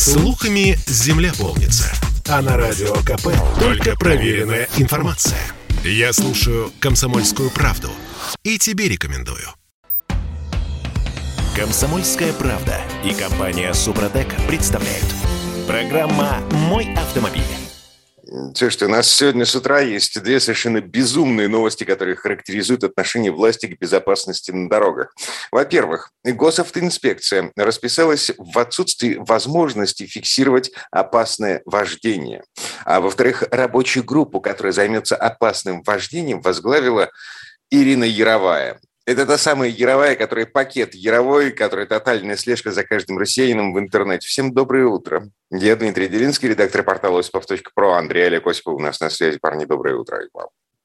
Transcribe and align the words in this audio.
Слухами 0.00 0.78
земля 0.86 1.30
полнится. 1.38 1.92
А 2.26 2.40
на 2.40 2.56
радио 2.56 2.94
КП 3.02 3.28
только 3.60 3.94
проверенная 3.96 4.66
информация. 4.78 5.38
Я 5.84 6.14
слушаю 6.14 6.72
«Комсомольскую 6.80 7.50
правду» 7.50 7.90
и 8.42 8.56
тебе 8.56 8.88
рекомендую. 8.88 9.46
Комсомольская 11.54 12.32
правда 12.32 12.80
и 13.04 13.12
компания 13.12 13.74
«Супротек» 13.74 14.34
представляют. 14.48 15.04
Программа 15.66 16.38
«Мой 16.50 16.94
автомобиль». 16.94 17.59
Слушайте, 18.54 18.84
у 18.84 18.88
нас 18.88 19.10
сегодня 19.10 19.44
с 19.44 19.56
утра 19.56 19.80
есть 19.80 20.22
две 20.22 20.38
совершенно 20.38 20.80
безумные 20.80 21.48
новости, 21.48 21.82
которые 21.82 22.14
характеризуют 22.14 22.84
отношение 22.84 23.32
власти 23.32 23.66
к 23.66 23.76
безопасности 23.76 24.52
на 24.52 24.68
дорогах. 24.68 25.12
Во-первых, 25.50 26.12
госавтоинспекция 26.22 27.50
расписалась 27.56 28.30
в 28.38 28.56
отсутствии 28.56 29.16
возможности 29.16 30.06
фиксировать 30.06 30.70
опасное 30.92 31.62
вождение. 31.64 32.44
А 32.84 33.00
во-вторых, 33.00 33.42
рабочую 33.50 34.04
группу, 34.04 34.40
которая 34.40 34.72
займется 34.72 35.16
опасным 35.16 35.82
вождением, 35.82 36.40
возглавила 36.40 37.10
Ирина 37.68 38.04
Яровая. 38.04 38.78
Это 39.06 39.26
та 39.26 39.38
самая 39.38 39.70
Яровая, 39.70 40.14
которая 40.14 40.46
пакет 40.46 40.94
Яровой, 40.94 41.52
которая 41.52 41.86
тотальная 41.86 42.36
слежка 42.36 42.70
за 42.70 42.84
каждым 42.84 43.18
россиянином 43.18 43.72
в 43.72 43.78
интернете. 43.78 44.28
Всем 44.28 44.52
доброе 44.52 44.86
утро. 44.86 45.30
Я 45.50 45.74
Дмитрий 45.76 46.08
Делинский, 46.08 46.50
редактор 46.50 46.82
портала 46.82 47.20
осипов.про. 47.20 47.94
Андрей 47.94 48.26
Олег 48.26 48.46
Осипов 48.46 48.74
у 48.74 48.78
нас 48.80 49.00
на 49.00 49.08
связи. 49.08 49.38
Парни, 49.38 49.64
доброе 49.64 49.96
утро. 49.96 50.20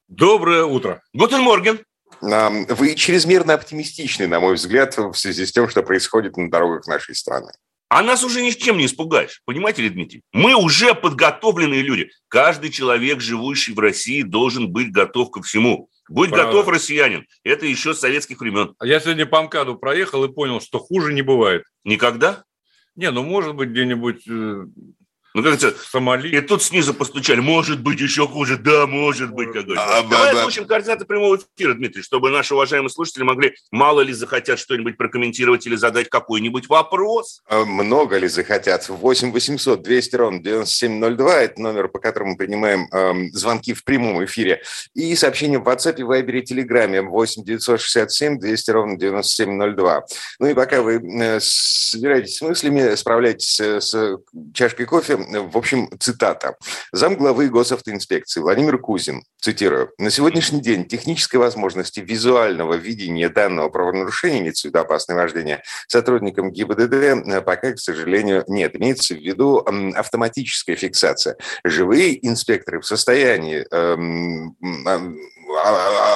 Доброе 0.08 0.64
утро. 0.64 1.02
Guten 1.12 1.42
Morgen. 1.42 1.80
Вы 2.20 2.94
чрезмерно 2.94 3.54
оптимистичны, 3.54 4.26
на 4.26 4.40
мой 4.40 4.54
взгляд, 4.54 4.96
в 4.96 5.14
связи 5.14 5.44
с 5.44 5.52
тем, 5.52 5.68
что 5.68 5.82
происходит 5.82 6.36
на 6.36 6.50
дорогах 6.50 6.86
нашей 6.86 7.14
страны. 7.14 7.52
А 7.88 8.02
нас 8.02 8.24
уже 8.24 8.42
ни 8.42 8.50
с 8.50 8.56
чем 8.56 8.78
не 8.78 8.86
испугаешь. 8.86 9.42
Понимаете 9.44 9.82
ли, 9.82 9.90
Дмитрий? 9.90 10.22
Мы 10.32 10.54
уже 10.54 10.94
подготовленные 10.94 11.82
люди. 11.82 12.10
Каждый 12.28 12.70
человек, 12.70 13.20
живущий 13.20 13.72
в 13.72 13.78
России, 13.78 14.22
должен 14.22 14.72
быть 14.72 14.90
готов 14.90 15.30
ко 15.30 15.42
всему. 15.42 15.88
Будь 16.08 16.30
Правда. 16.30 16.46
готов, 16.46 16.68
россиянин. 16.68 17.26
Это 17.42 17.66
еще 17.66 17.94
с 17.94 18.00
советских 18.00 18.40
времен. 18.40 18.74
А 18.78 18.86
я 18.86 19.00
сегодня 19.00 19.26
по 19.26 19.42
МКАДу 19.42 19.76
проехал 19.76 20.24
и 20.24 20.32
понял, 20.32 20.60
что 20.60 20.78
хуже 20.78 21.12
не 21.12 21.22
бывает. 21.22 21.64
Никогда? 21.84 22.44
Не, 22.94 23.10
ну 23.10 23.22
может 23.22 23.54
быть 23.54 23.70
где-нибудь 23.70 24.26
э, 24.28 24.66
ну, 25.36 25.42
как 25.42 25.62
это, 25.62 25.74
Сомали. 25.90 26.34
И 26.34 26.40
тут 26.40 26.62
снизу 26.62 26.94
постучали. 26.94 27.40
Может 27.40 27.82
быть, 27.82 28.00
еще 28.00 28.26
хуже. 28.26 28.56
Да, 28.56 28.86
может 28.86 29.32
быть, 29.32 29.52
как 29.52 29.64
говорится. 29.64 29.98
А, 29.98 30.02
Давай 30.02 30.32
да, 30.32 30.40
озвучим 30.40 30.62
да. 30.62 30.68
координаты 30.68 31.04
прямого 31.04 31.36
эфира, 31.36 31.74
Дмитрий, 31.74 32.00
чтобы 32.00 32.30
наши 32.30 32.54
уважаемые 32.54 32.88
слушатели 32.88 33.22
могли, 33.22 33.54
мало 33.70 34.00
ли 34.00 34.14
захотят 34.14 34.58
что-нибудь 34.58 34.96
прокомментировать 34.96 35.66
или 35.66 35.76
задать 35.76 36.08
какой-нибудь 36.08 36.70
вопрос. 36.70 37.42
А 37.50 37.66
много 37.66 38.16
ли 38.16 38.28
захотят? 38.28 38.88
8 38.88 39.30
800 39.30 39.82
200 39.82 40.16
ровно 40.16 40.42
9702. 40.42 41.40
Это 41.42 41.60
номер, 41.60 41.88
по 41.88 41.98
которому 41.98 42.30
мы 42.30 42.38
принимаем 42.38 42.88
э, 42.90 43.28
звонки 43.34 43.74
в 43.74 43.84
прямом 43.84 44.24
эфире. 44.24 44.62
И 44.94 45.14
сообщение 45.16 45.58
в 45.58 45.68
WhatsApp, 45.68 45.98
Viber 45.98 46.32
и 46.32 46.54
Telegram 46.54 47.02
8 47.02 47.44
967 47.44 48.38
200 48.38 48.70
ровно 48.70 48.96
9702. 48.96 50.04
Ну 50.38 50.46
и 50.46 50.54
пока 50.54 50.80
вы 50.80 50.94
э, 50.94 51.40
собираетесь 51.40 52.38
с 52.38 52.40
мыслями, 52.40 52.94
справляйтесь 52.94 53.60
с, 53.60 53.80
с 53.82 54.18
чашкой 54.54 54.86
кофе, 54.86 55.25
в 55.26 55.56
общем, 55.56 55.88
цитата. 55.98 56.56
Замглавы 56.92 57.48
госавтоинспекции 57.48 58.40
Владимир 58.40 58.78
Кузин, 58.78 59.22
цитирую, 59.40 59.92
«На 59.98 60.10
сегодняшний 60.10 60.60
день 60.60 60.86
технической 60.86 61.40
возможности 61.40 62.00
визуального 62.00 62.74
видения 62.74 63.28
данного 63.28 63.68
правонарушения, 63.68 64.40
имеется 64.40 64.70
в 64.70 64.76
опасное 64.76 65.16
вождение, 65.16 65.62
сотрудникам 65.88 66.50
ГИБДД 66.50 66.92
э, 66.92 67.40
пока, 67.42 67.72
к 67.72 67.78
сожалению, 67.78 68.44
нет. 68.48 68.76
Имеется 68.76 69.14
в 69.14 69.18
виду 69.18 69.64
автоматическая 69.94 70.76
фиксация. 70.76 71.36
Живые 71.64 72.26
инспекторы 72.26 72.80
в 72.80 72.86
состоянии 72.86 73.66
эм, 73.70 74.56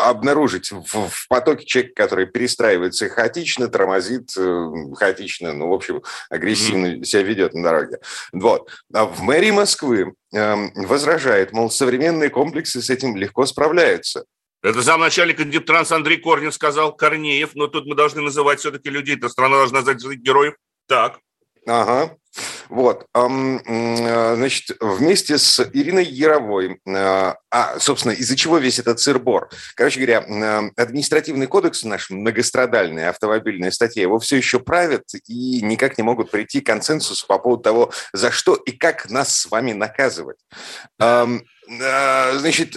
обнаружить 0.05 0.71
в, 0.71 1.09
в 1.09 1.28
потоке 1.28 1.65
человека, 1.65 1.94
который 1.94 2.27
перестраивается 2.27 3.09
хаотично, 3.09 3.69
тормозит 3.69 4.31
э, 4.37 4.71
хаотично, 4.97 5.53
ну, 5.53 5.69
в 5.69 5.72
общем, 5.72 6.03
агрессивно 6.28 7.04
себя 7.04 7.22
ведет 7.22 7.54
на 7.54 7.62
дороге. 7.62 7.99
Вот. 8.32 8.71
А 8.93 9.04
в 9.06 9.21
мэрии 9.21 9.50
Москвы 9.50 10.15
э, 10.32 10.54
возражает, 10.75 11.53
мол, 11.53 11.71
современные 11.71 12.31
комплексы 12.31 12.82
с 12.82 12.91
этим 12.91 13.16
легко 13.16 13.47
справляются. 13.47 14.25
Это 14.62 14.82
замначальник 14.82 15.41
Индиптранс 15.41 15.91
Андрей 15.91 16.19
Корнин 16.19 16.53
сказал, 16.53 16.94
Корнеев, 16.94 17.54
но 17.54 17.66
тут 17.66 17.87
мы 17.87 17.94
должны 17.94 18.21
называть 18.21 18.60
все-таки 18.60 18.91
людей, 18.91 19.16
эта 19.16 19.28
страна 19.28 19.56
должна 19.56 19.83
знать 19.83 20.03
героев. 20.03 20.54
Так. 20.87 21.19
Ага. 21.66 22.16
Вот, 22.68 23.06
значит, 23.12 24.76
вместе 24.80 25.38
с 25.38 25.60
Ириной 25.72 26.04
Яровой, 26.04 26.80
э, 26.86 27.34
а, 27.50 27.78
собственно, 27.80 28.12
из-за 28.12 28.36
чего 28.36 28.58
весь 28.58 28.78
этот 28.78 29.00
сырбор? 29.00 29.50
Короче 29.74 29.98
говоря, 29.98 30.70
административный 30.76 31.48
кодекс 31.48 31.82
наш, 31.82 32.10
многострадальная 32.10 33.10
автомобильная 33.10 33.72
статья, 33.72 34.02
его 34.02 34.20
все 34.20 34.36
еще 34.36 34.60
правят 34.60 35.02
и 35.26 35.60
никак 35.62 35.98
не 35.98 36.04
могут 36.04 36.30
прийти 36.30 36.60
к 36.60 36.66
консенсусу 36.66 37.26
по 37.26 37.38
поводу 37.38 37.62
того, 37.62 37.92
за 38.12 38.30
что 38.30 38.54
и 38.54 38.70
как 38.70 39.10
нас 39.10 39.41
с 39.41 39.50
вами 39.50 39.72
наказывать. 39.72 40.38
Значит, 41.70 42.76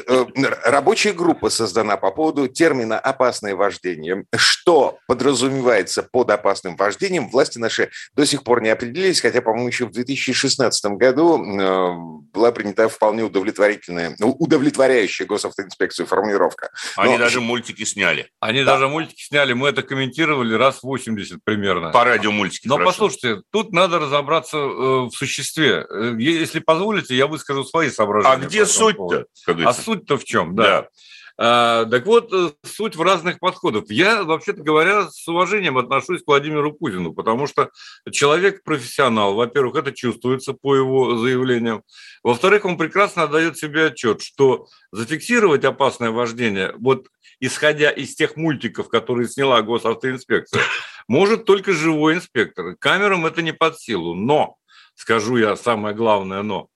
рабочая 0.64 1.14
группа 1.14 1.50
создана 1.50 1.98
по 1.98 2.12
поводу 2.12 2.48
термина 2.48 3.00
«опасное 3.00 3.56
вождение». 3.56 4.26
Что 4.36 5.00
подразумевается 5.08 6.04
под 6.04 6.30
опасным 6.30 6.76
вождением, 6.76 7.30
власти 7.30 7.58
наши 7.58 7.90
до 8.16 8.26
сих 8.26 8.44
пор 8.44 8.62
не 8.62 8.70
определились, 8.70 9.22
хотя, 9.22 9.42
по-моему, 9.42 9.68
еще 9.68 9.86
в 9.86 9.92
2016 9.92 10.86
году 10.94 11.44
э, 11.44 11.94
была 12.34 12.52
принята 12.52 12.88
вполне 12.88 13.24
удовлетворительная, 13.24 14.16
ну, 14.20 14.36
удовлетворяющая 14.40 15.26
госавтоинспекцию 15.26 16.06
формулировка. 16.06 16.70
Они 16.96 17.14
Но... 17.14 17.20
даже 17.20 17.42
мультики 17.42 17.84
сняли. 17.86 18.30
Они 18.40 18.64
да. 18.64 18.74
даже 18.74 18.88
мультики 18.88 19.24
сняли, 19.24 19.54
мы 19.54 19.70
это 19.70 19.82
комментировали 19.82 20.54
раз 20.54 20.84
80 20.84 21.40
примерно. 21.44 21.90
По 21.90 22.04
радио 22.04 22.32
мультики. 22.32 22.68
Но 22.68 22.76
хорошо. 22.76 22.92
послушайте, 22.92 23.42
тут 23.52 23.72
надо 23.72 24.00
разобраться 24.00 24.58
э, 24.58 24.62
в 24.62 25.12
существе. 25.12 25.86
Э, 25.90 26.16
если 26.18 26.60
позволите, 26.60 27.16
я 27.16 27.28
выскажу 27.28 27.64
свои 27.64 27.90
соображения. 27.90 28.36
А 28.36 28.38
где 28.38 28.66
суть-то? 28.90 29.26
А 29.66 29.74
суть-то 29.74 30.18
в 30.18 30.24
чем, 30.24 30.56
да. 30.56 30.64
да. 30.64 30.90
А, 31.36 31.86
так 31.86 32.06
вот, 32.06 32.32
э, 32.32 32.52
суть 32.64 32.96
в 32.96 33.02
разных 33.02 33.40
подходах. 33.40 33.86
Я, 33.90 34.24
вообще-то 34.24 34.62
говоря, 34.62 35.10
с 35.10 35.28
уважением 35.28 35.78
отношусь 35.78 36.22
к 36.22 36.28
Владимиру 36.28 36.74
Путину, 36.74 37.14
потому 37.14 37.48
что 37.48 37.72
человек 38.12 38.64
профессионал. 38.64 39.34
Во-первых, 39.34 39.76
это 39.76 39.92
чувствуется 39.92 40.54
по 40.54 40.76
его 40.76 41.18
заявлениям. 41.18 41.84
Во-вторых, 42.24 42.66
он 42.66 42.78
прекрасно 42.78 43.24
отдает 43.24 43.58
себе 43.58 43.88
отчет, 43.88 44.22
что 44.22 44.68
зафиксировать 44.92 45.66
опасное 45.66 46.12
вождение, 46.12 46.74
вот 46.78 47.08
исходя 47.40 47.90
из 47.90 48.16
тех 48.16 48.38
мультиков, 48.38 48.88
которые 48.88 49.28
сняла 49.28 49.62
госавтоинспекция, 49.64 50.62
может 51.08 51.46
только 51.46 51.74
живой 51.74 52.16
инспектор. 52.16 52.76
Камерам 52.78 53.26
это 53.26 53.42
не 53.42 53.54
под 53.54 53.80
силу. 53.80 54.14
Но, 54.14 54.56
скажу 54.96 55.38
я 55.38 55.56
самое 55.56 55.96
главное 55.96 56.44
но, 56.44 56.70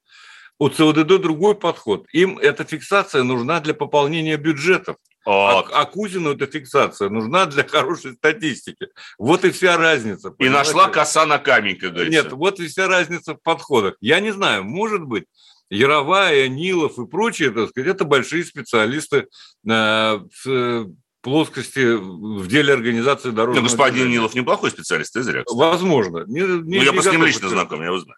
у 0.59 0.69
ЦОДД 0.69 1.21
другой 1.21 1.55
подход. 1.55 2.05
Им 2.11 2.37
эта 2.37 2.63
фиксация 2.63 3.23
нужна 3.23 3.59
для 3.59 3.73
пополнения 3.73 4.37
бюджетов. 4.37 4.97
А, 5.25 5.59
а 5.59 5.85
Кузину 5.85 6.33
эта 6.33 6.45
фиксация 6.45 7.09
нужна 7.09 7.45
для 7.47 7.65
хорошей 7.65 8.13
статистики. 8.13 8.87
Вот 9.19 9.43
и 9.43 9.51
вся 9.51 9.75
разница. 9.77 10.31
Понимаете? 10.31 10.71
И 10.71 10.73
нашла 10.73 10.89
коса 10.89 11.25
на 11.25 11.37
камень, 11.37 11.75
как 11.75 11.93
говорится. 11.93 12.23
Нет, 12.23 12.31
вот 12.31 12.59
и 12.61 12.67
вся 12.67 12.87
разница 12.87 13.33
в 13.35 13.41
подходах. 13.43 13.95
Я 13.99 14.21
не 14.21 14.31
знаю, 14.31 14.63
может 14.63 15.03
быть, 15.03 15.25
Яровая, 15.69 16.47
Нилов 16.47 16.97
и 16.97 17.05
прочие, 17.05 17.51
так 17.51 17.69
сказать, 17.69 17.89
это 17.89 18.05
большие 18.05 18.45
специалисты 18.45 19.17
э, 19.17 19.25
в 19.65 20.47
э, 20.47 20.85
плоскости 21.19 21.93
в 21.93 22.47
деле 22.47 22.73
организации 22.73 23.31
дорожного 23.31 23.65
Но 23.65 23.69
господин 23.69 24.09
Нилов 24.09 24.33
неплохой 24.33 24.71
специалист, 24.71 25.11
ты 25.11 25.23
зря. 25.23 25.43
Кстати. 25.43 25.59
Возможно. 25.59 26.23
Не, 26.25 26.39
не, 26.39 26.77
ну, 26.77 26.83
я 26.85 26.93
просто 26.93 27.09
с 27.09 27.13
ним 27.13 27.25
лично 27.25 27.49
знаком, 27.49 27.81
я 27.81 27.87
его 27.87 27.99
знаю. 27.99 28.17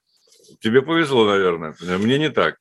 Тебе 0.59 0.81
повезло, 0.81 1.25
наверное. 1.25 1.75
Мне 1.81 2.17
не 2.17 2.29
так. 2.29 2.57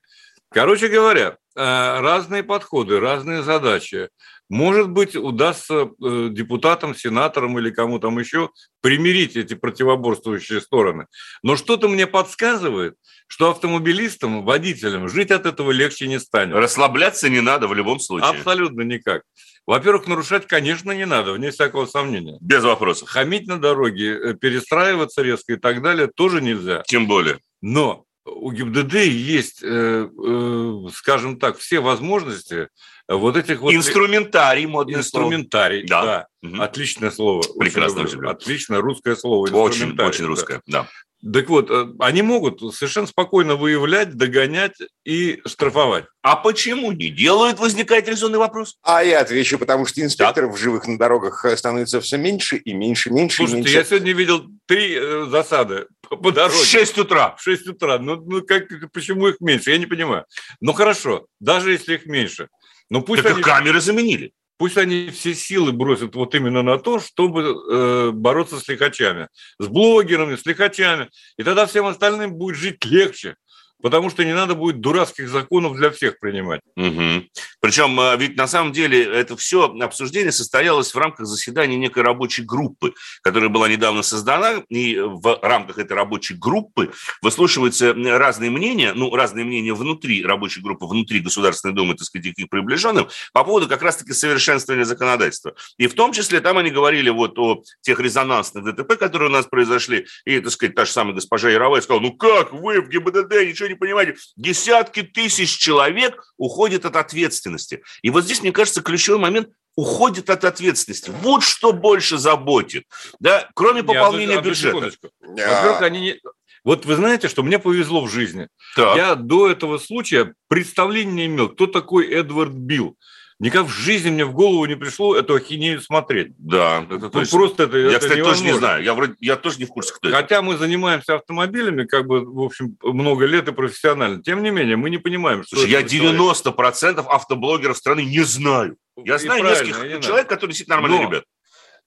Короче 0.50 0.88
говоря, 0.88 1.36
э, 1.56 2.00
разные 2.00 2.42
подходы, 2.42 3.00
разные 3.00 3.42
задачи. 3.42 4.08
Может 4.48 4.88
быть, 4.88 5.14
удастся 5.14 5.90
э, 6.02 6.28
депутатам, 6.30 6.94
сенаторам 6.94 7.58
или 7.58 7.70
кому 7.70 7.98
там 7.98 8.18
еще 8.18 8.48
примирить 8.80 9.36
эти 9.36 9.52
противоборствующие 9.52 10.62
стороны. 10.62 11.06
Но 11.42 11.56
что-то 11.56 11.88
мне 11.88 12.06
подсказывает, 12.06 12.94
что 13.26 13.50
автомобилистам, 13.50 14.42
водителям 14.46 15.08
жить 15.10 15.30
от 15.30 15.44
этого 15.44 15.70
легче 15.70 16.08
не 16.08 16.18
станет. 16.18 16.54
Расслабляться 16.54 17.28
не 17.28 17.42
надо 17.42 17.68
в 17.68 17.74
любом 17.74 18.00
случае. 18.00 18.30
Абсолютно 18.30 18.80
никак. 18.82 19.22
Во-первых, 19.66 20.06
нарушать, 20.06 20.46
конечно, 20.46 20.92
не 20.92 21.04
надо, 21.04 21.34
вне 21.34 21.50
всякого 21.50 21.84
сомнения. 21.84 22.38
Без 22.40 22.64
вопросов. 22.64 23.10
Хамить 23.10 23.46
на 23.46 23.60
дороге, 23.60 24.18
э, 24.18 24.34
перестраиваться 24.34 25.20
резко 25.20 25.52
и 25.52 25.56
так 25.56 25.82
далее 25.82 26.06
тоже 26.06 26.40
нельзя. 26.40 26.82
Тем 26.86 27.06
более. 27.06 27.38
Но 27.60 28.04
у 28.24 28.52
ГИБДД 28.52 28.94
есть, 28.94 29.62
э, 29.62 30.08
э, 30.08 30.88
скажем 30.94 31.38
так, 31.38 31.58
все 31.58 31.80
возможности 31.80 32.68
вот 33.08 33.36
этих 33.36 33.60
вот... 33.60 33.72
Инструментарий, 33.72 34.66
модный 34.66 34.96
Инструментарий, 34.96 35.86
слово. 35.86 36.04
да. 36.04 36.28
да. 36.42 36.48
Угу. 36.48 36.62
Отличное 36.62 37.10
слово. 37.10 37.42
Прекрасно. 37.58 38.02
Очень 38.02 38.24
Отличное 38.26 38.80
русское 38.80 39.16
слово. 39.16 39.48
Очень, 39.50 39.98
очень 39.98 40.26
русское, 40.26 40.60
да. 40.66 40.86
Так 41.20 41.48
вот, 41.48 41.68
э, 41.70 41.86
они 41.98 42.22
могут 42.22 42.60
совершенно 42.74 43.08
спокойно 43.08 43.56
выявлять, 43.56 44.16
догонять 44.16 44.76
и 45.04 45.40
штрафовать. 45.46 46.04
А 46.22 46.36
почему 46.36 46.92
не 46.92 47.10
делают, 47.10 47.58
возникает 47.58 48.08
резонный 48.08 48.38
вопрос. 48.38 48.76
А 48.82 49.02
я 49.02 49.20
отвечу, 49.20 49.58
потому 49.58 49.84
что 49.84 50.00
инспекторов 50.00 50.52
так. 50.52 50.60
живых 50.60 50.86
на 50.86 50.96
дорогах 50.96 51.44
становится 51.56 52.00
все 52.00 52.18
меньше 52.18 52.56
и 52.56 52.72
меньше, 52.72 53.10
меньше 53.10 53.38
Слушайте, 53.38 53.58
и 53.58 53.64
меньше. 53.64 53.78
я 53.78 53.84
сегодня 53.84 54.12
видел 54.12 54.46
три 54.66 54.94
э, 54.94 55.26
засады 55.28 55.86
по, 56.08 56.16
по 56.16 56.30
дороге. 56.30 56.62
В 56.62 56.64
6 56.66 56.98
утра. 56.98 57.34
В 57.36 57.42
6 57.42 57.66
утра. 57.68 57.98
Ну, 57.98 58.16
ну 58.16 58.42
как, 58.42 58.68
почему 58.92 59.28
их 59.28 59.40
меньше? 59.40 59.72
Я 59.72 59.78
не 59.78 59.86
понимаю. 59.86 60.24
Ну, 60.60 60.72
хорошо, 60.72 61.26
даже 61.40 61.72
если 61.72 61.94
их 61.94 62.06
меньше. 62.06 62.48
Ну, 62.90 63.02
пусть 63.02 63.22
так 63.22 63.34
они... 63.34 63.42
камеры 63.42 63.80
заменили. 63.80 64.32
Пусть 64.58 64.76
они 64.76 65.10
все 65.10 65.34
силы 65.34 65.72
бросят 65.72 66.14
вот 66.16 66.34
именно 66.34 66.62
на 66.62 66.78
то, 66.78 66.98
чтобы 66.98 67.42
э, 67.42 68.10
бороться 68.10 68.58
с 68.58 68.66
лихачами, 68.66 69.28
с 69.58 69.68
блогерами, 69.68 70.34
с 70.34 70.44
лихачами. 70.44 71.08
И 71.36 71.44
тогда 71.44 71.66
всем 71.66 71.86
остальным 71.86 72.34
будет 72.34 72.56
жить 72.56 72.84
легче 72.84 73.36
потому 73.82 74.10
что 74.10 74.24
не 74.24 74.34
надо 74.34 74.54
будет 74.54 74.80
дурацких 74.80 75.28
законов 75.28 75.76
для 75.76 75.90
всех 75.90 76.18
принимать. 76.18 76.60
Угу. 76.76 77.28
Причем 77.60 77.98
а, 78.00 78.16
ведь 78.16 78.36
на 78.36 78.46
самом 78.46 78.72
деле 78.72 79.02
это 79.04 79.36
все 79.36 79.72
обсуждение 79.80 80.32
состоялось 80.32 80.94
в 80.94 80.98
рамках 80.98 81.26
заседания 81.26 81.76
некой 81.76 82.02
рабочей 82.02 82.42
группы, 82.42 82.94
которая 83.22 83.48
была 83.48 83.68
недавно 83.68 84.02
создана, 84.02 84.62
и 84.68 84.98
в 84.98 85.38
рамках 85.42 85.78
этой 85.78 85.92
рабочей 85.92 86.34
группы 86.34 86.92
выслушиваются 87.22 87.94
разные 87.94 88.50
мнения, 88.50 88.92
ну, 88.94 89.14
разные 89.14 89.44
мнения 89.44 89.74
внутри 89.74 90.24
рабочей 90.24 90.60
группы, 90.60 90.86
внутри 90.86 91.20
Государственной 91.20 91.74
Думы, 91.74 91.94
так 91.94 92.04
сказать, 92.04 92.26
их 92.36 92.48
приближенным, 92.48 93.08
по 93.32 93.44
поводу 93.44 93.68
как 93.68 93.82
раз-таки 93.82 94.12
совершенствования 94.12 94.84
законодательства. 94.84 95.54
И 95.76 95.86
в 95.86 95.94
том 95.94 96.12
числе 96.12 96.40
там 96.40 96.58
они 96.58 96.70
говорили 96.70 97.10
вот 97.10 97.38
о 97.38 97.62
тех 97.82 98.00
резонансных 98.00 98.64
ДТП, 98.64 98.96
которые 98.96 99.28
у 99.28 99.32
нас 99.32 99.46
произошли, 99.46 100.06
и, 100.24 100.40
так 100.40 100.52
сказать, 100.52 100.74
та 100.74 100.84
же 100.84 100.92
самая 100.92 101.14
госпожа 101.14 101.48
Яровая 101.50 101.80
сказала, 101.80 102.02
ну 102.02 102.12
как 102.12 102.52
вы 102.52 102.80
в 102.80 102.88
ГИБДД 102.88 103.32
ничего 103.46 103.67
не 103.68 103.74
понимаете, 103.74 104.16
десятки 104.36 105.02
тысяч 105.02 105.56
человек 105.56 106.22
уходят 106.36 106.84
от 106.84 106.96
ответственности. 106.96 107.82
И 108.02 108.10
вот 108.10 108.24
здесь, 108.24 108.42
мне 108.42 108.52
кажется, 108.52 108.82
ключевой 108.82 109.20
момент 109.20 109.48
уходит 109.76 110.28
от 110.28 110.44
ответственности. 110.44 111.12
Вот 111.22 111.44
что 111.44 111.72
больше 111.72 112.18
заботит, 112.18 112.84
да, 113.20 113.48
кроме 113.54 113.82
пополнения 113.82 114.34
Нет, 114.34 114.44
бюджета. 114.44 114.90
Во-первых, 115.20 115.82
они 115.82 116.00
не... 116.00 116.20
Вот 116.64 116.84
вы 116.84 116.96
знаете, 116.96 117.28
что 117.28 117.42
мне 117.42 117.58
повезло 117.58 118.04
в 118.04 118.10
жизни. 118.10 118.48
Так. 118.74 118.96
Я 118.96 119.14
до 119.14 119.48
этого 119.48 119.78
случая 119.78 120.34
представления 120.48 121.12
не 121.12 121.26
имел, 121.26 121.48
кто 121.48 121.66
такой 121.66 122.12
Эдвард 122.12 122.52
Билл. 122.52 122.96
Никак 123.40 123.66
в 123.66 123.70
жизни 123.70 124.10
мне 124.10 124.24
в 124.24 124.32
голову 124.32 124.64
не 124.64 124.74
пришло 124.74 125.14
эту 125.16 125.34
ахинею 125.34 125.80
смотреть. 125.80 126.32
Да, 126.38 126.82
это 126.82 126.98
ну, 126.98 127.10
точно. 127.10 127.38
Просто 127.38 127.62
это, 127.64 127.78
я, 127.78 127.90
это 127.90 128.00
кстати, 128.00 128.18
невозможно. 128.18 128.42
тоже 128.42 128.52
не 128.52 128.58
знаю. 128.58 128.82
Я, 128.82 128.94
вроде, 128.94 129.14
я 129.20 129.36
тоже 129.36 129.58
не 129.58 129.64
в 129.64 129.68
курсе, 129.68 129.94
кто 129.94 130.10
Хотя 130.10 130.36
это. 130.36 130.42
мы 130.42 130.56
занимаемся 130.56 131.14
автомобилями, 131.14 131.84
как 131.84 132.06
бы, 132.06 132.24
в 132.24 132.40
общем, 132.40 132.76
много 132.82 133.26
лет 133.26 133.46
и 133.46 133.52
профессионально. 133.52 134.24
Тем 134.24 134.42
не 134.42 134.50
менее, 134.50 134.76
мы 134.76 134.90
не 134.90 134.98
понимаем, 134.98 135.44
что 135.44 135.54
Слушай, 135.54 135.70
я 135.70 135.82
90% 135.82 136.98
автоблогеров 137.06 137.76
страны 137.76 138.04
не 138.04 138.22
знаю. 138.22 138.76
Я 138.96 139.14
и 139.14 139.18
знаю 139.18 139.44
нескольких 139.44 140.00
человек, 140.04 140.28
которые 140.28 140.48
действительно 140.54 140.80
нормальные 140.80 141.02
Но, 141.02 141.08
ребята. 141.08 141.26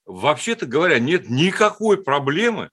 Вообще-то 0.06 0.64
говоря, 0.64 0.98
нет 0.98 1.28
никакой 1.28 2.02
проблемы 2.02 2.70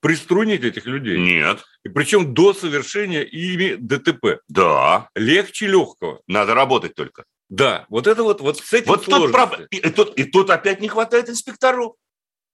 приструнить 0.00 0.62
этих 0.62 0.86
людей. 0.86 1.18
Нет. 1.18 1.64
И 1.82 1.88
причем 1.88 2.32
до 2.32 2.54
совершения 2.54 3.22
ими 3.22 3.74
ДТП. 3.74 4.40
Да. 4.48 5.08
Легче 5.14 5.66
легкого. 5.66 6.20
Надо 6.28 6.54
работать 6.54 6.94
только. 6.94 7.24
Да, 7.48 7.86
вот 7.88 8.06
это 8.06 8.22
вот, 8.22 8.40
вот 8.40 8.58
с 8.58 8.72
этим 8.72 8.88
Вот 8.88 9.04
тут, 9.04 9.34
и, 9.70 9.76
и, 9.76 9.90
тут, 9.90 10.18
и 10.18 10.24
тут 10.24 10.50
опять 10.50 10.80
не 10.80 10.88
хватает 10.88 11.28
инспекторов. 11.28 11.94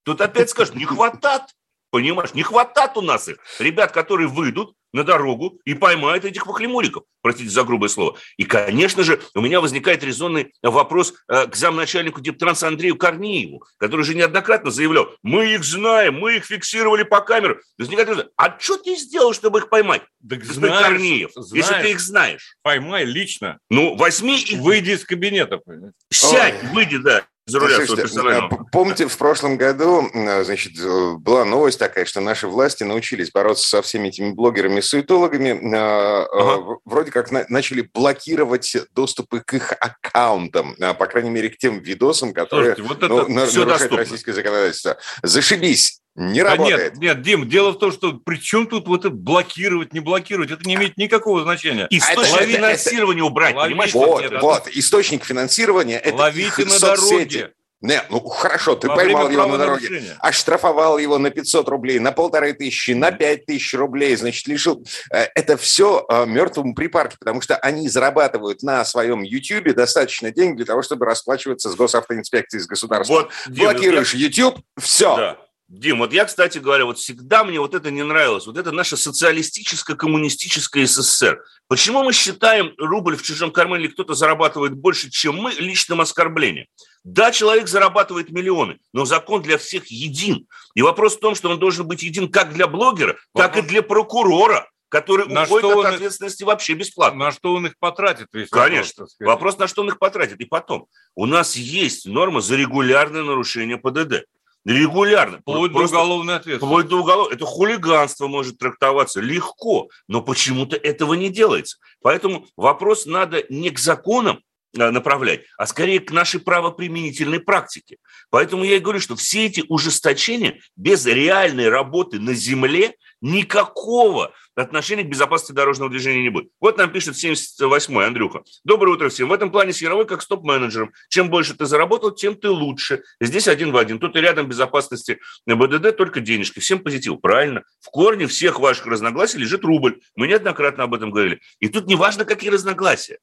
Тут 0.03 0.21
опять 0.21 0.49
скажут, 0.49 0.75
не 0.75 0.85
хватает. 0.85 1.43
Понимаешь, 1.91 2.33
не 2.33 2.43
хватает 2.43 2.97
у 2.97 3.01
нас 3.01 3.27
их. 3.27 3.37
Ребят, 3.59 3.91
которые 3.91 4.27
выйдут 4.27 4.75
на 4.93 5.03
дорогу 5.03 5.59
и 5.65 5.73
поймают 5.73 6.25
этих 6.25 6.45
махлемуриков, 6.45 7.03
простите 7.21 7.49
за 7.49 7.63
грубое 7.63 7.89
слово. 7.89 8.17
И, 8.37 8.43
конечно 8.43 9.03
же, 9.03 9.21
у 9.35 9.41
меня 9.41 9.61
возникает 9.61 10.03
резонный 10.03 10.53
вопрос 10.61 11.13
э, 11.27 11.47
к 11.47 11.55
замначальнику 11.55 12.21
Дептранса 12.21 12.67
Андрею 12.67 12.97
Корнееву, 12.97 13.63
который 13.77 14.05
же 14.05 14.15
неоднократно 14.15 14.71
заявлял, 14.71 15.09
мы 15.23 15.53
их 15.53 15.63
знаем, 15.63 16.19
мы 16.19 16.37
их 16.37 16.45
фиксировали 16.45 17.03
по 17.03 17.21
камерам. 17.21 17.57
Возникает 17.77 18.09
вопрос, 18.09 18.27
а 18.37 18.57
что 18.59 18.77
ты 18.77 18.95
сделал, 18.95 19.33
чтобы 19.33 19.59
их 19.59 19.69
поймать? 19.69 20.03
Так 20.27 20.43
знаешь, 20.43 20.85
Корнеев, 20.85 21.31
знаешь, 21.33 21.65
если 21.65 21.81
ты 21.81 21.91
их 21.91 21.99
знаешь. 21.99 22.55
Поймай 22.61 23.05
лично. 23.05 23.59
Ну, 23.69 23.95
возьми 23.95 24.39
и... 24.41 24.57
Выйди 24.57 24.91
из 24.91 25.05
кабинета. 25.05 25.61
Сядь, 26.09 26.63
Ой. 26.63 26.69
выйди, 26.73 26.97
да 26.97 27.25
за 27.51 27.59
руля 27.59 27.85
Слушайте, 27.85 28.19
а, 28.21 28.49
Помните, 28.71 29.07
в 29.07 29.17
прошлом 29.17 29.57
году, 29.57 30.09
значит, 30.13 30.73
была 31.19 31.45
новость 31.45 31.79
такая, 31.79 32.05
что 32.05 32.21
наши 32.21 32.47
власти 32.47 32.83
научились 32.83 33.31
бороться 33.31 33.67
со 33.67 33.81
всеми 33.81 34.07
этими 34.07 34.31
блогерами 34.31 34.79
и 34.79 34.81
суетологами. 34.81 35.75
А, 35.75 36.23
а, 36.23 36.55
ага. 36.55 36.77
Вроде 36.85 37.11
как 37.11 37.31
начали 37.49 37.89
блокировать 37.93 38.75
доступы 38.93 39.41
к 39.45 39.53
их 39.53 39.73
аккаунтам, 39.73 40.75
по 40.97 41.05
крайней 41.07 41.29
мере, 41.29 41.49
к 41.49 41.57
тем 41.57 41.79
видосам, 41.79 42.33
которые 42.33 42.75
Слушайте, 42.75 43.07
вот 43.09 43.09
ну, 43.09 43.33
нарушают 43.33 43.69
доступно. 43.69 43.97
российское 43.97 44.33
законодательство. 44.33 44.97
Зашибись! 45.23 46.00
Не 46.15 46.43
работает. 46.43 46.93
Нет, 46.95 47.01
нет, 47.01 47.21
Дим, 47.21 47.47
дело 47.47 47.71
в 47.71 47.79
том, 47.79 47.91
что 47.91 48.13
при 48.13 48.35
чем 48.35 48.67
тут 48.67 48.87
вот 48.87 49.05
это 49.05 49.11
блокировать, 49.11 49.93
не 49.93 50.01
блокировать, 50.01 50.51
это 50.51 50.67
не 50.67 50.75
имеет 50.75 50.97
никакого 50.97 51.43
значения. 51.43 51.87
Источник 51.89 52.41
это, 52.41 52.51
финансирования 52.51 53.21
это, 53.21 53.27
убрать, 53.27 53.55
ловите, 53.55 53.69
понимаешь? 53.69 53.93
Вот, 53.93 54.23
это, 54.23 54.39
вот, 54.39 54.67
источник 54.67 55.23
финансирования– 55.23 55.97
это 56.03 56.15
Ловите 56.15 56.65
на 56.65 56.71
соцсети. 56.71 57.37
дороге. 57.37 57.53
Не, 57.81 58.03
ну 58.11 58.19
хорошо, 58.19 58.75
ты 58.75 58.87
Во 58.87 58.95
поймал 58.95 59.29
его 59.29 59.47
на 59.47 59.57
дороге, 59.57 60.03
оштрафовал 60.19 60.99
его 60.99 61.17
на 61.17 61.31
500 61.31 61.67
рублей, 61.67 61.97
на 61.97 62.11
полторы 62.11 62.53
тысячи, 62.53 62.91
на 62.91 63.11
пять 63.11 63.47
тысяч 63.47 63.73
рублей, 63.73 64.15
значит, 64.15 64.45
лишил. 64.47 64.85
Э, 65.11 65.27
это 65.33 65.57
все 65.57 66.05
э, 66.07 66.25
мертвому 66.27 66.75
припарке, 66.75 67.17
потому 67.19 67.41
что 67.41 67.55
они 67.57 67.89
зарабатывают 67.89 68.61
на 68.61 68.85
своем 68.85 69.23
YouTube 69.23 69.73
достаточно 69.73 70.29
денег 70.29 70.57
для 70.57 70.65
того, 70.65 70.83
чтобы 70.83 71.07
расплачиваться 71.07 71.69
с 71.69 71.75
госавтоинспекцией, 71.75 72.61
с 72.61 72.67
государством. 72.67 73.15
Вот, 73.15 73.31
Блокируешь 73.47 74.13
YouTube, 74.13 74.59
все. 74.77 75.15
Да. 75.15 75.37
Дим, 75.71 75.99
вот 75.99 76.11
я, 76.11 76.25
кстати 76.25 76.57
говоря, 76.57 76.83
вот 76.83 76.99
всегда 76.99 77.45
мне 77.45 77.57
вот 77.57 77.73
это 77.73 77.91
не 77.91 78.03
нравилось. 78.03 78.45
Вот 78.45 78.57
это 78.57 78.73
наша 78.73 78.97
социалистическо-коммунистическая 78.97 80.85
СССР. 80.85 81.41
Почему 81.69 82.03
мы 82.03 82.11
считаем 82.11 82.73
рубль 82.77 83.15
в 83.15 83.21
чужом 83.21 83.51
кармане 83.51 83.85
или 83.85 83.91
кто-то 83.93 84.13
зарабатывает 84.13 84.73
больше, 84.73 85.09
чем 85.09 85.37
мы, 85.37 85.53
личным 85.53 86.01
оскорблением? 86.01 86.65
Да, 87.05 87.31
человек 87.31 87.69
зарабатывает 87.69 88.31
миллионы, 88.31 88.79
но 88.91 89.05
закон 89.05 89.41
для 89.41 89.57
всех 89.57 89.87
един. 89.87 90.45
И 90.75 90.81
вопрос 90.81 91.15
в 91.15 91.21
том, 91.21 91.35
что 91.35 91.49
он 91.49 91.57
должен 91.57 91.87
быть 91.87 92.03
един 92.03 92.29
как 92.29 92.53
для 92.53 92.67
блогера, 92.67 93.15
так 93.33 93.55
и 93.55 93.61
для 93.61 93.81
прокурора 93.81 94.67
который 94.89 95.25
на 95.29 95.43
уходит 95.43 95.71
от 95.71 95.85
ответственности 95.85 96.41
их, 96.43 96.47
вообще 96.47 96.73
бесплатно. 96.73 97.27
На 97.27 97.31
что 97.31 97.53
он 97.53 97.65
их 97.65 97.77
потратит? 97.79 98.27
Весь 98.33 98.49
Конечно. 98.49 99.03
Вопрос, 99.03 99.15
вопрос, 99.21 99.57
на 99.57 99.67
что 99.69 99.83
он 99.83 99.87
их 99.87 99.97
потратит. 99.97 100.41
И 100.41 100.43
потом, 100.45 100.87
у 101.15 101.25
нас 101.25 101.55
есть 101.55 102.05
норма 102.05 102.41
за 102.41 102.57
регулярное 102.57 103.23
нарушение 103.23 103.77
ПДД. 103.77 104.25
Регулярно. 104.65 105.39
Вплоть 105.39 105.71
Просто, 105.71 105.95
до 105.95 106.01
уголовной 106.01 106.35
ответственности. 106.35 106.65
Вплоть 106.65 106.87
до 106.87 106.99
уголовной. 106.99 107.35
Это 107.35 107.45
хулиганство 107.45 108.27
может 108.27 108.59
трактоваться 108.59 109.19
легко, 109.19 109.89
но 110.07 110.21
почему-то 110.21 110.75
этого 110.75 111.15
не 111.15 111.29
делается. 111.29 111.77
Поэтому 112.01 112.45
вопрос 112.55 113.05
надо 113.07 113.43
не 113.49 113.71
к 113.71 113.79
законам 113.79 114.41
э, 114.77 114.89
направлять, 114.91 115.41
а 115.57 115.65
скорее 115.65 115.99
к 115.99 116.11
нашей 116.11 116.39
правоприменительной 116.39 117.39
практике. 117.39 117.97
Поэтому 118.29 118.63
я 118.63 118.75
и 118.75 118.79
говорю, 118.79 118.99
что 118.99 119.15
все 119.15 119.47
эти 119.47 119.63
ужесточения 119.67 120.59
без 120.75 121.05
реальной 121.07 121.69
работы 121.69 122.19
на 122.19 122.35
земле 122.35 122.95
никакого 123.19 124.31
отношения 124.55 125.03
к 125.03 125.09
безопасности 125.09 125.53
дорожного 125.53 125.89
движения 125.89 126.21
не 126.21 126.29
будет. 126.29 126.49
Вот 126.59 126.77
нам 126.77 126.91
пишет 126.91 127.15
78-й 127.15 128.05
Андрюха. 128.05 128.43
Доброе 128.63 128.93
утро 128.93 129.09
всем. 129.09 129.29
В 129.29 129.33
этом 129.33 129.51
плане 129.51 129.73
с 129.73 129.81
Яровой 129.81 130.05
как 130.05 130.21
стоп-менеджером. 130.21 130.91
Чем 131.09 131.29
больше 131.29 131.53
ты 131.53 131.65
заработал, 131.65 132.11
тем 132.11 132.35
ты 132.35 132.49
лучше. 132.49 133.03
Здесь 133.19 133.47
один 133.47 133.71
в 133.71 133.77
один. 133.77 133.99
Тут 133.99 134.15
и 134.15 134.21
рядом 134.21 134.47
безопасности 134.47 135.19
на 135.45 135.55
БДД 135.55 135.95
только 135.95 136.19
денежки. 136.19 136.59
Всем 136.59 136.79
позитив. 136.79 137.21
Правильно. 137.21 137.63
В 137.79 137.89
корне 137.89 138.27
всех 138.27 138.59
ваших 138.59 138.87
разногласий 138.87 139.39
лежит 139.39 139.63
рубль. 139.63 139.99
Мы 140.15 140.27
неоднократно 140.27 140.83
об 140.83 140.93
этом 140.93 141.11
говорили. 141.11 141.41
И 141.59 141.69
тут 141.69 141.87
не 141.87 141.95
важно, 141.95 142.25
какие 142.25 142.49
разногласия. 142.49 143.19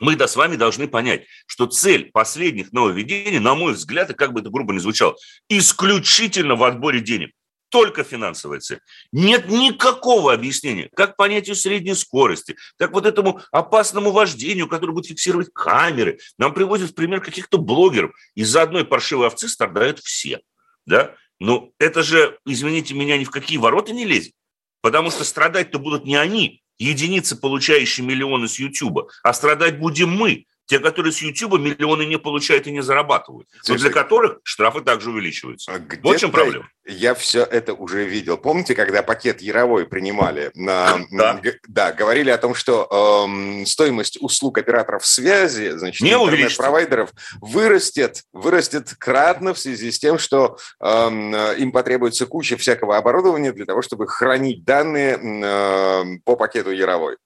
Мы 0.00 0.16
да 0.16 0.26
с 0.26 0.34
вами 0.34 0.56
должны 0.56 0.88
понять, 0.88 1.24
что 1.46 1.66
цель 1.66 2.10
последних 2.10 2.72
нововведений, 2.72 3.38
на 3.38 3.54
мой 3.54 3.74
взгляд, 3.74 4.10
и 4.10 4.14
как 4.14 4.32
бы 4.32 4.40
это 4.40 4.50
грубо 4.50 4.72
не 4.72 4.80
звучало, 4.80 5.14
исключительно 5.48 6.56
в 6.56 6.64
отборе 6.64 7.00
денег 7.00 7.30
только 7.74 8.04
финансовая 8.04 8.60
цель. 8.60 8.78
Нет 9.10 9.48
никакого 9.48 10.32
объяснения, 10.32 10.88
как 10.94 11.16
понятию 11.16 11.56
средней 11.56 11.94
скорости, 11.94 12.54
как 12.78 12.92
вот 12.92 13.04
этому 13.04 13.40
опасному 13.50 14.12
вождению, 14.12 14.68
который 14.68 14.92
будет 14.92 15.08
фиксировать 15.08 15.52
камеры. 15.52 16.20
Нам 16.38 16.54
приводят 16.54 16.94
пример 16.94 17.20
каких-то 17.20 17.58
блогеров. 17.58 18.12
Из-за 18.36 18.62
одной 18.62 18.84
паршивой 18.84 19.26
овцы 19.26 19.48
страдают 19.48 19.98
все. 19.98 20.38
Да? 20.86 21.16
Но 21.40 21.72
это 21.80 22.04
же, 22.04 22.38
извините 22.46 22.94
меня, 22.94 23.18
ни 23.18 23.24
в 23.24 23.32
какие 23.32 23.58
ворота 23.58 23.92
не 23.92 24.04
лезет. 24.04 24.34
Потому 24.80 25.10
что 25.10 25.24
страдать-то 25.24 25.80
будут 25.80 26.04
не 26.04 26.14
они, 26.14 26.62
единицы, 26.78 27.34
получающие 27.34 28.06
миллионы 28.06 28.46
с 28.46 28.60
Ютуба, 28.60 29.08
а 29.24 29.32
страдать 29.32 29.80
будем 29.80 30.10
мы, 30.10 30.46
те, 30.66 30.78
которые 30.78 31.12
с 31.12 31.18
YouTube 31.18 31.58
миллионы 31.58 32.04
не 32.04 32.18
получают 32.18 32.66
и 32.66 32.72
не 32.72 32.82
зарабатывают, 32.82 33.48
но 33.68 33.74
для 33.76 33.90
которых 33.90 34.38
штрафы 34.42 34.80
также 34.80 35.10
увеличиваются. 35.10 35.72
А 35.72 35.80
вот 36.02 36.16
в 36.16 36.20
чем 36.20 36.30
проблема. 36.30 36.68
Я 36.86 37.14
все 37.14 37.42
это 37.42 37.72
уже 37.72 38.04
видел. 38.04 38.36
Помните, 38.36 38.74
когда 38.74 39.02
пакет 39.02 39.40
Яровой 39.40 39.86
принимали? 39.86 40.50
На, 40.54 41.00
да. 41.10 41.40
да, 41.66 41.92
говорили 41.92 42.28
о 42.28 42.36
том, 42.36 42.54
что 42.54 43.24
эм, 43.26 43.64
стоимость 43.64 44.18
услуг 44.20 44.58
операторов 44.58 45.06
связи, 45.06 45.70
значит, 45.70 46.06
интернет-провайдеров 46.06 47.10
вырастет, 47.40 48.22
вырастет 48.34 48.94
кратно 48.98 49.54
в 49.54 49.58
связи 49.58 49.90
с 49.90 49.98
тем, 49.98 50.18
что 50.18 50.58
эм, 50.80 51.34
им 51.34 51.72
потребуется 51.72 52.26
куча 52.26 52.58
всякого 52.58 52.98
оборудования 52.98 53.52
для 53.52 53.64
того, 53.64 53.80
чтобы 53.80 54.06
хранить 54.06 54.64
данные 54.64 55.18
э, 55.18 56.04
по 56.24 56.36
пакету 56.36 56.70
Яровой. 56.70 57.16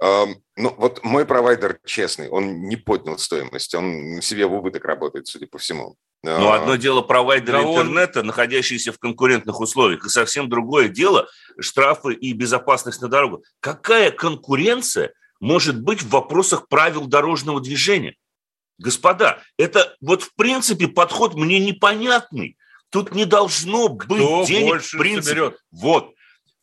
Ну, 0.00 0.74
вот 0.76 1.02
мой 1.02 1.24
провайдер 1.24 1.78
честный, 1.84 2.28
он 2.28 2.62
не 2.68 2.76
поднял 2.76 3.18
стоимость, 3.18 3.74
он 3.74 4.20
себе 4.22 4.46
в 4.46 4.54
убыток 4.54 4.84
работает, 4.84 5.26
судя 5.26 5.46
по 5.46 5.58
всему. 5.58 5.96
Но 6.22 6.52
а, 6.52 6.56
одно 6.56 6.76
дело 6.76 7.02
провайдер 7.02 7.52
да 7.52 7.62
интернета, 7.62 8.20
он... 8.20 8.26
находящийся 8.26 8.92
в 8.92 8.98
конкурентных 8.98 9.60
условиях, 9.60 10.06
и 10.06 10.08
совсем 10.08 10.48
другое 10.48 10.88
дело 10.88 11.28
штрафы 11.60 12.14
и 12.14 12.32
безопасность 12.32 13.02
на 13.02 13.08
дорогах. 13.08 13.40
Какая 13.60 14.10
конкуренция 14.10 15.12
может 15.40 15.80
быть 15.80 16.02
в 16.02 16.08
вопросах 16.08 16.68
правил 16.68 17.06
дорожного 17.06 17.60
движения? 17.60 18.16
Господа, 18.78 19.42
это 19.58 19.96
вот 20.00 20.22
в 20.22 20.34
принципе 20.34 20.88
подход 20.88 21.34
мне 21.34 21.60
непонятный. 21.60 22.56
Тут 22.90 23.14
не 23.14 23.24
должно 23.24 23.88
быть 23.88 24.06
Кто 24.06 24.44
денег 24.44 24.82
в 24.82 24.98
принципе. 24.98 25.28
Соберет? 25.28 25.58
Вот 25.70 26.14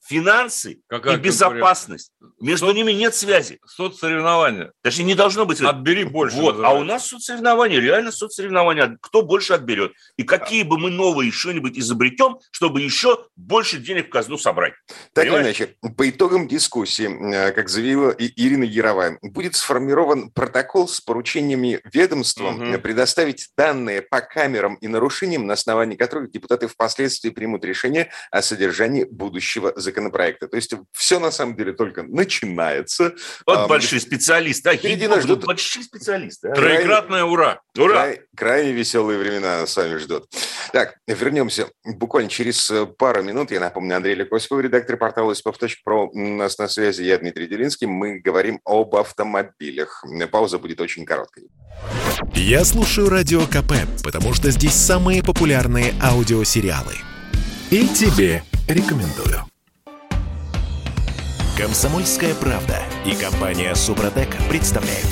финансы 0.03 0.81
Какая 0.87 1.17
и 1.17 1.19
безопасность. 1.19 2.11
Между 2.39 2.67
Соц... 2.67 2.75
ними 2.75 2.91
нет 2.91 3.13
связи. 3.13 3.59
Соцсоревнования. 3.65 4.71
Даже 4.83 5.03
не 5.03 5.15
должно 5.15 5.45
быть. 5.45 5.61
Отбери 5.61 6.03
больше. 6.03 6.37
Вот. 6.37 6.63
А 6.63 6.73
у 6.73 6.83
нас 6.83 7.07
соцсоревнования, 7.07 7.79
реально 7.79 8.11
соцсоревнования. 8.11 8.97
Кто 9.01 9.21
больше 9.21 9.53
отберет. 9.53 9.93
И 10.17 10.23
какие 10.23 10.63
бы 10.63 10.77
мы 10.77 10.89
новые 10.89 11.31
что-нибудь 11.31 11.77
изобретем, 11.77 12.37
чтобы 12.51 12.81
еще 12.81 13.25
больше 13.35 13.77
денег 13.77 14.07
в 14.07 14.09
казну 14.09 14.37
собрать. 14.37 14.73
Так 15.13 15.25
или 15.25 15.33
иначе, 15.33 15.75
по 15.95 16.09
итогам 16.09 16.47
дискуссии, 16.47 17.07
э, 17.33 17.51
как 17.51 17.69
заявила 17.69 18.11
и 18.11 18.31
Ирина 18.35 18.63
Яровая, 18.63 19.19
будет 19.21 19.55
сформирован 19.55 20.31
протокол 20.31 20.87
с 20.87 20.99
поручениями 20.99 21.79
ведомствам 21.93 22.71
угу. 22.71 22.79
предоставить 22.79 23.49
данные 23.55 24.01
по 24.01 24.21
камерам 24.21 24.75
и 24.75 24.87
нарушениям, 24.87 25.45
на 25.45 25.53
основании 25.53 25.95
которых 25.95 26.31
депутаты 26.31 26.67
впоследствии 26.67 27.29
примут 27.29 27.63
решение 27.63 28.09
о 28.31 28.41
содержании 28.41 29.03
будущего 29.03 29.73
законопроекта 29.75 29.90
законопроекта. 29.91 30.47
То 30.47 30.55
есть 30.55 30.73
все 30.91 31.19
на 31.19 31.31
самом 31.31 31.55
деле 31.55 31.73
только 31.73 32.03
начинается. 32.03 33.13
Вот 33.45 33.57
а, 33.57 33.67
большой 33.67 33.99
специалист. 33.99 34.65
А, 34.65 34.75
впереди 34.75 35.07
нас 35.07 35.23
ждут 35.23 35.45
большие 35.45 35.83
специалисты. 35.83 36.49
А? 36.49 36.53
Троекратное 36.53 37.23
ура! 37.23 37.59
Ура! 37.77 37.93
Край, 37.93 38.21
крайне 38.35 38.71
веселые 38.71 39.19
времена 39.19 39.65
с 39.65 39.75
вами 39.75 39.97
ждут. 39.97 40.25
Так, 40.71 40.95
вернемся 41.07 41.67
буквально 41.83 42.29
через 42.29 42.69
э, 42.71 42.85
пару 42.85 43.23
минут. 43.23 43.51
Я 43.51 43.59
напомню, 43.59 43.97
Андрей 43.97 44.15
Лекосипов, 44.15 44.61
редактор 44.61 44.97
портала 44.97 45.33
«Испов.про» 45.33 46.07
у 46.07 46.17
нас 46.17 46.57
на 46.57 46.67
связи. 46.67 47.03
Я 47.03 47.17
Дмитрий 47.17 47.47
Делинский. 47.47 47.87
Мы 47.87 48.19
говорим 48.19 48.61
об 48.63 48.95
автомобилях. 48.95 50.03
Пауза 50.31 50.59
будет 50.59 50.79
очень 50.79 51.05
короткой. 51.05 51.49
Я 52.33 52.63
слушаю 52.63 53.09
Радио 53.09 53.41
КП, 53.41 53.73
потому 54.03 54.33
что 54.33 54.49
здесь 54.51 54.73
самые 54.73 55.23
популярные 55.23 55.93
аудиосериалы. 56.01 56.95
И 57.69 57.87
тебе 57.87 58.43
рекомендую. 58.67 59.50
Комсомольская 61.57 62.33
правда 62.33 62.81
и 63.05 63.13
компания 63.13 63.75
Супротек 63.75 64.29
представляют. 64.49 65.05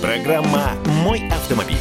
Программа 0.00 0.72
«Мой 0.86 1.28
автомобиль». 1.28 1.76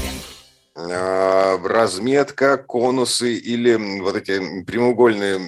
А, 0.75 1.57
разметка, 1.63 2.57
конусы 2.57 3.35
или 3.35 4.01
вот 4.01 4.17
эти 4.17 4.63
прямоугольные 4.65 5.39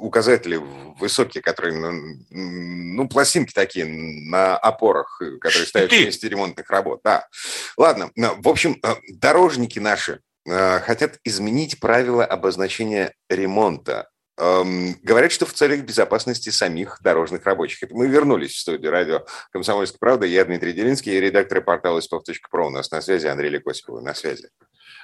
указатели 0.00 0.60
высокие, 0.98 1.40
которые, 1.40 1.78
ну, 1.78 2.16
ну 2.30 3.08
пластинки 3.08 3.52
такие 3.52 3.86
на 3.86 4.56
опорах, 4.56 5.22
которые 5.40 5.66
стоят 5.66 5.92
в 5.92 5.96
месте 5.96 6.28
ремонтных 6.28 6.68
работ. 6.70 7.00
Да. 7.04 7.28
Ладно, 7.76 8.10
в 8.16 8.48
общем, 8.48 8.76
а, 8.82 8.96
дорожники 9.08 9.78
наши 9.78 10.20
хотят 10.46 11.20
изменить 11.24 11.80
правила 11.80 12.22
обозначения 12.22 13.14
ремонта 13.30 14.10
говорят, 14.36 15.32
что 15.32 15.46
в 15.46 15.52
целях 15.52 15.82
безопасности 15.82 16.50
самих 16.50 16.98
дорожных 17.02 17.44
рабочих. 17.44 17.82
Это 17.82 17.94
мы 17.94 18.08
вернулись 18.08 18.52
в 18.52 18.58
студию 18.58 18.90
радио 18.90 19.24
«Комсомольская 19.52 19.98
правда». 19.98 20.26
Я 20.26 20.44
Дмитрий 20.44 20.72
Делинский, 20.72 21.20
редактор 21.20 21.62
портала 21.62 22.00
«Испов.про». 22.00 22.66
У 22.66 22.70
нас 22.70 22.90
на 22.90 23.00
связи 23.00 23.26
Андрей 23.26 23.50
Лекосипов. 23.50 24.02
На 24.02 24.14
связи. 24.14 24.48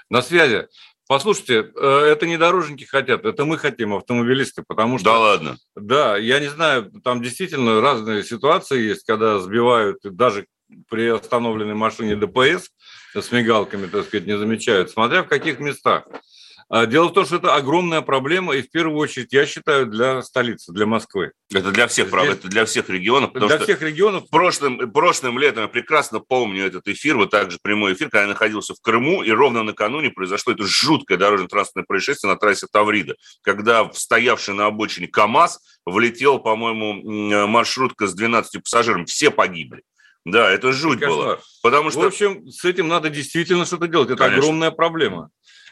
На 0.08 0.22
связи. 0.22 0.66
Послушайте, 1.10 1.72
э, 1.74 1.86
это 2.06 2.24
не 2.24 2.38
дорожники 2.38 2.84
хотят, 2.84 3.24
это 3.24 3.44
мы 3.44 3.58
хотим, 3.58 3.94
автомобилисты, 3.94 4.62
потому 4.62 4.96
что... 4.96 5.06
Да 5.06 5.18
ладно? 5.18 5.58
Да, 5.74 6.16
я 6.16 6.38
не 6.38 6.46
знаю, 6.46 6.92
там 7.02 7.20
действительно 7.20 7.80
разные 7.80 8.22
ситуации 8.22 8.80
есть, 8.80 9.04
когда 9.04 9.40
сбивают 9.40 9.98
даже 10.04 10.46
при 10.88 11.08
остановленной 11.08 11.74
машине 11.74 12.14
ДПС 12.14 12.70
с 13.12 13.32
мигалками, 13.32 13.88
так 13.88 14.06
сказать, 14.06 14.28
не 14.28 14.38
замечают, 14.38 14.90
смотря 14.90 15.24
в 15.24 15.26
каких 15.26 15.58
местах. 15.58 16.04
А, 16.72 16.86
дело 16.86 17.08
в 17.08 17.12
том, 17.12 17.26
что 17.26 17.36
это 17.36 17.56
огромная 17.56 18.00
проблема, 18.00 18.54
и 18.54 18.62
в 18.62 18.70
первую 18.70 18.96
очередь, 18.96 19.32
я 19.32 19.44
считаю, 19.44 19.86
для 19.86 20.22
столицы, 20.22 20.72
для 20.72 20.86
Москвы. 20.86 21.32
Это 21.52 21.72
для 21.72 21.88
всех, 21.88 22.06
Здесь... 22.06 22.22
это 22.22 22.48
для 22.48 22.64
всех 22.64 22.88
регионов. 22.88 23.32
Для 23.32 23.58
всех 23.58 23.82
регионов. 23.82 24.30
Прошлым, 24.30 24.92
прошлым 24.92 25.36
летом 25.40 25.64
я 25.64 25.68
прекрасно 25.68 26.20
помню 26.20 26.64
этот 26.64 26.86
эфир, 26.86 27.16
вот 27.16 27.30
также 27.30 27.58
прямой 27.60 27.94
эфир, 27.94 28.08
когда 28.08 28.22
я 28.22 28.28
находился 28.28 28.76
в 28.76 28.80
Крыму, 28.80 29.24
и 29.24 29.32
ровно 29.32 29.64
накануне 29.64 30.10
произошло 30.10 30.52
это 30.52 30.64
жуткое 30.64 31.18
дорожно-транспортное 31.18 31.86
происшествие 31.88 32.32
на 32.32 32.38
трассе 32.38 32.68
Таврида, 32.70 33.16
когда 33.42 33.90
стоявший 33.92 34.54
на 34.54 34.66
обочине 34.66 35.08
КАМАЗ 35.08 35.58
влетел, 35.86 36.38
по-моему, 36.38 37.48
маршрутка 37.48 38.06
с 38.06 38.14
12 38.14 38.62
пассажирами. 38.62 39.06
Все 39.06 39.32
погибли. 39.32 39.82
Да, 40.24 40.48
это 40.48 40.72
жуть 40.72 41.00
было. 41.00 41.40
Потому 41.64 41.90
что... 41.90 42.02
В 42.02 42.06
общем, 42.06 42.46
с 42.46 42.64
этим 42.64 42.86
надо 42.86 43.10
действительно 43.10 43.64
что-то 43.64 43.88
делать. 43.88 44.10
Это 44.10 44.18
Конечно. 44.18 44.38
огромная 44.38 44.70
проблема. 44.70 45.30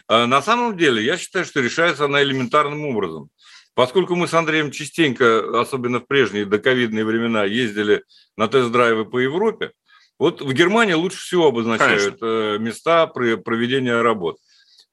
А 0.08 0.26
на 0.26 0.42
самом 0.42 0.76
деле, 0.76 1.04
я 1.04 1.16
считаю, 1.18 1.44
что 1.44 1.60
решается 1.60 2.06
она 2.06 2.22
элементарным 2.22 2.86
образом. 2.86 3.28
Поскольку 3.74 4.16
мы 4.16 4.26
с 4.26 4.34
Андреем 4.34 4.72
частенько, 4.72 5.60
особенно 5.60 6.00
в 6.00 6.06
прежние 6.06 6.46
доковидные 6.46 7.04
времена, 7.04 7.44
ездили 7.44 8.02
на 8.36 8.48
тест-драйвы 8.48 9.04
по 9.04 9.18
Европе, 9.18 9.72
вот 10.18 10.40
в 10.40 10.52
Германии 10.52 10.94
лучше 10.94 11.18
всего 11.18 11.46
обозначают 11.46 12.18
Конечно. 12.18 12.26
Э, 12.26 12.58
места 12.58 13.06
проведения 13.06 14.00
работ 14.02 14.38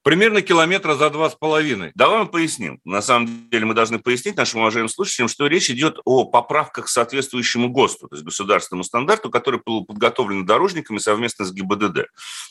примерно 0.06 0.40
километра 0.40 0.94
за 0.94 1.10
два 1.10 1.28
с 1.28 1.34
половиной. 1.34 1.90
Давай 1.96 2.20
мы 2.20 2.26
поясним. 2.26 2.78
На 2.84 3.02
самом 3.02 3.50
деле 3.50 3.66
мы 3.66 3.74
должны 3.74 3.98
пояснить 3.98 4.36
нашим 4.36 4.60
уважаемым 4.60 4.88
слушателям, 4.88 5.26
что 5.26 5.48
речь 5.48 5.68
идет 5.68 5.98
о 6.04 6.26
поправках 6.26 6.84
к 6.84 6.88
соответствующему 6.88 7.70
ГОСТу, 7.70 8.06
то 8.06 8.14
есть 8.14 8.24
государственному 8.24 8.84
стандарту, 8.84 9.30
который 9.30 9.60
был 9.66 9.84
подготовлен 9.84 10.46
дорожниками 10.46 10.98
совместно 10.98 11.44
с 11.44 11.52
ГИБДД. 11.52 12.06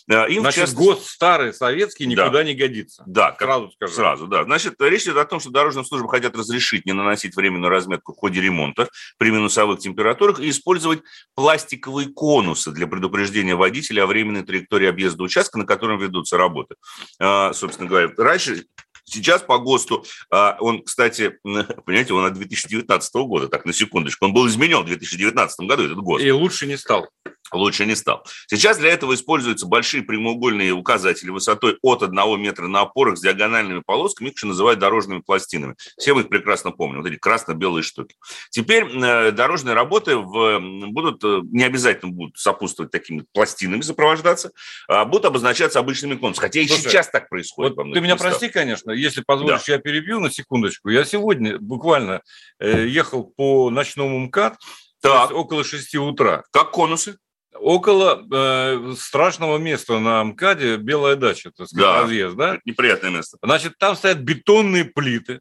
Э, 0.09 0.29
им, 0.29 0.41
Значит, 0.41 0.65
частности... 0.65 0.75
ГОСТ 0.75 1.07
старый, 1.07 1.53
советский, 1.53 2.07
никуда 2.07 2.29
да. 2.29 2.43
не 2.43 2.55
годится. 2.55 3.03
Да, 3.07 3.33
сразу 3.39 3.71
скажу. 3.71 3.93
Сразу, 3.93 4.27
да. 4.27 4.43
Значит, 4.43 4.73
речь 4.81 5.03
идет 5.03 5.15
о 5.15 5.23
том, 5.23 5.39
что 5.39 5.49
дорожным 5.49 5.85
службам 5.85 6.09
хотят 6.09 6.35
разрешить 6.35 6.85
не 6.85 6.91
наносить 6.91 7.37
временную 7.37 7.69
разметку 7.69 8.11
в 8.11 8.17
ходе 8.17 8.41
ремонта 8.41 8.89
при 9.17 9.31
минусовых 9.31 9.79
температурах 9.79 10.41
и 10.41 10.49
использовать 10.49 11.03
пластиковые 11.35 12.09
конусы 12.09 12.71
для 12.71 12.85
предупреждения 12.85 13.55
водителя 13.55 14.03
о 14.03 14.07
временной 14.07 14.43
траектории 14.43 14.89
объезда 14.89 15.23
участка, 15.23 15.57
на 15.57 15.65
котором 15.65 15.99
ведутся 15.99 16.37
работы 16.37 16.75
э, 17.21 17.44
собственно 17.53 17.89
говоря. 17.89 18.11
Раньше 18.17 18.65
Сейчас 19.05 19.41
по 19.41 19.57
ГОСТу, 19.59 20.05
а, 20.29 20.57
он, 20.59 20.83
кстати, 20.83 21.37
понимаете, 21.43 22.13
он 22.13 22.25
от 22.25 22.33
2019 22.33 23.15
года, 23.15 23.47
так, 23.47 23.65
на 23.65 23.73
секундочку, 23.73 24.25
он 24.25 24.33
был 24.33 24.47
изменен 24.47 24.81
в 24.81 24.85
2019 24.85 25.67
году, 25.67 25.83
этот 25.85 25.97
ГОСТ. 25.97 26.23
И 26.23 26.31
лучше 26.31 26.67
не 26.67 26.77
стал 26.77 27.07
лучше 27.51 27.85
не 27.85 27.95
стал. 27.95 28.25
Сейчас 28.47 28.77
для 28.77 28.89
этого 28.89 29.13
используются 29.13 29.65
большие 29.65 30.03
прямоугольные 30.03 30.71
указатели 30.71 31.29
высотой 31.29 31.77
от 31.81 32.03
1 32.03 32.41
метра 32.41 32.67
на 32.67 32.81
опорах 32.81 33.17
с 33.17 33.21
диагональными 33.21 33.81
полосками, 33.85 34.29
их 34.29 34.35
еще 34.35 34.47
называют 34.47 34.79
дорожными 34.79 35.19
пластинами. 35.19 35.75
Все 35.97 36.13
мы 36.13 36.21
их 36.21 36.29
прекрасно 36.29 36.71
помним, 36.71 37.01
вот 37.01 37.09
эти 37.09 37.17
красно-белые 37.17 37.83
штуки. 37.83 38.15
Теперь 38.49 38.85
э, 38.85 39.31
дорожные 39.31 39.73
работы 39.73 40.17
в, 40.17 40.59
будут, 40.87 41.23
э, 41.23 41.41
не 41.51 41.63
обязательно 41.63 42.11
будут 42.11 42.37
сопутствовать 42.37 42.91
такими 42.91 43.25
пластинами 43.33 43.81
сопровождаться, 43.81 44.51
а 44.87 45.05
будут 45.05 45.25
обозначаться 45.25 45.79
обычными 45.79 46.15
конусами. 46.15 46.41
Хотя 46.41 46.61
и 46.61 46.67
Слушай, 46.67 46.81
сейчас 46.81 47.09
так 47.09 47.29
происходит. 47.29 47.75
Вот 47.75 47.93
ты 47.93 48.01
меня 48.01 48.15
прости, 48.15 48.49
конечно, 48.49 48.91
если 48.95 49.21
позволишь, 49.21 49.65
да. 49.65 49.73
я 49.73 49.79
перебью 49.79 50.19
на 50.19 50.31
секундочку. 50.31 50.89
Я 50.89 51.05
сегодня 51.05 51.59
буквально 51.59 52.21
э, 52.59 52.87
ехал 52.87 53.23
по 53.23 53.69
ночному 53.69 54.19
МКАД, 54.19 54.57
так. 55.01 55.31
около 55.31 55.63
6 55.63 55.95
утра. 55.95 56.43
Как 56.51 56.71
конусы? 56.71 57.17
Около 57.53 58.25
э, 58.31 58.93
страшного 58.99 59.57
места 59.57 59.99
на 59.99 60.23
МКАДе 60.23 60.77
Белая 60.77 61.15
дача, 61.15 61.51
так 61.55 61.67
сказать, 61.67 61.85
да. 61.85 62.01
разъезд, 62.01 62.35
да? 62.35 62.59
Неприятное 62.65 63.11
место. 63.11 63.37
Значит, 63.41 63.73
там 63.77 63.95
стоят 63.95 64.19
бетонные 64.19 64.85
плиты, 64.85 65.39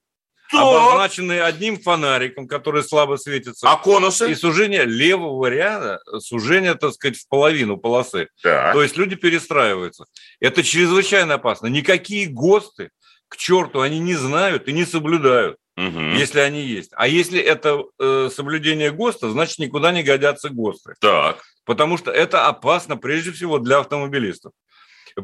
обозначенные 0.53 1.43
одним 1.43 1.79
фонариком, 1.81 2.47
который 2.47 2.83
слабо 2.83 3.17
светится. 3.17 3.71
А 3.71 3.77
конусы? 3.77 4.31
И 4.31 4.35
сужение 4.35 4.85
левого 4.85 5.47
ряда, 5.47 6.01
сужение, 6.19 6.75
так 6.75 6.95
сказать, 6.95 7.17
в 7.17 7.29
половину 7.29 7.77
полосы. 7.77 8.29
Так. 8.43 8.75
То 8.75 8.83
есть 8.83 8.97
люди 8.97 9.17
перестраиваются. 9.17 10.05
Это 10.41 10.63
чрезвычайно 10.63 11.35
опасно. 11.35 11.67
Никакие 11.67 12.27
ГОСТы, 12.27 12.91
к 13.28 13.37
черту, 13.37 13.81
они 13.81 13.99
не 13.99 14.14
знают 14.14 14.69
и 14.69 14.73
не 14.73 14.85
соблюдают. 14.85 15.57
Угу. 15.76 16.00
Если 16.16 16.38
они 16.38 16.62
есть. 16.62 16.93
А 16.95 17.09
если 17.09 17.40
это 17.40 17.83
э, 17.99 18.31
соблюдение 18.33 18.93
ГОСТа, 18.93 19.31
значит 19.31 19.59
никуда 19.59 19.90
не 19.90 20.02
годятся 20.02 20.49
ГОСТы. 20.50 20.95
Так. 21.00 21.43
Потому 21.64 21.99
что 21.99 22.11
это 22.12 22.47
опасно 22.47 22.97
прежде 22.97 23.33
всего 23.33 23.59
для 23.59 23.78
автомобилистов. 23.78 24.52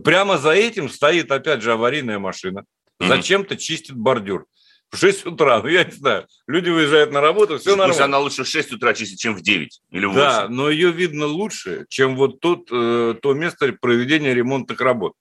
Прямо 0.04 0.38
за 0.38 0.50
этим 0.50 0.88
стоит, 0.88 1.30
опять 1.30 1.62
же, 1.62 1.72
аварийная 1.72 2.18
машина. 2.18 2.64
Угу. 2.98 3.08
Зачем-то 3.08 3.56
чистит 3.56 3.96
бордюр. 3.96 4.46
В 4.90 4.96
6 4.96 5.26
утра, 5.26 5.62
ну 5.62 5.68
я 5.68 5.84
не 5.84 5.92
знаю. 5.92 6.26
Люди 6.48 6.68
выезжают 6.68 7.12
на 7.12 7.20
работу, 7.20 7.58
все 7.58 7.70
нормально. 7.70 7.92
Пусть 7.92 8.00
она 8.00 8.18
лучше 8.18 8.42
в 8.42 8.48
6 8.48 8.72
утра 8.72 8.92
чистит, 8.92 9.20
чем 9.20 9.36
в 9.36 9.40
9 9.40 9.80
или 9.90 10.04
в 10.04 10.08
8. 10.08 10.20
Да, 10.20 10.48
но 10.48 10.68
ее 10.68 10.90
видно 10.90 11.26
лучше, 11.26 11.86
чем 11.88 12.16
вот 12.16 12.40
тут, 12.40 12.68
э, 12.72 13.14
то 13.22 13.34
место 13.34 13.72
проведения 13.80 14.34
ремонтных 14.34 14.80
работ. 14.80 15.12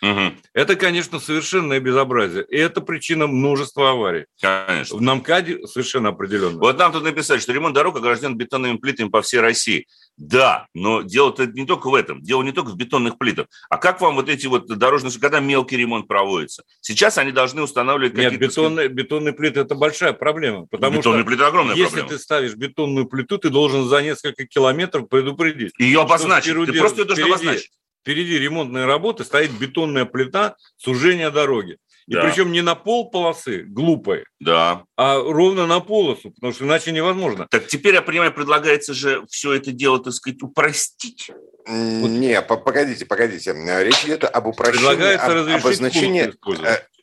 Угу. 0.00 0.34
Это, 0.54 0.76
конечно, 0.76 1.18
совершенное 1.18 1.80
безобразие. 1.80 2.44
И 2.48 2.56
это 2.56 2.80
причина 2.80 3.26
множества 3.26 3.90
аварий. 3.90 4.26
Конечно. 4.40 4.96
В 4.96 5.02
Намкаде 5.02 5.66
совершенно 5.66 6.10
определенно. 6.10 6.58
Вот 6.58 6.78
нам 6.78 6.92
тут 6.92 7.04
написали, 7.04 7.38
что 7.40 7.52
ремонт 7.52 7.74
дорог 7.74 7.96
огражден 7.96 8.36
бетонными 8.36 8.76
плитами 8.76 9.08
по 9.08 9.22
всей 9.22 9.40
России. 9.40 9.86
Да, 10.16 10.66
но 10.74 11.02
дело-то 11.02 11.46
не 11.46 11.64
только 11.64 11.90
в 11.90 11.94
этом. 11.94 12.22
Дело 12.22 12.42
не 12.42 12.52
только 12.52 12.70
в 12.70 12.76
бетонных 12.76 13.18
плитах. 13.18 13.46
А 13.70 13.76
как 13.76 14.00
вам 14.00 14.16
вот 14.16 14.28
эти 14.28 14.46
вот 14.46 14.66
дорожные... 14.66 15.12
Когда 15.20 15.40
мелкий 15.40 15.76
ремонт 15.76 16.06
проводится? 16.08 16.62
Сейчас 16.80 17.18
они 17.18 17.32
должны 17.32 17.62
устанавливать 17.62 18.14
какие-то... 18.14 18.36
Нет, 18.36 18.40
бетонные, 18.40 18.88
бетонные 18.88 19.32
плиты– 19.32 19.60
это 19.60 19.74
большая 19.74 20.12
проблема. 20.12 20.66
Потому 20.66 20.98
бетонные 20.98 21.22
что 21.22 21.28
плиты– 21.28 21.44
огромная 21.44 21.76
если 21.76 21.90
проблема. 21.90 22.08
ты 22.10 22.18
ставишь 22.18 22.54
бетонную 22.54 23.06
плиту, 23.06 23.38
ты 23.38 23.48
должен 23.50 23.88
за 23.88 24.02
несколько 24.02 24.46
километров 24.46 25.08
предупредить. 25.08 25.72
Ее 25.78 26.00
обозначить. 26.00 26.52
Ты 26.52 26.78
просто 26.78 27.02
ее 27.02 27.06
должен 27.06 27.24
обозначить 27.26 27.70
впереди 28.08 28.38
ремонтные 28.38 28.86
работы 28.86 29.22
стоит 29.22 29.50
бетонная 29.50 30.06
плита 30.06 30.56
сужения 30.78 31.30
дороги. 31.30 31.76
И 32.06 32.14
да. 32.14 32.22
причем 32.22 32.52
не 32.52 32.62
на 32.62 32.74
пол 32.74 33.10
полосы, 33.10 33.64
глупой, 33.64 34.24
да. 34.40 34.84
а 34.96 35.18
ровно 35.18 35.66
на 35.66 35.80
полосу, 35.80 36.30
потому 36.30 36.54
что 36.54 36.64
иначе 36.64 36.90
невозможно. 36.90 37.46
Так 37.50 37.66
теперь, 37.66 37.92
я 37.92 38.00
понимаю, 38.00 38.32
предлагается 38.32 38.94
же 38.94 39.26
все 39.28 39.52
это 39.52 39.72
дело, 39.72 40.02
так 40.02 40.14
сказать, 40.14 40.42
упростить. 40.42 41.30
Не, 41.66 42.40
погодите, 42.40 43.04
погодите. 43.04 43.52
Речь 43.52 44.04
идет 44.06 44.24
об 44.24 44.46
упрощении, 44.46 45.14
об, 45.16 45.60
обозначении, 45.60 46.32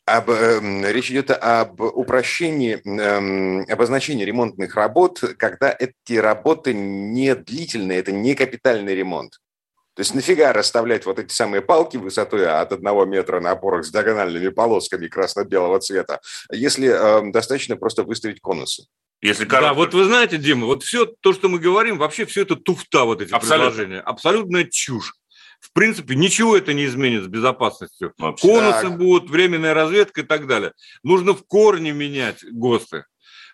об, 0.06 0.30
э, 0.30 0.92
речь 0.92 1.12
идет 1.12 1.30
об 1.30 1.80
упрощении 1.80 2.80
э, 2.84 3.72
обозначения 3.72 4.24
ремонтных 4.24 4.74
работ, 4.74 5.22
когда 5.38 5.72
эти 5.78 6.14
работы 6.14 6.74
не 6.74 7.36
длительные, 7.36 8.00
это 8.00 8.10
не 8.10 8.34
капитальный 8.34 8.96
ремонт. 8.96 9.38
То 9.96 10.00
есть 10.00 10.14
нафига 10.14 10.52
расставлять 10.52 11.06
вот 11.06 11.18
эти 11.18 11.32
самые 11.32 11.62
палки 11.62 11.96
высотой 11.96 12.46
от 12.46 12.70
одного 12.70 13.06
метра 13.06 13.40
на 13.40 13.52
опорах 13.52 13.86
с 13.86 13.90
диагональными 13.90 14.48
полосками 14.50 15.08
красно-белого 15.08 15.80
цвета, 15.80 16.20
если 16.52 16.88
э, 16.88 17.32
достаточно 17.32 17.76
просто 17.76 18.02
выставить 18.02 18.42
конусы? 18.42 18.84
Если 19.22 19.46
короткий. 19.46 19.68
Да, 19.68 19.74
вот 19.74 19.94
вы 19.94 20.04
знаете, 20.04 20.36
Дима, 20.36 20.66
вот 20.66 20.82
все 20.82 21.06
то, 21.06 21.32
что 21.32 21.48
мы 21.48 21.58
говорим, 21.58 21.96
вообще 21.96 22.26
все 22.26 22.42
это 22.42 22.56
туфта, 22.56 23.04
вот 23.04 23.22
эти 23.22 23.32
Абсолютно. 23.32 23.70
предложения. 23.70 24.00
Абсолютная 24.00 24.64
чушь. 24.64 25.14
В 25.60 25.72
принципе, 25.72 26.14
ничего 26.14 26.58
это 26.58 26.74
не 26.74 26.84
изменит 26.84 27.24
с 27.24 27.28
безопасностью. 27.28 28.12
Вообще, 28.18 28.46
Конусы 28.46 28.82
так. 28.82 28.98
будут, 28.98 29.30
временная 29.30 29.72
разведка 29.72 30.20
и 30.20 30.24
так 30.24 30.46
далее. 30.46 30.72
Нужно 31.04 31.32
в 31.32 31.42
корне 31.46 31.92
менять 31.92 32.44
ГОСТы. 32.44 33.06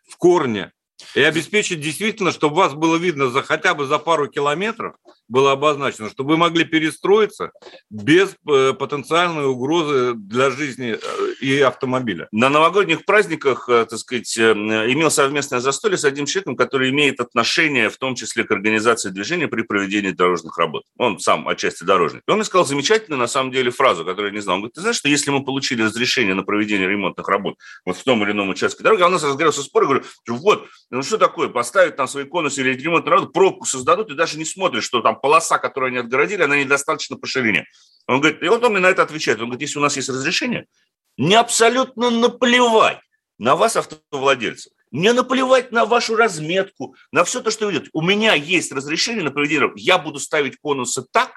В 0.08 0.16
корне. 0.16 0.72
И 1.14 1.20
обеспечить 1.20 1.80
действительно, 1.80 2.32
чтобы 2.32 2.56
вас 2.56 2.75
было 2.75 2.96
видно 2.96 3.30
за 3.30 3.42
хотя 3.42 3.75
бы 3.75 3.87
за 3.87 3.99
пару 3.99 4.28
километров, 4.28 4.96
было 5.32 5.52
обозначено, 5.52 6.10
чтобы 6.10 6.32
вы 6.32 6.36
могли 6.36 6.64
перестроиться 6.64 7.52
без 7.88 8.36
э, 8.46 8.74
потенциальной 8.74 9.46
угрозы 9.46 10.12
для 10.14 10.50
жизни 10.50 10.94
э, 10.94 11.32
и 11.40 11.58
автомобиля. 11.60 12.28
На 12.32 12.50
новогодних 12.50 13.06
праздниках, 13.06 13.66
э, 13.68 13.86
так 13.88 13.98
сказать, 13.98 14.36
имел 14.36 15.10
совместное 15.10 15.60
застолье 15.60 15.96
с 15.96 16.04
одним 16.04 16.26
человеком, 16.26 16.54
который 16.54 16.90
имеет 16.90 17.18
отношение 17.18 17.88
в 17.88 17.96
том 17.96 18.14
числе 18.14 18.44
к 18.44 18.50
организации 18.50 19.08
движения 19.08 19.48
при 19.48 19.62
проведении 19.62 20.10
дорожных 20.10 20.58
работ. 20.58 20.82
Он 20.98 21.18
сам 21.18 21.48
отчасти 21.48 21.85
дорожник. 21.85 22.22
И 22.28 22.30
он 22.30 22.37
мне 22.37 22.44
сказал 22.44 22.66
замечательную, 22.66 23.18
на 23.18 23.26
самом 23.26 23.52
деле, 23.52 23.70
фразу, 23.70 24.04
которую 24.04 24.33
я 24.33 24.37
не 24.37 24.42
знал. 24.42 24.57
Он 24.57 24.61
говорит, 24.61 24.74
ты 24.74 24.83
знаешь, 24.83 24.96
что 24.96 25.09
если 25.09 25.30
мы 25.30 25.42
получили 25.44 25.83
разрешение 25.83 26.35
на 26.35 26.42
проведение 26.42 26.87
ремонтных 26.87 27.26
работ 27.26 27.54
вот 27.87 27.96
в 27.96 28.04
том 28.04 28.22
или 28.22 28.33
ином 28.33 28.50
участке 28.50 28.85
дороги, 28.85 29.00
а 29.00 29.07
у 29.07 29.11
нас 29.11 29.24
разгорелся 29.24 29.62
спор, 29.62 29.85
я 29.85 29.88
говорю, 29.88 30.04
вот, 30.28 30.66
ну 30.90 31.02
что 31.02 31.16
такое, 31.16 31.48
поставить 31.48 31.96
там 31.96 32.07
свои 32.07 32.24
конусы 32.24 32.61
или 32.61 32.74
ремонт 32.74 33.09
работы, 33.09 33.33
пробку 33.33 33.64
создадут 33.64 34.11
и 34.11 34.14
даже 34.14 34.37
не 34.37 34.44
смотрят, 34.44 34.85
что 34.85 35.00
там 35.00 35.21
полоса, 35.22 35.58
которую 35.58 35.88
они 35.88 35.98
отгородили, 35.98 36.42
она 36.42 36.56
недостаточно 36.56 37.16
по 37.16 37.26
ширине. 37.26 37.66
Он 38.06 38.20
говорит, 38.20 38.42
и 38.42 38.48
вот 38.48 38.62
он 38.62 38.72
мне 38.72 38.80
на 38.80 38.88
это 38.88 39.02
отвечает. 39.02 39.38
Он 39.38 39.46
говорит, 39.46 39.62
если 39.62 39.78
у 39.78 39.82
нас 39.82 39.96
есть 39.96 40.08
разрешение, 40.08 40.66
мне 41.16 41.38
абсолютно 41.38 42.11
наплевать 42.11 43.00
на 43.38 43.56
вас, 43.56 43.76
автовладельцев. 43.76 44.72
Мне 44.90 45.14
наплевать 45.14 45.72
на 45.72 45.87
вашу 45.87 46.16
разметку, 46.16 46.94
на 47.12 47.24
все 47.24 47.40
то, 47.40 47.50
что 47.50 47.66
вы 47.66 47.82
У 47.94 48.02
меня 48.02 48.35
есть 48.35 48.72
разрешение 48.72 49.24
на 49.24 49.30
проведение. 49.30 49.72
Я 49.76 49.98
буду 49.98 50.20
ставить 50.20 50.58
конусы 50.58 51.04
так, 51.11 51.30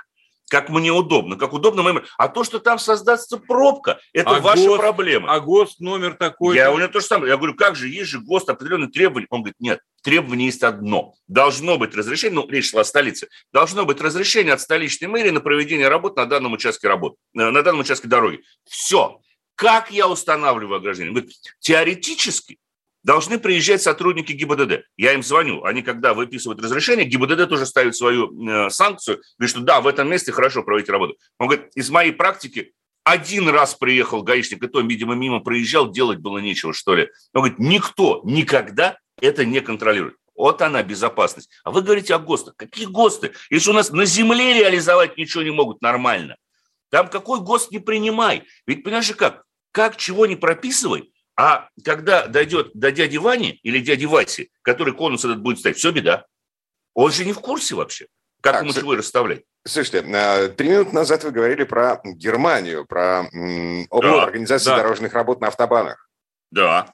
как 0.49 0.69
мне 0.69 0.91
удобно, 0.91 1.37
как 1.37 1.53
удобно 1.53 1.83
моим. 1.83 2.03
А 2.17 2.27
то, 2.27 2.43
что 2.43 2.59
там 2.59 2.77
создастся 2.79 3.37
пробка, 3.37 3.99
это 4.13 4.37
а 4.37 4.39
ваша 4.39 4.67
ГОСТ, 4.67 4.79
проблема. 4.79 5.33
А 5.33 5.39
ГОСТ 5.39 5.79
номер 5.79 6.15
такой? 6.15 6.55
Я 6.55 6.71
у 6.71 6.77
него 6.77 6.87
то 6.87 6.99
же 6.99 7.05
самое. 7.05 7.31
Я 7.31 7.37
говорю, 7.37 7.55
как 7.55 7.75
же, 7.75 7.87
есть 7.87 8.09
же 8.09 8.19
ГОСТ, 8.19 8.49
определенные 8.49 8.89
требования. 8.89 9.27
Он 9.29 9.41
говорит, 9.41 9.59
нет, 9.59 9.79
требование 10.03 10.47
есть 10.47 10.63
одно. 10.63 11.15
Должно 11.27 11.77
быть 11.77 11.95
разрешение, 11.95 12.35
ну, 12.35 12.47
речь 12.47 12.71
шла 12.71 12.81
о 12.81 12.85
столице, 12.85 13.27
должно 13.51 13.85
быть 13.85 14.01
разрешение 14.01 14.53
от 14.53 14.61
столичной 14.61 15.07
мэрии 15.07 15.31
на 15.31 15.41
проведение 15.41 15.87
работ 15.87 16.15
на 16.15 16.25
данном 16.25 16.53
участке 16.53 16.87
работы, 16.87 17.15
э, 17.35 17.49
на 17.49 17.63
данном 17.63 17.81
участке 17.81 18.07
дороги. 18.07 18.43
Все. 18.69 19.19
Как 19.55 19.89
я 19.89 20.07
устанавливаю 20.07 20.77
ограждение? 20.77 21.13
Говорит, 21.13 21.33
теоретически 21.59 22.59
должны 23.05 23.37
приезжать 23.37 23.83
сотрудники 23.83 24.33
ГИБДД. 24.33 24.83
Я 24.97 25.13
им 25.13 25.21
звоню. 25.21 25.63
Они, 25.63 25.83
когда 25.83 26.15
выписывают 26.15 26.59
разрешение, 26.61 27.05
ГИБДД 27.05 27.47
тоже 27.47 27.67
ставит 27.67 27.95
свою 27.95 28.31
э, 28.49 28.69
санкцию. 28.71 29.21
Говорит, 29.37 29.55
что 29.55 29.61
да, 29.61 29.79
в 29.79 29.87
этом 29.87 30.09
месте 30.09 30.31
хорошо 30.31 30.63
проводить 30.63 30.89
работу. 30.89 31.15
Он 31.37 31.47
говорит, 31.47 31.67
из 31.75 31.91
моей 31.91 32.11
практики 32.11 32.73
один 33.03 33.47
раз 33.49 33.75
приехал 33.75 34.23
гаишник, 34.23 34.63
и 34.63 34.67
то, 34.67 34.81
видимо, 34.81 35.13
мимо 35.13 35.39
проезжал, 35.39 35.91
делать 35.91 36.17
было 36.17 36.39
нечего, 36.39 36.73
что 36.73 36.95
ли. 36.95 37.03
Он 37.33 37.43
говорит, 37.43 37.59
никто 37.59 38.21
никогда 38.25 38.97
это 39.21 39.45
не 39.45 39.61
контролирует. 39.61 40.15
Вот 40.35 40.63
она 40.63 40.81
безопасность. 40.81 41.51
А 41.63 41.69
вы 41.69 41.83
говорите 41.83 42.15
о 42.15 42.19
ГОСТах. 42.19 42.55
Какие 42.57 42.87
ГОСТы? 42.87 43.33
Если 43.51 43.69
у 43.69 43.73
нас 43.73 43.91
на 43.91 44.05
земле 44.05 44.55
реализовать 44.55 45.15
ничего 45.15 45.43
не 45.43 45.51
могут 45.51 45.79
нормально, 45.83 46.37
там 46.89 47.07
какой 47.07 47.39
ГОСТ 47.39 47.69
не 47.69 47.79
принимай. 47.79 48.43
Ведь 48.65 48.83
понимаешь 48.83 49.11
как? 49.15 49.43
Как 49.71 49.95
чего 49.95 50.25
не 50.25 50.35
прописывай, 50.35 51.11
а 51.37 51.69
когда 51.83 52.27
дойдет 52.27 52.71
до 52.73 52.91
дяди 52.91 53.17
Вани 53.17 53.59
или 53.63 53.79
дяди 53.79 54.05
Васи, 54.05 54.51
который 54.61 54.93
конус 54.93 55.25
этот 55.25 55.41
будет 55.41 55.59
ставить, 55.59 55.77
все 55.77 55.91
беда. 55.91 56.25
Он 56.93 57.11
же 57.11 57.25
не 57.25 57.33
в 57.33 57.39
курсе 57.39 57.75
вообще, 57.75 58.07
как 58.41 58.53
так, 58.53 58.63
ему 58.63 58.73
чего 58.73 58.95
расставлять. 58.95 59.43
Слушайте, 59.67 60.05
а, 60.15 60.47
три 60.47 60.69
минуты 60.69 60.93
назад 60.93 61.23
вы 61.25 61.31
говорили 61.31 61.65
про 61.65 61.99
Германию, 62.05 62.85
про 62.85 63.23
опыт 63.89 64.11
да, 64.11 64.23
организации 64.23 64.69
да. 64.69 64.77
дорожных 64.77 65.13
работ 65.13 65.41
на 65.41 65.47
автобанах. 65.47 66.09
Да. 66.51 66.93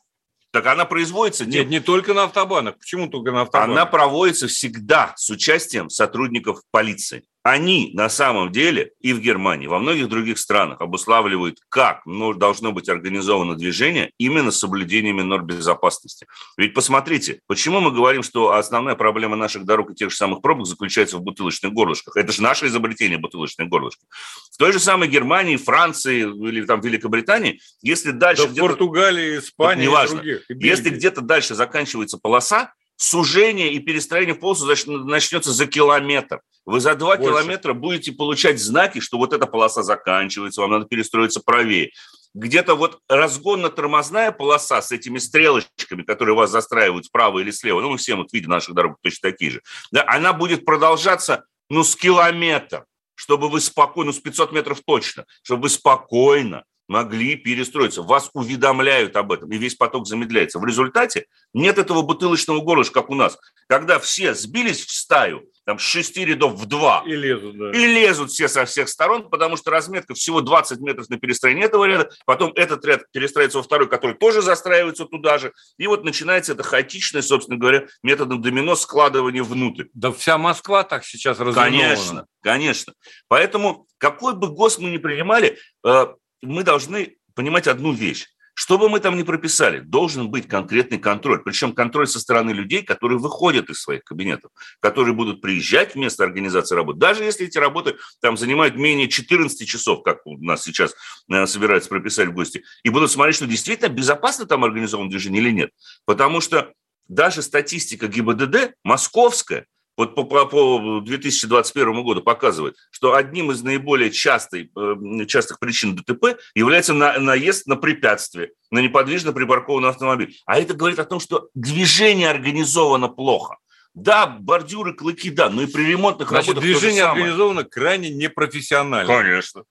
Так 0.51 0.65
она 0.65 0.85
производится... 0.85 1.45
Нет, 1.45 1.69
не 1.69 1.79
только 1.79 2.13
на 2.13 2.23
автобанах. 2.23 2.77
Почему 2.77 3.07
только 3.07 3.31
на 3.31 3.41
автобанах? 3.41 3.77
Она 3.77 3.85
проводится 3.85 4.47
всегда 4.47 5.13
с 5.15 5.29
участием 5.29 5.89
сотрудников 5.89 6.61
полиции. 6.71 7.23
Они 7.43 7.89
на 7.93 8.07
самом 8.07 8.51
деле 8.51 8.91
и 9.01 9.13
в 9.13 9.19
Германии, 9.19 9.65
во 9.65 9.79
многих 9.79 10.09
других 10.09 10.37
странах 10.37 10.79
обуславливают, 10.79 11.57
как 11.69 12.01
должно 12.05 12.71
быть 12.71 12.87
организовано 12.87 13.55
движение 13.55 14.11
именно 14.19 14.51
с 14.51 14.59
соблюдениями 14.59 15.23
норм 15.23 15.47
безопасности. 15.47 16.27
Ведь 16.55 16.75
посмотрите, 16.75 17.39
почему 17.47 17.79
мы 17.79 17.91
говорим, 17.91 18.21
что 18.21 18.53
основная 18.53 18.93
проблема 18.93 19.35
наших 19.35 19.65
дорог 19.65 19.91
и 19.91 19.95
тех 19.95 20.11
же 20.11 20.15
самых 20.15 20.41
пробок 20.41 20.67
заключается 20.67 21.17
в 21.17 21.23
бутылочных 21.23 21.73
горлышках. 21.73 22.15
Это 22.15 22.31
же 22.31 22.43
наше 22.43 22.67
изобретение 22.67 23.17
бутылочных 23.17 23.67
горлышки. 23.69 24.05
В 24.51 24.57
той 24.57 24.71
же 24.71 24.79
самой 24.79 25.07
Германии, 25.07 25.57
Франции 25.57 26.19
или 26.19 26.63
там 26.65 26.81
Великобритании, 26.81 27.59
если 27.81 28.11
дальше... 28.11 28.47
Да 28.49 28.53
в 28.53 28.67
Португалии, 28.67 29.39
Испании, 29.39 29.85
неважно, 29.85 30.17
других, 30.17 30.43
если 30.49 30.89
где-то 30.91 31.21
дальше 31.21 31.55
заканчивается 31.55 32.19
полоса, 32.19 32.73
сужение 33.01 33.73
и 33.73 33.79
перестроение 33.79 34.35
в 34.35 34.39
полосу 34.39 34.67
начнется 34.85 35.51
за 35.51 35.65
километр. 35.65 36.41
Вы 36.65 36.79
за 36.79 36.93
два 36.93 37.17
Больше. 37.17 37.31
километра 37.31 37.73
будете 37.73 38.11
получать 38.11 38.59
знаки, 38.59 38.99
что 38.99 39.17
вот 39.17 39.33
эта 39.33 39.47
полоса 39.47 39.81
заканчивается, 39.81 40.61
вам 40.61 40.71
надо 40.71 40.85
перестроиться 40.85 41.41
правее. 41.43 41.91
Где-то 42.35 42.75
вот 42.75 42.99
разгонно-тормозная 43.09 44.31
полоса 44.31 44.81
с 44.81 44.91
этими 44.91 45.17
стрелочками, 45.17 46.03
которые 46.03 46.35
вас 46.35 46.51
застраивают 46.51 47.07
справа 47.07 47.39
или 47.39 47.51
слева, 47.51 47.81
ну, 47.81 47.89
мы 47.89 47.97
все 47.97 48.15
вот 48.15 48.31
видим 48.31 48.51
наших 48.51 48.75
дорог 48.75 48.97
точно 49.01 49.31
такие 49.31 49.51
же, 49.51 49.61
да, 49.91 50.05
она 50.07 50.31
будет 50.31 50.63
продолжаться, 50.63 51.45
ну, 51.69 51.83
с 51.83 51.95
километр, 51.95 52.85
чтобы 53.15 53.49
вы 53.49 53.59
спокойно, 53.59 54.11
ну, 54.11 54.13
с 54.13 54.19
500 54.19 54.51
метров 54.51 54.81
точно, 54.85 55.25
чтобы 55.43 55.63
вы 55.63 55.69
спокойно 55.69 56.63
могли 56.91 57.37
перестроиться. 57.37 58.01
Вас 58.03 58.29
уведомляют 58.33 59.15
об 59.15 59.31
этом, 59.31 59.49
и 59.49 59.57
весь 59.57 59.75
поток 59.75 60.05
замедляется. 60.05 60.59
В 60.59 60.65
результате 60.65 61.25
нет 61.53 61.77
этого 61.77 62.01
бутылочного 62.01 62.59
горлышка, 62.59 62.99
как 62.99 63.09
у 63.09 63.15
нас. 63.15 63.39
Когда 63.67 63.97
все 63.97 64.33
сбились 64.33 64.85
в 64.85 64.91
стаю, 64.91 65.43
там 65.63 65.79
с 65.79 65.83
шести 65.83 66.25
рядов 66.25 66.53
в 66.53 66.65
два. 66.65 67.03
И 67.07 67.15
лезут, 67.15 67.57
да. 67.57 67.71
И 67.71 67.85
лезут 67.85 68.31
все 68.31 68.49
со 68.49 68.65
всех 68.65 68.89
сторон, 68.89 69.29
потому 69.29 69.55
что 69.55 69.71
разметка 69.71 70.15
всего 70.15 70.41
20 70.41 70.81
метров 70.81 71.07
на 71.07 71.17
перестроение 71.17 71.65
этого 71.67 71.85
ряда, 71.85 72.09
потом 72.25 72.51
этот 72.55 72.83
ряд 72.83 73.03
перестраивается 73.13 73.59
во 73.59 73.63
второй, 73.63 73.87
который 73.87 74.17
тоже 74.17 74.41
застраивается 74.41 75.05
туда 75.05 75.37
же. 75.37 75.53
И 75.77 75.87
вот 75.87 76.03
начинается 76.03 76.51
это 76.51 76.63
хаотичное, 76.63 77.21
собственно 77.21 77.57
говоря, 77.57 77.85
методом 78.03 78.41
домино 78.41 78.75
складывание 78.75 79.43
внутрь. 79.43 79.85
Да 79.93 80.11
вся 80.11 80.37
Москва 80.37 80.83
так 80.83 81.05
сейчас 81.05 81.39
развернула. 81.39 81.63
Конечно, 81.63 82.25
конечно. 82.41 82.93
Поэтому 83.29 83.87
какой 83.97 84.35
бы 84.35 84.49
ГОС 84.49 84.77
мы 84.79 84.89
ни 84.89 84.97
принимали, 84.97 85.57
э, 85.85 86.07
мы 86.41 86.63
должны 86.63 87.15
понимать 87.35 87.67
одну 87.67 87.93
вещь. 87.93 88.27
Что 88.53 88.77
бы 88.77 88.89
мы 88.89 88.99
там 88.99 89.17
ни 89.17 89.23
прописали, 89.23 89.79
должен 89.79 90.29
быть 90.29 90.47
конкретный 90.47 90.99
контроль. 90.99 91.41
Причем 91.41 91.73
контроль 91.73 92.05
со 92.05 92.19
стороны 92.19 92.51
людей, 92.51 92.83
которые 92.83 93.17
выходят 93.17 93.69
из 93.69 93.81
своих 93.81 94.03
кабинетов, 94.03 94.51
которые 94.81 95.15
будут 95.15 95.41
приезжать 95.41 95.93
в 95.93 95.97
место 95.97 96.23
организации 96.23 96.75
работы. 96.75 96.99
Даже 96.99 97.23
если 97.23 97.47
эти 97.47 97.57
работы 97.57 97.95
там 98.21 98.35
занимают 98.35 98.75
менее 98.75 99.07
14 99.07 99.67
часов, 99.67 100.03
как 100.03 100.25
у 100.25 100.37
нас 100.37 100.63
сейчас 100.63 100.93
э, 101.31 101.45
собираются 101.47 101.89
прописать 101.89 102.27
в 102.27 102.33
гости, 102.33 102.63
и 102.83 102.89
будут 102.89 103.09
смотреть, 103.09 103.37
что 103.37 103.47
действительно 103.47 103.89
безопасно 103.89 104.45
там 104.45 104.65
организовано 104.65 105.09
движение 105.09 105.41
или 105.41 105.51
нет. 105.51 105.71
Потому 106.05 106.41
что 106.41 106.73
даже 107.07 107.41
статистика 107.41 108.07
ГИБДД 108.07 108.73
московская– 108.83 109.65
вот 110.01 110.15
по, 110.15 110.23
по, 110.23 110.45
по 110.45 111.01
2021 111.01 112.03
году 112.03 112.21
показывает, 112.21 112.75
что 112.89 113.13
одним 113.13 113.51
из 113.51 113.61
наиболее 113.61 114.09
частых, 114.09 114.67
э, 114.75 115.25
частых 115.27 115.59
причин 115.59 115.95
ДТП 115.95 116.39
является 116.55 116.93
на, 116.93 117.19
наезд 117.19 117.67
на 117.67 117.75
препятствие, 117.75 118.51
на 118.71 118.79
неподвижно 118.79 119.31
припаркованный 119.31 119.89
автомобиль. 119.89 120.35
А 120.45 120.59
это 120.59 120.73
говорит 120.73 120.97
о 120.99 121.05
том, 121.05 121.19
что 121.19 121.49
движение 121.53 122.29
организовано 122.29 123.09
плохо. 123.09 123.57
Да, 123.93 124.25
бордюры, 124.25 124.93
клыки, 124.93 125.29
да, 125.29 125.49
но 125.49 125.63
и 125.63 125.67
при 125.67 125.83
ремонтных 125.83 126.29
Значит, 126.29 126.55
работах 126.55 126.63
движение 126.63 127.03
организовано 127.03 127.63
крайне 127.63 128.09
непрофессионально. 128.09 129.13
Конечно. 129.13 129.63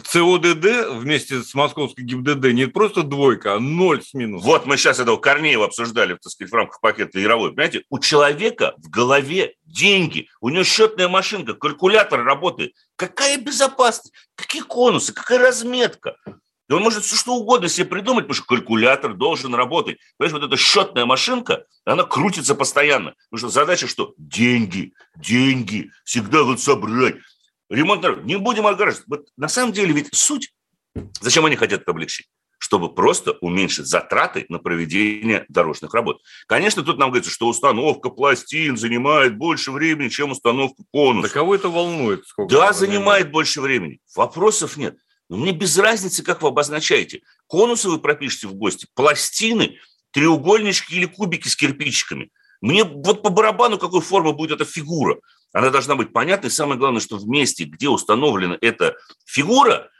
ЦОДД 0.00 0.88
вместе 0.92 1.42
с 1.42 1.54
московской 1.54 2.04
ГИБДД 2.04 2.52
не 2.52 2.66
просто 2.66 3.02
двойка, 3.02 3.54
а 3.54 3.60
ноль 3.60 4.02
с 4.02 4.14
минусом. 4.14 4.46
Вот 4.46 4.64
мы 4.64 4.78
сейчас 4.78 5.00
этого 5.00 5.18
Корнеева 5.18 5.66
обсуждали, 5.66 6.14
так 6.14 6.32
сказать, 6.32 6.50
в 6.50 6.54
рамках 6.54 6.80
пакета 6.80 7.20
Яровой. 7.20 7.50
Понимаете, 7.50 7.84
у 7.90 7.98
человека 7.98 8.74
в 8.78 8.88
голове 8.88 9.54
деньги, 9.64 10.28
у 10.40 10.48
него 10.48 10.64
счетная 10.64 11.08
машинка, 11.08 11.52
калькулятор 11.52 12.24
работает. 12.24 12.72
Какая 12.96 13.36
безопасность? 13.36 14.14
Какие 14.34 14.62
конусы? 14.62 15.12
Какая 15.12 15.38
разметка? 15.38 16.16
Да 16.68 16.76
он 16.76 16.82
может 16.82 17.04
все 17.04 17.16
что 17.16 17.34
угодно 17.34 17.68
себе 17.68 17.86
придумать, 17.86 18.24
потому 18.24 18.36
что 18.36 18.46
калькулятор 18.46 19.12
должен 19.12 19.54
работать. 19.54 19.98
Понимаешь, 20.16 20.40
вот 20.40 20.50
эта 20.50 20.56
счетная 20.56 21.04
машинка, 21.04 21.64
она 21.84 22.04
крутится 22.04 22.54
постоянно. 22.54 23.14
Потому 23.30 23.38
что 23.38 23.48
задача 23.50 23.86
что? 23.86 24.14
Деньги, 24.16 24.94
деньги, 25.16 25.90
всегда 26.04 26.44
вот 26.44 26.60
собрать 26.60 27.16
ремонт 27.72 28.02
дорог. 28.02 28.24
Не 28.24 28.36
будем 28.36 28.66
отгораживать. 28.66 29.06
Вот 29.08 29.28
на 29.36 29.48
самом 29.48 29.72
деле 29.72 29.92
ведь 29.92 30.14
суть, 30.14 30.52
зачем 31.20 31.44
они 31.44 31.56
хотят 31.56 31.82
это 31.82 31.90
облегчить? 31.90 32.28
чтобы 32.62 32.94
просто 32.94 33.32
уменьшить 33.40 33.86
затраты 33.86 34.46
на 34.48 34.60
проведение 34.60 35.44
дорожных 35.48 35.92
работ. 35.94 36.22
Конечно, 36.46 36.84
тут 36.84 36.96
нам 36.96 37.10
говорится, 37.10 37.32
что 37.32 37.48
установка 37.48 38.08
пластин 38.08 38.76
занимает 38.76 39.36
больше 39.36 39.72
времени, 39.72 40.08
чем 40.08 40.30
установка 40.30 40.84
конуса. 40.92 41.26
Да 41.26 41.34
кого 41.34 41.56
это 41.56 41.68
волнует? 41.68 42.22
да, 42.48 42.72
занимает 42.72 43.32
больше 43.32 43.60
времени. 43.60 43.98
Вопросов 44.14 44.76
нет. 44.76 44.96
Но 45.28 45.38
мне 45.38 45.50
без 45.50 45.76
разницы, 45.76 46.22
как 46.22 46.40
вы 46.40 46.48
обозначаете. 46.48 47.22
Конусы 47.48 47.88
вы 47.88 47.98
пропишете 47.98 48.46
в 48.46 48.54
гости, 48.54 48.86
пластины, 48.94 49.78
треугольнички 50.12 50.94
или 50.94 51.06
кубики 51.06 51.48
с 51.48 51.56
кирпичиками. 51.56 52.30
Мне 52.60 52.84
вот 52.84 53.22
по 53.22 53.30
барабану, 53.30 53.76
какой 53.76 54.00
формы 54.00 54.34
будет 54.34 54.60
эта 54.60 54.64
фигура. 54.64 55.18
Она 55.52 55.70
должна 55.70 55.96
быть 55.96 56.12
понятной. 56.12 56.50
Самое 56.50 56.78
главное, 56.78 57.00
что 57.00 57.16
в 57.16 57.26
месте, 57.28 57.64
где 57.64 57.88
установлена 57.88 58.58
эта 58.60 58.96
фигура, 59.26 59.90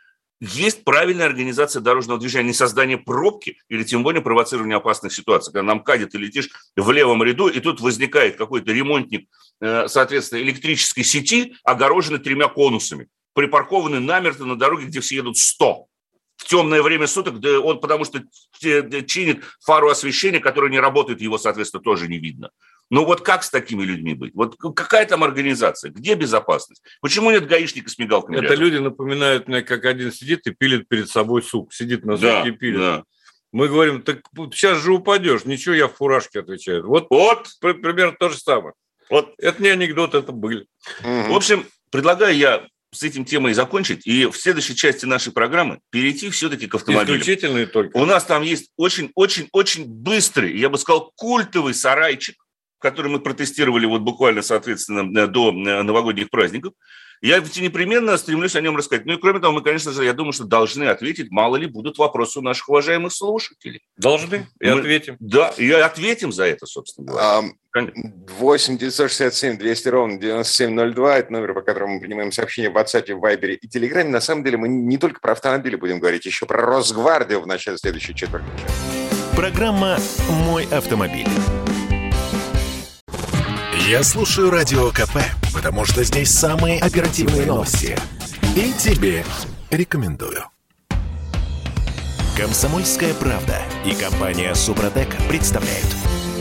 есть 0.41 0.83
правильная 0.83 1.27
организация 1.27 1.81
дорожного 1.81 2.19
движения, 2.19 2.49
не 2.49 2.53
создание 2.53 2.99
пробки 2.99 3.59
или 3.69 3.85
тем 3.85 4.03
более 4.03 4.23
провоцирование 4.23 4.77
опасных 4.77 5.12
ситуаций. 5.12 5.53
Когда 5.53 5.62
на 5.62 5.77
МКАДе 5.77 6.07
ты 6.07 6.19
летишь 6.19 6.51
в 6.75 6.91
левом 6.91 7.23
ряду, 7.23 7.47
и 7.47 7.61
тут 7.61 7.81
возникает 7.81 8.37
какой-то 8.37 8.73
ремонтник, 8.73 9.29
э, 9.61 9.87
соответственно, 9.87 10.41
электрической 10.41 11.05
сети, 11.05 11.55
огороженный 11.62 12.19
тремя 12.19 12.49
конусами, 12.49 13.07
припаркованный 13.35 14.01
намертво 14.01 14.45
на 14.45 14.59
дороге, 14.59 14.87
где 14.87 15.01
все 15.01 15.17
едут 15.17 15.37
100 15.37 15.87
в 16.37 16.45
темное 16.45 16.83
время 16.83 17.07
суток, 17.07 17.38
да 17.38 17.61
он 17.61 17.79
потому 17.81 18.05
что 18.05 18.21
чинит 18.59 19.45
фару 19.61 19.88
освещения, 19.88 20.41
которая 20.41 20.73
не 20.73 20.81
работает, 20.81 21.21
его, 21.21 21.38
соответственно, 21.38 21.85
тоже 21.85 22.09
не 22.09 22.19
видно. 22.19 22.51
Ну 22.90 23.05
вот 23.05 23.23
как 23.23 23.42
с 23.42 23.51
такими 23.51 23.85
людьми 23.85 24.14
быть? 24.14 24.33
Вот 24.35 24.57
какая 24.77 25.07
там 25.07 25.25
организация? 25.25 25.90
Где 25.90 26.14
безопасность? 26.14 26.83
Почему 27.01 27.31
нет 27.31 27.47
гаишника 27.47 27.88
с 27.88 27.99
мигалками? 27.99 28.37
Это 28.37 28.49
рядом? 28.49 28.61
люди 28.61 28.77
напоминают 28.79 29.49
мне, 29.49 29.62
как 29.62 29.85
один 29.87 30.12
сидит 30.12 30.47
и 30.47 30.51
пилит 30.51 30.88
перед 30.88 31.09
собой 31.09 31.42
сук. 31.42 31.73
Сидит 31.73 32.05
на 32.05 32.16
суке 32.16 32.27
да, 32.27 32.49
и 32.49 32.51
пилит. 32.51 32.79
Да. 32.79 33.05
Мы 33.53 33.68
говорим, 33.68 34.03
так 34.03 34.23
сейчас 34.53 34.83
же 34.83 34.92
упадешь. 34.92 35.45
Ничего, 35.45 35.75
я 35.75 35.88
в 35.88 35.95
фуражке 35.95 36.40
отвечаю. 36.40 36.87
Вот, 36.87 37.07
вот. 37.11 37.49
примерно 37.61 38.16
то 38.18 38.29
же 38.29 38.38
самое. 38.38 38.75
Вот. 39.11 39.35
Это 39.38 39.62
не 39.62 39.68
анекдот, 39.68 40.14
это 40.14 40.33
были. 40.33 40.66
Угу. 41.01 41.33
В 41.33 41.37
общем, 41.37 41.66
предлагаю 41.90 42.37
я 42.37 42.66
с 42.92 43.03
этим 43.03 43.25
темой 43.25 43.55
закончить 43.55 44.07
и 44.07 44.27
в 44.27 44.37
следующей 44.37 44.77
части 44.77 45.07
нашей 45.07 45.33
программы 45.33 45.81
перейти 45.90 46.31
все-таки 46.31 46.66
к 46.66 46.75
автомобилю. 46.75 47.18
Исключительно 47.18 47.59
и 47.59 47.66
только. 47.66 47.97
У 47.97 48.05
нас 48.05 48.25
там 48.25 48.42
есть 48.42 48.71
очень-очень-очень 48.77 49.87
быстрый, 49.87 50.57
я 50.59 50.68
бы 50.68 50.79
сказал, 50.79 51.12
культовый 51.16 51.75
сарайчик, 51.75 52.37
который 52.83 53.11
мы 53.11 53.21
протестировали 53.21 53.87
вот 53.87 54.03
буквально, 54.03 54.42
соответственно, 54.42 55.27
до 55.29 55.53
новогодних 55.53 56.29
праздников. 56.31 56.75
Я 57.23 57.38
непременно 57.38 58.16
стремлюсь 58.16 58.57
о 58.57 58.61
нем 58.61 58.77
рассказать. 58.77 59.07
Ну 59.07 59.12
и 59.12 59.16
кроме 59.16 59.38
того, 59.38 59.53
мы, 59.53 59.62
конечно 59.62 59.92
же, 59.92 60.05
я 60.05 60.12
думаю, 60.12 60.33
что 60.33 60.42
должны 60.42 60.85
ответить, 60.85 61.31
мало 61.31 61.55
ли 61.55 61.68
будут 61.68 61.97
вопросы 61.97 62.40
у 62.40 62.42
наших 62.42 62.68
уважаемых 62.68 63.12
слушателей. 63.12 63.81
Должны, 63.97 64.49
и 64.61 64.66
мы, 64.68 64.81
ответим. 64.81 65.16
Да, 65.21 65.51
и 65.57 65.71
ответим 65.71 66.33
за 66.33 66.47
это, 66.47 66.66
собственно 66.66 67.07
говоря. 67.07 67.53
8 68.38 68.77
967 68.77 69.57
200 69.57 69.88
ровно 69.88 70.18
9702– 70.18 71.18
это 71.18 71.33
номер, 71.33 71.55
по 71.55 71.62
которому 71.62 71.95
мы 71.95 72.01
принимаем 72.01 72.33
сообщения 72.33 72.71
в 72.71 72.77
WhatsApp, 72.77 73.14
в 73.14 73.25
Viber 73.25 73.55
и 73.55 73.68
Telegram. 73.68 74.09
На 74.09 74.21
самом 74.21 74.42
деле 74.42 74.57
мы 74.57 74.66
не 74.66 74.99
только 74.99 75.21
про 75.21 75.33
автомобили 75.33 75.77
будем 75.77 76.01
говорить, 76.01 76.27
еще 76.27 76.45
про 76.45 76.61
Росгвардию 76.61 77.40
в 77.40 77.47
начале 77.47 77.79
следующей 77.79 78.16
четверти. 78.16 78.47
Программа 79.37 79.97
«Мой 80.29 80.66
автомобиль». 80.73 81.29
Я 83.88 84.05
слушаю 84.05 84.51
Радио 84.51 84.90
КП, 84.90 85.18
потому 85.53 85.85
что 85.85 86.05
здесь 86.05 86.31
самые 86.31 86.79
оперативные 86.79 87.47
новости. 87.47 87.99
И 88.55 88.73
тебе 88.79 89.25
рекомендую. 89.71 90.45
Комсомольская 92.37 93.12
правда 93.14 93.61
и 93.85 93.92
компания 93.95 94.55
Супротек 94.55 95.09
представляют. 95.29 95.88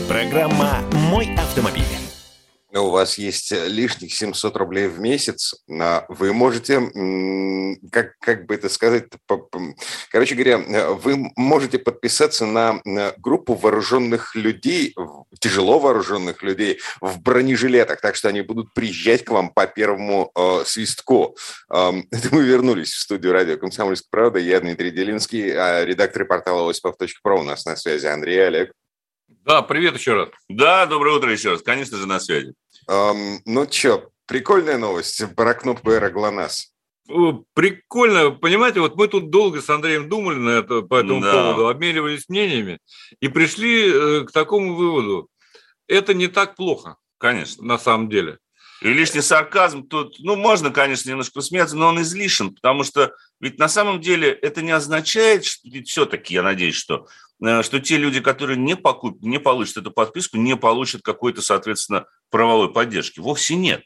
Программа 0.08 0.78
«Мой 1.10 1.34
автомобиль». 1.34 2.11
У 2.80 2.90
вас 2.90 3.18
есть 3.18 3.52
лишних 3.52 4.14
700 4.14 4.56
рублей 4.56 4.88
в 4.88 5.00
месяц, 5.00 5.54
вы 6.08 6.32
можете, 6.32 6.80
как, 7.90 8.18
как 8.18 8.46
бы 8.46 8.54
это 8.54 8.68
сказать, 8.68 9.04
короче 10.10 10.34
говоря, 10.34 10.58
вы 10.92 11.30
можете 11.36 11.78
подписаться 11.78 12.46
на 12.46 12.80
группу 13.18 13.54
вооруженных 13.54 14.34
людей, 14.34 14.94
тяжело 15.38 15.78
вооруженных 15.78 16.42
людей 16.42 16.80
в 17.00 17.20
бронежилетах, 17.20 18.00
так 18.00 18.16
что 18.16 18.28
они 18.28 18.42
будут 18.42 18.72
приезжать 18.74 19.24
к 19.24 19.30
вам 19.30 19.50
по 19.50 19.66
первому 19.66 20.30
э, 20.34 20.64
свистку. 20.64 21.36
Э, 21.70 21.92
это 22.10 22.34
мы 22.34 22.42
вернулись 22.42 22.92
в 22.92 23.00
студию 23.00 23.32
радио 23.32 23.56
«Комсомольская 23.56 24.08
правда». 24.10 24.38
Я 24.38 24.60
Дмитрий 24.60 24.90
Делинский, 24.90 25.50
а 25.54 25.84
редактор 25.84 26.24
портала 26.24 26.68
«Осипов.про» 26.68 27.40
у 27.40 27.42
нас 27.42 27.64
на 27.64 27.76
связи 27.76 28.06
Андрей 28.06 28.46
Олег. 28.46 28.72
Да, 29.44 29.62
привет 29.62 29.96
еще 29.96 30.14
раз. 30.14 30.28
Да, 30.48 30.86
доброе 30.86 31.16
утро 31.16 31.32
еще 31.32 31.50
раз. 31.50 31.62
Конечно 31.62 31.96
же, 31.96 32.06
на 32.06 32.20
связи. 32.20 32.54
Эм, 32.88 33.40
ну 33.44 33.66
что, 33.70 34.10
прикольная 34.26 34.78
новость 34.78 35.22
про 35.34 35.54
кнопку 35.54 35.90
«Эра 35.90 36.10
ГЛОНАСС». 36.10 36.72
Прикольно, 37.54 38.30
понимаете, 38.30 38.80
вот 38.80 38.96
мы 38.96 39.08
тут 39.08 39.30
долго 39.30 39.60
с 39.60 39.68
Андреем 39.68 40.08
думали 40.08 40.38
на 40.38 40.50
это, 40.50 40.82
по 40.82 40.96
этому 40.96 41.20
да. 41.20 41.32
поводу, 41.32 41.68
обменивались 41.68 42.28
мнениями 42.28 42.78
и 43.20 43.28
пришли 43.28 43.92
э, 43.92 44.24
к 44.24 44.32
такому 44.32 44.74
выводу. 44.74 45.28
Это 45.88 46.14
не 46.14 46.28
так 46.28 46.54
плохо, 46.54 46.96
конечно, 47.18 47.64
на 47.64 47.78
самом 47.78 48.08
деле. 48.08 48.38
И 48.82 48.88
лишний 48.92 49.20
сарказм 49.20 49.86
тут, 49.86 50.16
ну, 50.18 50.36
можно, 50.36 50.70
конечно, 50.70 51.08
немножко 51.08 51.34
посмеяться, 51.34 51.76
но 51.76 51.88
он 51.88 52.02
излишен, 52.02 52.54
потому 52.54 52.82
что 52.84 53.14
ведь 53.40 53.58
на 53.58 53.68
самом 53.68 54.00
деле 54.00 54.30
это 54.30 54.62
не 54.62 54.72
означает, 54.72 55.44
что 55.44 55.68
все-таки, 55.84 56.34
я 56.34 56.42
надеюсь, 56.42 56.74
что 56.74 57.06
Э, 57.42 57.62
что 57.62 57.80
те 57.80 57.96
люди, 57.96 58.20
которые 58.20 58.56
не, 58.56 58.76
покуп, 58.76 59.20
не 59.22 59.40
получат 59.40 59.78
эту 59.78 59.90
подписку, 59.90 60.36
не 60.36 60.56
получат 60.56 61.02
какой-то, 61.02 61.42
соответственно, 61.42 62.06
правовой 62.30 62.72
поддержки. 62.72 63.20
Вовсе 63.20 63.56
нет. 63.56 63.82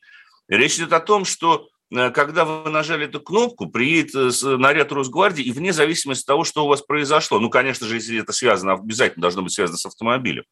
Речь 0.48 0.76
идет 0.76 0.92
о 0.92 1.00
том, 1.00 1.24
что 1.24 1.68
э, 1.94 2.10
когда 2.10 2.44
вы 2.44 2.70
нажали 2.70 3.06
эту 3.06 3.20
кнопку, 3.20 3.66
приедет 3.66 4.14
э, 4.14 4.56
наряд 4.56 4.92
Росгвардии, 4.92 5.42
и 5.42 5.52
вне 5.52 5.72
зависимости 5.72 6.22
от 6.22 6.26
того, 6.26 6.44
что 6.44 6.64
у 6.64 6.68
вас 6.68 6.82
произошло, 6.82 7.38
ну, 7.40 7.48
конечно 7.48 7.86
же, 7.86 7.94
если 7.94 8.20
это 8.20 8.32
связано, 8.32 8.74
обязательно 8.74 9.22
должно 9.22 9.42
быть 9.42 9.52
связано 9.52 9.78
с 9.78 9.86
автомобилем, 9.86 10.44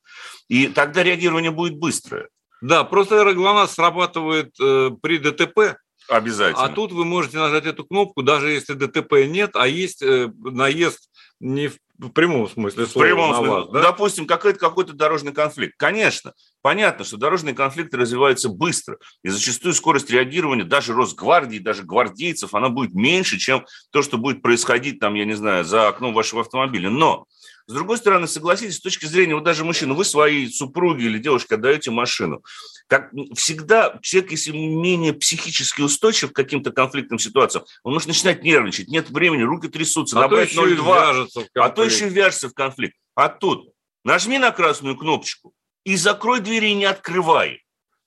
и 0.48 0.68
тогда 0.68 1.02
реагирование 1.02 1.50
будет 1.50 1.76
быстрое. 1.76 2.28
Да, 2.60 2.84
просто 2.84 3.20
аэроглонасс 3.20 3.74
срабатывает 3.74 4.54
э, 4.60 4.90
при 5.02 5.18
ДТП, 5.18 5.76
Обязательно. 6.06 6.64
А 6.64 6.68
тут 6.68 6.92
вы 6.92 7.06
можете 7.06 7.38
нажать 7.38 7.64
эту 7.64 7.82
кнопку, 7.86 8.22
даже 8.22 8.50
если 8.50 8.74
ДТП 8.74 9.24
нет, 9.26 9.52
а 9.54 9.66
есть 9.66 10.02
э, 10.02 10.30
наезд 10.36 11.08
не 11.40 11.68
в 11.68 11.78
в 11.98 12.08
прямом 12.10 12.48
смысле 12.48 12.86
слова. 12.86 13.04
В 13.04 13.08
прямом 13.08 13.34
смысле. 13.34 13.50
Вас, 13.50 13.68
да? 13.70 13.82
Допустим, 13.82 14.26
какой-то 14.26 14.58
какой 14.58 14.84
дорожный 14.84 15.32
конфликт. 15.32 15.74
Конечно, 15.76 16.32
понятно, 16.60 17.04
что 17.04 17.16
дорожные 17.16 17.54
конфликты 17.54 17.96
развиваются 17.96 18.48
быстро. 18.48 18.98
И 19.22 19.28
зачастую 19.28 19.74
скорость 19.74 20.10
реагирования 20.10 20.64
даже 20.64 20.92
Росгвардии, 20.92 21.58
даже 21.58 21.84
гвардейцев, 21.84 22.54
она 22.54 22.68
будет 22.68 22.94
меньше, 22.94 23.38
чем 23.38 23.64
то, 23.90 24.02
что 24.02 24.18
будет 24.18 24.42
происходить 24.42 24.98
там, 24.98 25.14
я 25.14 25.24
не 25.24 25.34
знаю, 25.34 25.64
за 25.64 25.88
окном 25.88 26.14
вашего 26.14 26.40
автомобиля. 26.40 26.90
Но 26.90 27.26
с 27.66 27.72
другой 27.72 27.96
стороны, 27.96 28.26
согласитесь, 28.26 28.76
с 28.76 28.80
точки 28.80 29.06
зрения 29.06 29.34
вот 29.34 29.44
даже 29.44 29.64
мужчины, 29.64 29.94
вы 29.94 30.04
своей 30.04 30.52
супруге 30.52 31.06
или 31.06 31.18
девушке 31.18 31.54
отдаете 31.54 31.90
машину. 31.90 32.42
Как 32.88 33.10
всегда, 33.34 33.98
человек, 34.02 34.32
если 34.32 34.50
менее 34.52 35.14
психически 35.14 35.80
устойчив 35.80 36.32
к 36.32 36.36
каким-то 36.36 36.72
конфликтным 36.72 37.18
ситуациям, 37.18 37.64
он 37.82 37.94
может 37.94 38.08
начинать 38.08 38.42
нервничать, 38.42 38.88
нет 38.88 39.08
времени, 39.08 39.42
руки 39.42 39.68
трясутся, 39.68 40.18
а 40.18 40.22
набрать 40.22 40.54
0,2, 40.54 41.46
а 41.54 41.68
то 41.70 41.84
еще 41.84 42.08
вяжется 42.08 42.50
в 42.50 42.54
конфликт. 42.54 42.96
А 43.14 43.28
тут 43.28 43.70
нажми 44.04 44.38
на 44.38 44.50
красную 44.50 44.96
кнопочку 44.96 45.54
и 45.84 45.96
закрой 45.96 46.40
двери 46.40 46.68
и 46.68 46.74
не 46.74 46.84
открывай. 46.84 47.64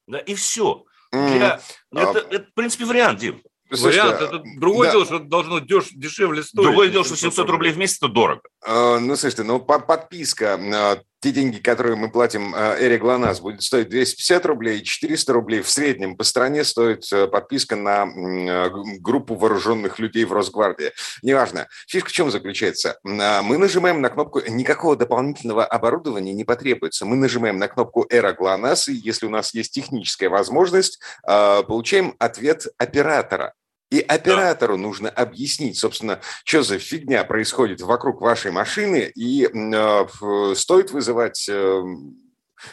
Да, 0.07 0.19
и 0.19 0.35
все. 0.35 0.85
Для... 1.11 1.61
Mm. 1.93 1.99
Это, 1.99 2.19
это, 2.19 2.45
в 2.51 2.53
принципе, 2.53 2.85
вариант, 2.85 3.19
Дим. 3.19 3.41
Слушайте, 3.69 4.01
Вариант, 4.01 4.21
это 4.21 4.43
другое 4.57 4.87
да. 4.87 4.91
дело, 4.93 5.05
что 5.05 5.19
должно 5.19 5.59
деш, 5.59 5.89
дешевле 5.91 6.43
стоить. 6.43 6.67
Другое 6.67 6.89
дело, 6.89 7.03
что 7.03 7.15
700 7.15 7.49
рублей 7.49 7.73
в 7.73 7.77
месяц– 7.77 7.97
это 8.01 8.07
дорого. 8.07 8.41
А, 8.65 8.99
ну, 8.99 9.15
слушайте, 9.15 9.43
ну, 9.43 9.59
подписка 9.59 10.57
а, 10.57 10.97
те 11.19 11.31
деньги, 11.31 11.57
которые 11.57 11.95
мы 11.95 12.11
платим 12.11 12.53
э, 12.53 12.77
Эре 12.79 12.99
ГЛОНАСС, 12.99 13.39
будет 13.39 13.63
стоить 13.63 13.89
250 13.89 14.45
рублей, 14.45 14.83
400 14.83 15.33
рублей 15.33 15.61
в 15.61 15.69
среднем 15.69 16.15
по 16.15 16.23
стране 16.23 16.63
стоит 16.63 17.11
э, 17.11 17.27
подписка 17.27 17.75
на 17.75 18.05
э, 18.05 18.69
группу 18.99 19.33
вооруженных 19.33 19.97
людей 19.97 20.25
в 20.25 20.33
Росгвардии. 20.33 20.91
Неважно. 21.23 21.67
Фишка 21.87 22.09
в 22.09 22.11
чем 22.11 22.29
заключается? 22.29 22.99
Мы 23.03 23.57
нажимаем 23.57 24.01
на 24.01 24.09
кнопку, 24.09 24.41
никакого 24.47 24.95
дополнительного 24.95 25.65
оборудования 25.65 26.33
не 26.33 26.43
потребуется. 26.43 27.05
Мы 27.05 27.15
нажимаем 27.15 27.57
на 27.57 27.67
кнопку 27.67 28.05
Эра 28.09 28.33
ГЛОНАСС, 28.33 28.89
и 28.89 28.93
если 28.93 29.25
у 29.25 29.29
нас 29.29 29.53
есть 29.53 29.73
техническая 29.73 30.29
возможность, 30.29 30.99
получаем 31.23 32.15
ответ 32.19 32.67
оператора. 32.77 33.53
И 33.89 33.99
оператору 34.01 34.75
да. 34.75 34.81
нужно 34.81 35.09
объяснить, 35.09 35.77
собственно, 35.77 36.19
что 36.43 36.61
за 36.61 36.77
фигня 36.77 37.23
происходит 37.23 37.81
вокруг 37.81 38.21
вашей 38.21 38.51
машины, 38.51 39.11
и 39.15 39.47
э, 39.47 40.55
стоит 40.55 40.91
вызывать... 40.91 41.47
Э, 41.49 41.81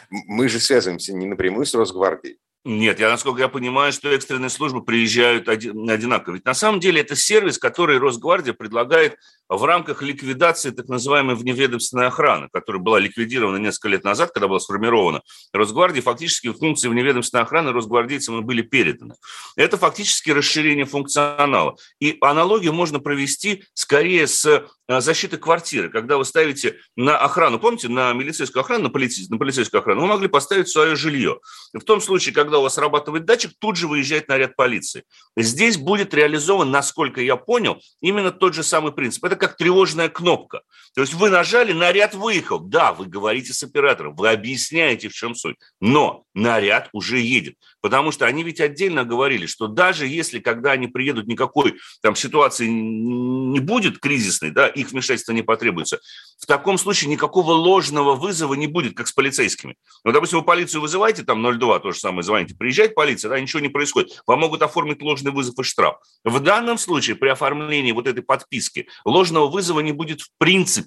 мы 0.09 0.49
же 0.49 0.59
связываемся 0.59 1.13
не 1.13 1.25
напрямую 1.25 1.65
с 1.65 1.73
Росгвардией. 1.73 2.39
Нет, 2.67 2.99
я, 2.99 3.11
насколько 3.11 3.41
я 3.41 3.47
понимаю, 3.47 3.93
что 3.93 4.09
экстренные 4.09 4.49
службы 4.49 4.83
приезжают 4.83 5.47
одинаково. 5.47 6.33
Ведь 6.33 6.45
на 6.45 6.55
самом 6.55 6.79
деле 6.79 7.01
это 7.01 7.15
сервис, 7.15 7.59
который 7.59 7.99
Росгвардия 7.99 8.53
предлагает 8.53 9.17
в 9.47 9.63
рамках 9.63 10.01
ликвидации 10.01 10.71
так 10.71 10.87
называемой 10.87 11.35
вневедомственной 11.35 12.07
охраны, 12.07 12.49
которая 12.51 12.81
была 12.81 12.99
ликвидирована 12.99 13.57
несколько 13.57 13.89
лет 13.89 14.03
назад, 14.03 14.31
когда 14.31 14.47
была 14.47 14.59
сформирована 14.59 15.21
Росгвардия, 15.53 16.01
фактически 16.01 16.51
функции 16.51 16.87
вневедомственной 16.87 17.43
охраны 17.43 17.71
росгвардейцам 17.71 18.43
были 18.43 18.63
переданы. 18.63 19.13
Это 19.55 19.77
фактически 19.77 20.31
расширение 20.31 20.85
функционала. 20.85 21.77
И 21.99 22.17
аналогию 22.21 22.73
можно 22.73 22.99
провести 22.99 23.63
скорее 23.75 24.25
с 24.25 24.45
э, 24.45 25.01
защитой 25.01 25.37
квартиры, 25.37 25.89
когда 25.89 26.17
вы 26.17 26.25
ставите 26.25 26.77
на 26.95 27.17
охрану, 27.17 27.59
помните, 27.59 27.87
на 27.87 28.11
милицейскую 28.13 28.61
охрану, 28.61 28.85
на, 28.85 28.89
полицейскую, 28.89 29.35
на 29.35 29.37
полицейскую 29.37 29.81
охрану, 29.81 30.01
вы 30.01 30.07
могли 30.07 30.27
поставить 30.27 30.69
свое 30.69 30.95
жилье. 30.95 31.39
В 31.73 31.83
том 31.83 32.01
случае, 32.01 32.33
когда 32.33 32.54
у 32.59 32.63
вас 32.63 32.75
срабатывает 32.75 33.25
датчик, 33.25 33.51
тут 33.59 33.75
же 33.77 33.87
выезжает 33.87 34.27
наряд 34.27 34.55
полиции. 34.55 35.03
Здесь 35.37 35.77
будет 35.77 36.13
реализован, 36.13 36.71
насколько 36.71 37.21
я 37.21 37.35
понял, 37.35 37.81
именно 38.01 38.31
тот 38.31 38.53
же 38.53 38.63
самый 38.63 38.91
принцип. 38.91 39.23
Это 39.23 39.35
как 39.35 39.57
тревожная 39.57 40.09
кнопка. 40.09 40.61
То 40.95 41.01
есть 41.01 41.13
вы 41.13 41.29
нажали, 41.29 41.73
наряд 41.73 42.15
выехал. 42.15 42.59
Да, 42.59 42.93
вы 42.93 43.05
говорите 43.05 43.53
с 43.53 43.61
оператором, 43.63 44.15
вы 44.15 44.29
объясняете, 44.29 45.09
в 45.09 45.13
чем 45.13 45.35
суть. 45.35 45.57
Но 45.81 46.23
наряд 46.33 46.89
уже 46.93 47.19
едет. 47.19 47.55
Потому 47.81 48.11
что 48.11 48.25
они 48.25 48.43
ведь 48.43 48.61
отдельно 48.61 49.03
говорили, 49.03 49.45
что 49.45 49.67
даже 49.67 50.07
если, 50.07 50.39
когда 50.39 50.71
они 50.71 50.87
приедут, 50.87 51.27
никакой 51.27 51.75
там 52.01 52.15
ситуации 52.15 52.67
не 52.67 53.59
будет 53.59 53.99
кризисной, 53.99 54.51
да, 54.51 54.67
их 54.67 54.91
вмешательство 54.91 55.33
не 55.33 55.41
потребуется, 55.41 55.99
в 56.39 56.45
таком 56.45 56.77
случае 56.77 57.09
никакого 57.09 57.51
ложного 57.51 58.15
вызова 58.15 58.53
не 58.53 58.67
будет, 58.67 58.95
как 58.95 59.07
с 59.07 59.11
полицейскими. 59.11 59.75
Ну, 60.03 60.13
допустим, 60.13 60.39
вы 60.39 60.45
полицию 60.45 60.81
вызываете, 60.81 61.23
там 61.23 61.43
02, 61.43 61.79
то 61.79 61.91
же 61.91 61.99
самое 61.99 62.23
звоните, 62.23 62.55
приезжает 62.55 62.95
полиция, 62.95 63.29
да, 63.29 63.39
ничего 63.39 63.59
не 63.59 63.69
происходит. 63.69 64.21
Вам 64.25 64.39
могут 64.39 64.61
оформить 64.61 65.01
ложный 65.01 65.31
вызов 65.31 65.59
и 65.59 65.63
штраф. 65.63 65.97
В 66.23 66.39
данном 66.39 66.77
случае 66.77 67.15
при 67.17 67.29
оформлении 67.29 67.91
вот 67.91 68.07
этой 68.07 68.23
подписки 68.23 68.87
ложного 69.03 69.47
вызова 69.47 69.81
не 69.81 69.91
будет 69.91 70.21
в 70.21 70.29
принципе. 70.37 70.84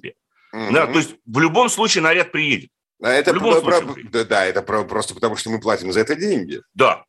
Mm-hmm. 0.54 0.72
Да, 0.72 0.86
то 0.86 0.98
есть 0.98 1.14
в 1.26 1.38
любом 1.38 1.68
случае 1.68 2.02
наряд 2.02 2.32
приедет. 2.32 2.70
А 3.02 3.10
это, 3.10 3.32
про, 3.32 3.60
про, 3.60 3.80
да, 4.10 4.24
да, 4.24 4.44
это 4.44 4.62
про, 4.62 4.84
просто 4.84 5.14
потому, 5.14 5.36
что 5.36 5.50
мы 5.50 5.60
платим 5.60 5.92
за 5.92 6.00
это 6.00 6.16
деньги. 6.16 6.62
Да. 6.74 7.04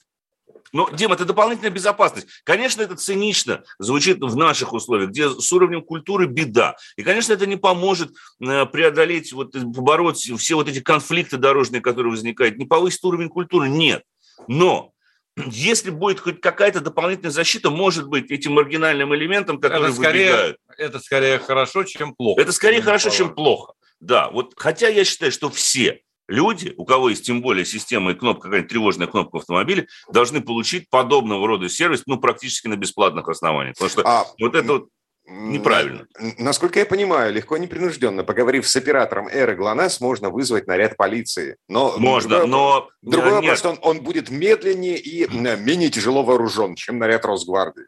Но, 0.72 0.88
Дима, 0.90 1.16
это 1.16 1.26
дополнительная 1.26 1.72
безопасность. 1.72 2.28
Конечно, 2.44 2.84
это 2.84 2.96
цинично 2.96 3.64
звучит 3.80 4.20
в 4.20 4.36
наших 4.36 4.74
условиях, 4.74 5.10
где 5.10 5.30
с 5.30 5.52
уровнем 5.52 5.82
культуры 5.82 6.28
беда. 6.28 6.76
И, 6.96 7.02
конечно, 7.02 7.34
это 7.34 7.48
не 7.48 7.56
поможет 7.56 8.12
э, 8.40 8.66
преодолеть, 8.68 9.34
вот, 9.34 9.54
побороть 9.54 10.20
все 10.20 10.56
вот 10.56 10.70
эти 10.70 10.80
конфликты 10.80 11.38
дорожные, 11.38 11.82
которые 11.82 12.12
возникают. 12.12 12.58
Не 12.58 12.66
повысит 12.66 13.04
уровень 13.04 13.30
культуры? 13.30 13.68
Нет. 13.68 14.04
Но 14.48 14.94
если 15.38 15.90
будет 15.90 16.20
хоть 16.20 16.42
какая-то 16.42 16.82
дополнительная 16.82 17.32
защита, 17.32 17.70
может 17.70 18.08
быть, 18.08 18.32
этим 18.32 18.54
маргинальным 18.54 19.16
элементом, 19.16 19.60
который 19.60 19.90
это 19.90 19.94
скорее, 19.94 20.32
выбегают. 20.32 20.58
Это 20.78 21.00
скорее 21.00 21.40
хорошо, 21.40 21.84
чем 21.84 22.14
плохо. 22.16 22.42
Это 22.42 22.52
скорее 22.52 22.82
хорошо, 22.82 23.10
чем 23.10 23.34
плохо. 23.34 23.74
Да, 24.00 24.30
вот 24.30 24.54
хотя 24.56 24.88
я 24.88 25.04
считаю, 25.04 25.32
что 25.32 25.50
все 25.50 26.02
люди, 26.28 26.74
у 26.78 26.86
кого 26.86 27.10
есть 27.10 27.26
тем 27.26 27.42
более 27.42 27.66
система 27.66 28.12
и 28.12 28.16
кнопка, 28.16 28.44
какая-нибудь 28.44 28.70
тревожная 28.70 29.08
кнопка 29.08 29.38
в 29.38 29.40
автомобиле, 29.42 29.88
должны 30.12 30.42
получить 30.42 30.90
подобного 30.90 31.46
рода 31.48 31.68
сервис, 31.68 32.04
ну, 32.06 32.18
практически 32.18 32.68
на 32.68 32.76
бесплатных 32.76 33.28
основаниях. 33.28 33.76
Потому 33.76 33.90
что 33.90 34.02
а, 34.06 34.26
вот 34.40 34.56
это 34.56 34.74
вот 34.74 34.90
неправильно. 35.30 36.08
Насколько 36.38 36.80
я 36.80 36.86
понимаю, 36.86 37.34
легко 37.34 37.58
непринужденно, 37.58 38.24
поговорив 38.24 38.68
с 38.68 38.76
оператором 38.76 39.28
Эры 39.28 39.56
ГЛОНАСС, 39.56 40.02
можно 40.02 40.30
вызвать 40.30 40.68
наряд 40.68 40.98
полиции. 40.98 41.58
Но 41.68 41.98
можно, 41.98 42.30
другой, 42.30 42.50
но... 42.50 42.90
Другой 43.02 43.32
нет. 43.32 43.42
вопрос, 43.42 43.60
что 43.60 43.70
он, 43.70 43.80
он 43.82 44.02
будет 44.02 44.30
медленнее 44.30 44.98
и 44.98 45.28
менее 45.30 45.90
тяжело 45.90 46.24
вооружен, 46.24 46.76
чем 46.76 46.98
наряд 46.98 47.26
Росгвардии. 47.26 47.86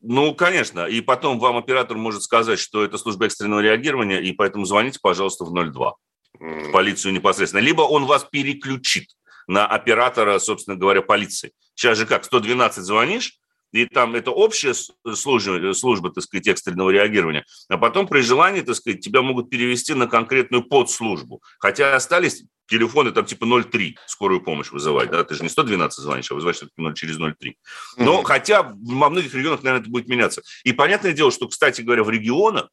Ну, 0.00 0.34
конечно. 0.34 0.86
И 0.86 1.00
потом 1.00 1.40
вам 1.40 1.56
оператор 1.56 1.96
может 1.96 2.22
сказать, 2.22 2.58
что 2.58 2.84
это 2.84 2.98
служба 2.98 3.26
экстренного 3.26 3.60
реагирования, 3.60 4.20
и 4.20 4.32
поэтому 4.32 4.64
звоните, 4.64 4.98
пожалуйста, 5.02 5.44
в 5.44 5.52
02 5.52 5.94
в 6.38 6.72
полицию 6.72 7.12
непосредственно. 7.12 7.62
Либо 7.62 7.82
он 7.82 8.06
вас 8.06 8.24
переключит 8.24 9.08
на 9.46 9.66
оператора, 9.66 10.38
собственно 10.38 10.76
говоря, 10.76 11.00
полиции. 11.02 11.52
Сейчас 11.74 11.98
же 11.98 12.06
как, 12.06 12.24
112 12.24 12.84
звонишь, 12.84 13.38
и 13.74 13.86
там 13.86 14.14
это 14.14 14.30
общая 14.30 14.72
служба, 14.74 15.72
служба, 15.72 16.10
так 16.10 16.22
сказать, 16.22 16.46
экстренного 16.46 16.90
реагирования, 16.90 17.44
а 17.68 17.76
потом 17.76 18.06
при 18.06 18.20
желании, 18.20 18.60
так 18.60 18.76
сказать, 18.76 19.00
тебя 19.00 19.20
могут 19.20 19.50
перевести 19.50 19.94
на 19.94 20.06
конкретную 20.06 20.62
подслужбу. 20.62 21.42
Хотя 21.58 21.96
остались 21.96 22.44
телефоны 22.66 23.10
там 23.10 23.24
типа 23.24 23.46
03, 23.46 23.98
скорую 24.06 24.40
помощь 24.42 24.70
вызывать, 24.70 25.10
да, 25.10 25.24
ты 25.24 25.34
же 25.34 25.42
не 25.42 25.48
112 25.48 26.02
звонишь, 26.02 26.30
а 26.30 26.34
вызываешь 26.34 26.56
все-таки 26.56 26.80
0 26.80 26.94
через 26.94 27.18
03. 27.18 27.56
Но 27.98 28.20
mm-hmm. 28.20 28.24
хотя 28.24 28.62
во 28.62 29.10
многих 29.10 29.34
регионах, 29.34 29.62
наверное, 29.62 29.82
это 29.82 29.90
будет 29.90 30.08
меняться. 30.08 30.42
И 30.62 30.72
понятное 30.72 31.12
дело, 31.12 31.30
что, 31.30 31.48
кстати 31.48 31.82
говоря, 31.82 32.04
в 32.04 32.10
регионах 32.10 32.68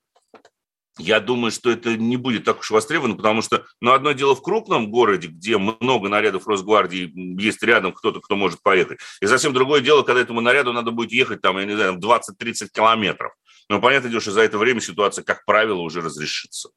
я 0.98 1.20
думаю, 1.20 1.52
что 1.52 1.72
это 1.72 1.96
не 1.96 2.18
будет 2.18 2.44
так 2.44 2.60
уж 2.60 2.72
востребовано, 2.72 3.16
потому 3.16 3.42
что, 3.42 3.66
ну, 3.80 3.94
одно 3.94 4.12
дело 4.12 4.36
в 4.36 4.42
крупном 4.42 4.92
городе, 4.92 5.28
где 5.28 5.58
много 5.58 6.10
нарядов 6.10 6.48
Росгвардии, 6.48 7.12
есть 7.42 7.64
рядом 7.64 7.94
кто-то, 7.94 8.20
кто 8.20 8.36
может 8.36 8.62
поехать. 8.62 9.00
И 9.22 9.28
совсем 9.28 9.54
другое 9.54 9.82
дело, 9.82 10.04
когда 10.04 10.22
этому 10.22 10.42
наряду 10.42 10.74
надо 10.74 10.92
будет 10.92 11.12
ехать, 11.12 11.42
там, 11.42 11.58
я 11.58 11.66
не 11.66 11.76
знаю, 11.76 11.98
20-30 11.98 12.70
километров. 12.74 13.34
Но 13.70 13.80
понятное 13.80 14.10
дело, 14.10 14.22
что 14.22 14.32
за 14.32 14.42
это 14.42 14.58
время 14.58 14.82
ситуация, 14.82 15.24
как 15.24 15.46
правило, 15.46 15.80
уже 15.80 16.02
разрешится 16.02 16.70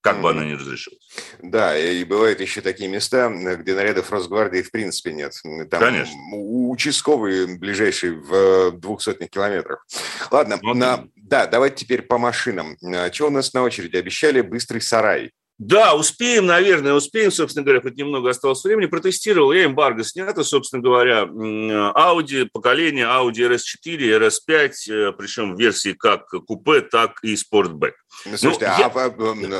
как 0.00 0.20
бы 0.20 0.30
она 0.30 0.44
ни 0.44 0.52
разрешилась. 0.52 1.08
Да, 1.42 1.76
и 1.76 2.04
бывают 2.04 2.40
еще 2.40 2.60
такие 2.60 2.88
места, 2.88 3.28
где 3.30 3.74
нарядов 3.74 4.10
Росгвардии 4.10 4.62
в 4.62 4.70
принципе 4.70 5.12
нет. 5.12 5.34
Там 5.70 5.80
Конечно. 5.80 6.14
Участковые 6.32 7.58
ближайшие 7.58 8.14
в 8.14 8.72
двух 8.72 9.02
сотнях 9.02 9.30
километрах. 9.30 9.86
Ладно, 10.30 10.58
вот. 10.62 10.74
на... 10.74 11.08
да, 11.16 11.46
давайте 11.46 11.84
теперь 11.84 12.02
по 12.02 12.18
машинам. 12.18 12.76
А, 12.82 13.12
что 13.12 13.26
у 13.26 13.30
нас 13.30 13.52
на 13.52 13.62
очереди? 13.62 13.96
Обещали 13.96 14.40
быстрый 14.40 14.80
сарай. 14.80 15.32
Да, 15.58 15.96
успеем, 15.96 16.46
наверное, 16.46 16.94
успеем, 16.94 17.32
собственно 17.32 17.64
говоря, 17.64 17.80
хоть 17.80 17.96
немного 17.96 18.30
осталось 18.30 18.62
времени. 18.62 18.86
Протестировал 18.86 19.52
я, 19.52 19.64
эмбарго 19.64 20.04
снято, 20.04 20.44
собственно 20.44 20.80
говоря, 20.80 21.24
Audi, 21.24 22.48
поколение 22.52 23.06
Audi 23.06 23.56
RS4, 23.56 24.28
RS5, 24.28 25.12
причем 25.18 25.56
в 25.56 25.58
версии 25.58 25.94
как 25.94 26.28
купе, 26.28 26.82
так 26.82 27.18
и 27.24 27.34
спортбэк. 27.34 27.94
Ну, 28.26 28.36
слушайте, 28.36 28.72
ну, 28.78 28.78
я... 28.78 28.88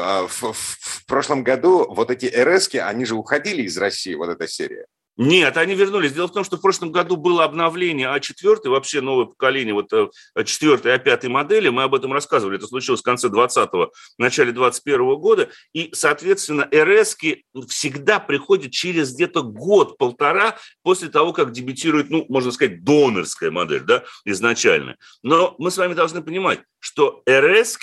а, 0.01 0.29
в, 0.29 0.43
в, 0.43 0.55
в 0.55 1.07
прошлом 1.07 1.43
году 1.43 1.93
вот 1.93 2.13
эти 2.13 2.27
rs 2.27 2.79
они 2.79 3.05
же 3.05 3.17
уходили 3.17 3.63
из 3.63 3.77
России, 3.77 4.15
вот 4.15 4.29
эта 4.29 4.47
серия. 4.47 4.87
Нет, 5.19 5.57
они 5.57 5.75
вернулись. 5.75 6.13
Дело 6.13 6.29
в 6.29 6.33
том, 6.33 6.45
что 6.45 6.57
в 6.57 6.61
прошлом 6.61 6.93
году 6.93 7.17
было 7.17 7.43
обновление 7.43 8.07
А4, 8.07 8.69
вообще 8.69 9.01
новое 9.01 9.27
поколение, 9.27 9.75
вот 9.75 9.91
4 9.91 10.81
э, 10.85 10.95
а 10.95 10.99
5 10.99 11.25
модели, 11.25 11.69
мы 11.71 11.83
об 11.83 11.97
этом 11.97 12.13
рассказывали, 12.13 12.57
это 12.57 12.69
случилось 12.69 13.01
в 13.01 13.05
конце 13.05 13.27
20-го, 13.27 13.91
начале 14.17 14.53
21 14.53 15.17
года, 15.17 15.49
и, 15.73 15.91
соответственно, 15.93 16.69
РС 16.73 17.17
всегда 17.69 18.21
приходят 18.21 18.71
через 18.71 19.13
где-то 19.13 19.43
год-полтора 19.43 20.57
после 20.85 21.09
того, 21.09 21.33
как 21.33 21.51
дебютирует, 21.51 22.11
ну, 22.11 22.25
можно 22.29 22.53
сказать, 22.53 22.85
донорская 22.85 23.51
модель, 23.51 23.83
да, 23.83 24.05
изначально. 24.25 24.97
Но 25.25 25.57
мы 25.59 25.73
с 25.73 25.79
вами 25.79 25.95
должны 25.95 26.23
понимать, 26.23 26.61
что 26.79 27.25
РС 27.29 27.77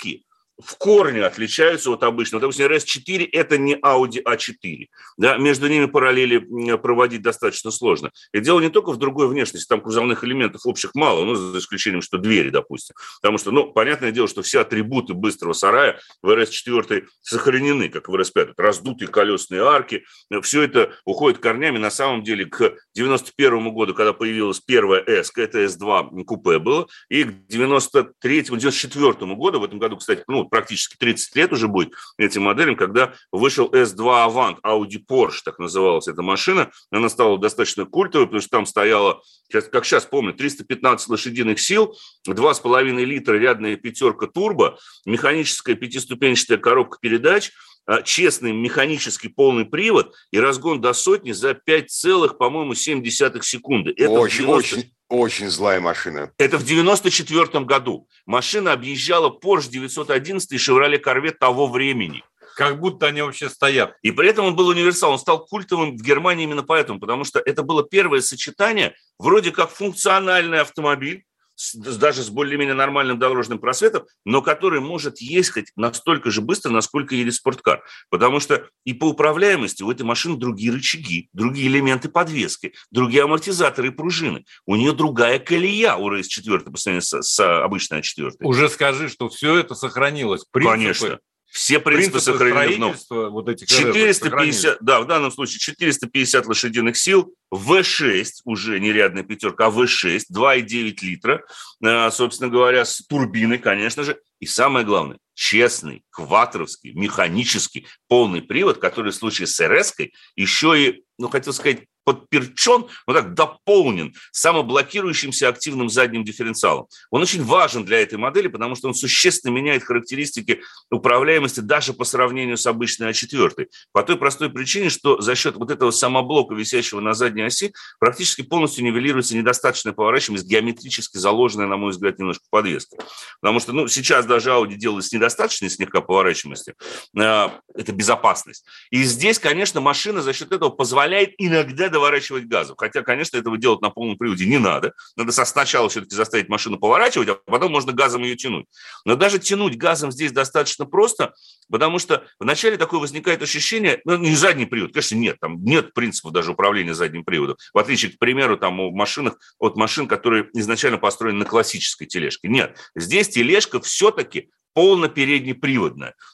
в 0.58 0.78
корне 0.78 1.22
отличаются 1.24 1.90
от 1.90 2.02
обычного. 2.02 2.40
Допустим, 2.40 2.66
RS4– 2.66 3.28
это 3.32 3.58
не 3.58 3.74
Audi 3.74 4.22
A4. 4.22 4.86
Да? 5.18 5.36
Между 5.36 5.68
ними 5.68 5.86
параллели 5.86 6.76
проводить 6.76 7.22
достаточно 7.22 7.70
сложно. 7.70 8.10
И 8.32 8.40
дело 8.40 8.60
не 8.60 8.70
только 8.70 8.92
в 8.92 8.96
другой 8.96 9.28
внешности, 9.28 9.68
там 9.68 9.80
кузовных 9.80 10.24
элементов 10.24 10.62
общих 10.64 10.94
мало, 10.94 11.24
ну, 11.24 11.34
за 11.34 11.58
исключением, 11.58 12.00
что 12.02 12.18
двери, 12.18 12.50
допустим. 12.50 12.96
Потому 13.20 13.38
что, 13.38 13.50
ну, 13.50 13.72
понятное 13.72 14.12
дело, 14.12 14.28
что 14.28 14.42
все 14.42 14.60
атрибуты 14.60 15.14
быстрого 15.14 15.52
сарая 15.52 16.00
в 16.22 16.30
RS4 16.30 17.06
сохранены, 17.20 17.88
как 17.88 18.08
в 18.08 18.14
RS5. 18.14 18.54
Раздутые 18.56 19.08
колесные 19.08 19.62
арки, 19.62 20.04
все 20.42 20.62
это 20.62 20.92
уходит 21.04 21.38
корнями, 21.38 21.78
на 21.78 21.90
самом 21.90 22.22
деле, 22.22 22.46
к 22.46 22.76
91 22.94 23.74
году, 23.74 23.94
когда 23.94 24.12
появилась 24.12 24.60
первая 24.60 25.02
S, 25.02 25.32
это 25.36 25.64
S2 25.64 26.24
купе 26.24 26.58
было, 26.58 26.86
и 27.08 27.24
к 27.24 27.32
93-94 27.50 29.34
году, 29.34 29.60
в 29.60 29.64
этом 29.64 29.78
году, 29.78 29.96
кстати, 29.96 30.24
ну, 30.26 30.45
практически 30.48 30.96
30 30.96 31.36
лет 31.36 31.52
уже 31.52 31.68
будет 31.68 31.92
этим 32.18 32.42
моделям, 32.42 32.76
когда 32.76 33.14
вышел 33.32 33.68
S2 33.70 33.96
Avant, 33.96 34.56
Audi 34.64 34.98
Porsche, 35.08 35.40
так 35.44 35.58
называлась 35.58 36.08
эта 36.08 36.22
машина. 36.22 36.70
Она 36.90 37.08
стала 37.08 37.38
достаточно 37.38 37.84
культовой, 37.84 38.26
потому 38.26 38.40
что 38.40 38.50
там 38.50 38.66
стояла, 38.66 39.22
как 39.50 39.84
сейчас 39.84 40.04
помню, 40.06 40.34
315 40.34 41.08
лошадиных 41.08 41.60
сил, 41.60 41.96
2,5 42.28 43.04
литра 43.04 43.34
рядная 43.34 43.76
пятерка 43.76 44.26
турбо, 44.26 44.78
механическая 45.04 45.74
пятиступенчатая 45.74 46.58
коробка 46.58 46.98
передач, 47.00 47.52
а, 47.86 48.02
честный 48.02 48.52
механический 48.52 49.28
полный 49.28 49.64
привод 49.64 50.14
и 50.32 50.40
разгон 50.40 50.80
до 50.80 50.92
сотни 50.92 51.30
за 51.30 51.54
5 51.54 51.88
целых, 51.88 52.36
по-моему, 52.36 52.74
7 52.74 53.04
секунды. 53.04 53.92
Это 53.96 54.10
очень, 54.10 54.46
90... 54.46 54.52
очень, 54.76 54.90
очень 55.08 55.48
злая 55.48 55.80
машина. 55.80 56.32
Это 56.38 56.58
в 56.58 56.64
94 56.64 57.64
году. 57.64 58.08
Машина 58.26 58.72
объезжала 58.72 59.30
Porsche 59.30 59.68
911 59.70 60.52
и 60.52 60.56
Chevrolet 60.56 61.00
Corvette 61.02 61.38
того 61.38 61.66
времени. 61.66 62.24
Как 62.56 62.80
будто 62.80 63.06
они 63.06 63.22
вообще 63.22 63.50
стоят. 63.50 63.94
И 64.02 64.10
при 64.10 64.30
этом 64.30 64.46
он 64.46 64.56
был 64.56 64.68
универсал. 64.68 65.12
Он 65.12 65.18
стал 65.18 65.44
культовым 65.44 65.96
в 65.96 66.02
Германии 66.02 66.44
именно 66.44 66.62
поэтому, 66.62 66.98
потому 66.98 67.24
что 67.24 67.38
это 67.38 67.62
было 67.62 67.84
первое 67.84 68.20
сочетание, 68.20 68.94
вроде 69.18 69.50
как 69.50 69.70
функциональный 69.70 70.60
автомобиль, 70.60 71.24
с, 71.56 71.74
даже 71.74 72.22
с 72.22 72.30
более-менее 72.30 72.74
нормальным 72.74 73.18
дорожным 73.18 73.58
просветом, 73.58 74.04
но 74.24 74.42
который 74.42 74.80
может 74.80 75.20
ехать 75.20 75.72
настолько 75.74 76.30
же 76.30 76.40
быстро, 76.42 76.70
насколько 76.70 77.14
едет 77.14 77.34
спорткар. 77.34 77.82
Потому 78.10 78.38
что 78.40 78.68
и 78.84 78.92
по 78.92 79.06
управляемости 79.06 79.82
у 79.82 79.90
этой 79.90 80.02
машины 80.02 80.36
другие 80.36 80.72
рычаги, 80.72 81.28
другие 81.32 81.68
элементы 81.68 82.08
подвески, 82.08 82.74
другие 82.90 83.24
амортизаторы 83.24 83.88
и 83.88 83.90
пружины. 83.90 84.44
У 84.66 84.76
нее 84.76 84.92
другая 84.92 85.38
колея 85.38 85.96
у 85.96 86.12
RS4 86.12 86.70
по 86.70 86.76
сравнению 86.76 87.02
с, 87.02 87.22
с 87.22 87.62
обычной 87.64 88.00
А4. 88.00 88.32
Уже 88.40 88.68
скажи, 88.68 89.08
что 89.08 89.28
все 89.28 89.56
это 89.56 89.74
сохранилось. 89.74 90.44
Принципы, 90.50 90.76
Конечно. 90.76 91.18
Все 91.50 91.78
принципы, 91.80 92.18
принципы 92.18 92.38
сохранены. 92.38 92.94
Вот 93.08 93.48
этих 93.48 93.68
450, 93.68 94.78
да, 94.80 95.00
в 95.00 95.06
данном 95.06 95.30
случае 95.30 95.58
450 95.60 96.46
лошадиных 96.46 96.96
сил, 96.96 97.34
В6 97.52 98.26
уже 98.44 98.78
не 98.80 98.92
пятерка, 99.22 99.66
а 99.66 99.70
В6, 99.70 100.24
2,9 100.32 100.96
литра, 101.02 101.44
э, 101.82 102.10
собственно 102.10 102.50
говоря, 102.50 102.84
с 102.84 102.98
турбиной, 103.06 103.58
конечно 103.58 104.02
же. 104.02 104.18
И 104.40 104.46
самое 104.46 104.84
главное, 104.84 105.18
честный, 105.34 106.04
кваторовский, 106.10 106.92
механический, 106.92 107.86
полный 108.08 108.42
привод, 108.42 108.78
который 108.78 109.12
в 109.12 109.14
случае 109.14 109.46
с 109.46 109.66
РС 109.66 109.94
еще 110.34 110.78
и, 110.78 111.04
ну, 111.18 111.28
хотел 111.28 111.52
сказать, 111.52 111.84
подперчен, 112.06 112.86
ну 113.06 113.14
так, 113.14 113.34
дополнен 113.34 114.14
самоблокирующимся 114.30 115.48
активным 115.48 115.90
задним 115.90 116.24
дифференциалом. 116.24 116.86
Он 117.10 117.20
очень 117.20 117.42
важен 117.42 117.84
для 117.84 118.00
этой 118.00 118.16
модели, 118.16 118.46
потому 118.46 118.76
что 118.76 118.86
он 118.86 118.94
существенно 118.94 119.52
меняет 119.52 119.82
характеристики 119.82 120.62
управляемости 120.88 121.58
даже 121.60 121.92
по 121.92 122.04
сравнению 122.04 122.56
с 122.58 122.66
обычной 122.66 123.10
А4. 123.10 123.66
По 123.92 124.04
той 124.04 124.16
простой 124.16 124.50
причине, 124.50 124.88
что 124.88 125.20
за 125.20 125.34
счет 125.34 125.56
вот 125.56 125.72
этого 125.72 125.90
самоблока, 125.90 126.54
висящего 126.54 127.00
на 127.00 127.12
задней 127.12 127.42
оси, 127.42 127.74
практически 127.98 128.42
полностью 128.42 128.84
нивелируется 128.84 129.36
недостаточная 129.36 129.92
поворачиваемость, 129.92 130.46
геометрически 130.46 131.18
заложенная, 131.18 131.66
на 131.66 131.76
мой 131.76 131.90
взгляд, 131.90 132.20
немножко 132.20 132.44
подвеска. 132.50 132.96
Потому 133.40 133.58
что 133.58 133.72
ну, 133.72 133.88
сейчас 133.88 134.26
даже 134.26 134.50
Audi 134.50 134.74
делает 134.74 135.04
с 135.04 135.12
недостаточной 135.12 135.70
слегка 135.70 136.00
поворачиваемости. 136.00 136.74
А, 137.18 137.58
это 137.74 137.90
безопасность. 137.90 138.64
И 138.90 139.02
здесь, 139.02 139.40
конечно, 139.40 139.80
машина 139.80 140.22
за 140.22 140.32
счет 140.32 140.52
этого 140.52 140.70
позволяет 140.70 141.34
иногда 141.38 141.88
доворачивать 141.96 142.44
газом. 142.44 142.76
Хотя, 142.76 143.02
конечно, 143.02 143.38
этого 143.38 143.56
делать 143.56 143.80
на 143.80 143.88
полном 143.88 144.18
приводе 144.18 144.44
не 144.44 144.58
надо. 144.58 144.92
Надо 145.16 145.32
сначала 145.32 145.88
все-таки 145.88 146.14
заставить 146.14 146.50
машину 146.50 146.78
поворачивать, 146.78 147.28
а 147.30 147.34
потом 147.46 147.72
можно 147.72 147.92
газом 147.92 148.22
ее 148.22 148.36
тянуть. 148.36 148.66
Но 149.06 149.16
даже 149.16 149.38
тянуть 149.38 149.78
газом 149.78 150.12
здесь 150.12 150.30
достаточно 150.30 150.84
просто, 150.84 151.32
потому 151.70 151.98
что 151.98 152.26
вначале 152.38 152.76
такое 152.76 153.00
возникает 153.00 153.42
ощущение, 153.42 154.02
ну, 154.04 154.18
не 154.18 154.34
задний 154.34 154.66
привод, 154.66 154.92
конечно, 154.92 155.14
нет, 155.14 155.40
там 155.40 155.64
нет 155.64 155.94
принципов 155.94 156.32
даже 156.32 156.52
управления 156.52 156.92
задним 156.92 157.24
приводом. 157.24 157.56
В 157.72 157.78
отличие, 157.78 158.12
к 158.12 158.18
примеру, 158.18 158.58
там, 158.58 158.78
у 158.78 158.90
машинах, 158.94 159.38
от 159.58 159.76
машин, 159.76 160.06
которые 160.06 160.50
изначально 160.52 160.98
построены 160.98 161.38
на 161.38 161.44
классической 161.46 162.06
тележке. 162.06 162.48
Нет, 162.48 162.76
здесь 162.94 163.30
тележка 163.30 163.80
все-таки 163.80 164.50
полно. 164.74 165.10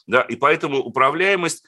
Да, 0.05 0.21
и 0.21 0.35
поэтому 0.35 0.79
управляемость 0.79 1.63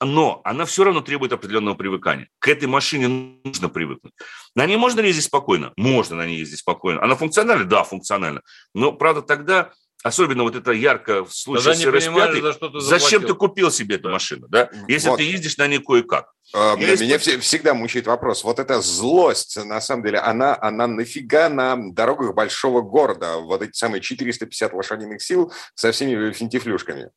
но 0.00 0.40
она 0.44 0.64
все 0.64 0.84
равно 0.84 1.00
требует 1.00 1.32
определенного 1.32 1.74
привыкания. 1.74 2.28
К 2.38 2.48
этой 2.48 2.66
машине 2.66 3.08
нужно 3.44 3.68
привыкнуть. 3.68 4.12
На 4.54 4.66
ней 4.66 4.76
можно 4.76 5.00
ездить 5.00 5.24
спокойно? 5.24 5.72
Можно 5.76 6.16
на 6.16 6.26
ней 6.26 6.38
ездить 6.38 6.60
спокойно. 6.60 7.02
Она 7.02 7.16
функциональна? 7.16 7.64
Да, 7.64 7.84
функциональна. 7.84 8.42
Но, 8.74 8.92
правда, 8.92 9.22
тогда 9.22 9.72
Особенно 10.04 10.44
вот 10.44 10.54
это 10.54 10.70
ярко 10.70 11.24
в 11.24 11.34
случае 11.34 11.74
с 11.74 11.84
RS5. 11.84 12.80
Зачем 12.80 13.26
ты 13.26 13.34
купил 13.34 13.72
себе 13.72 13.96
эту 13.96 14.04
да. 14.04 14.10
машину, 14.10 14.46
да? 14.48 14.70
Если 14.86 15.08
вот. 15.08 15.16
ты 15.16 15.24
ездишь 15.24 15.56
на 15.56 15.66
ней 15.66 15.80
кое-как. 15.80 16.32
А, 16.54 16.76
Есть... 16.76 17.02
Меня 17.02 17.18
всегда 17.18 17.74
мучает 17.74 18.06
вопрос. 18.06 18.44
Вот 18.44 18.60
эта 18.60 18.80
злость, 18.80 19.56
на 19.56 19.80
самом 19.80 20.04
деле, 20.04 20.20
она, 20.20 20.56
она 20.60 20.86
нафига 20.86 21.48
на 21.48 21.76
дорогах 21.92 22.34
большого 22.34 22.80
города? 22.80 23.38
Вот 23.38 23.60
эти 23.60 23.76
самые 23.76 24.00
450 24.00 24.72
лошадиных 24.72 25.20
сил 25.20 25.52
со 25.74 25.90
всеми 25.90 26.32
финтифлюшками. 26.32 27.10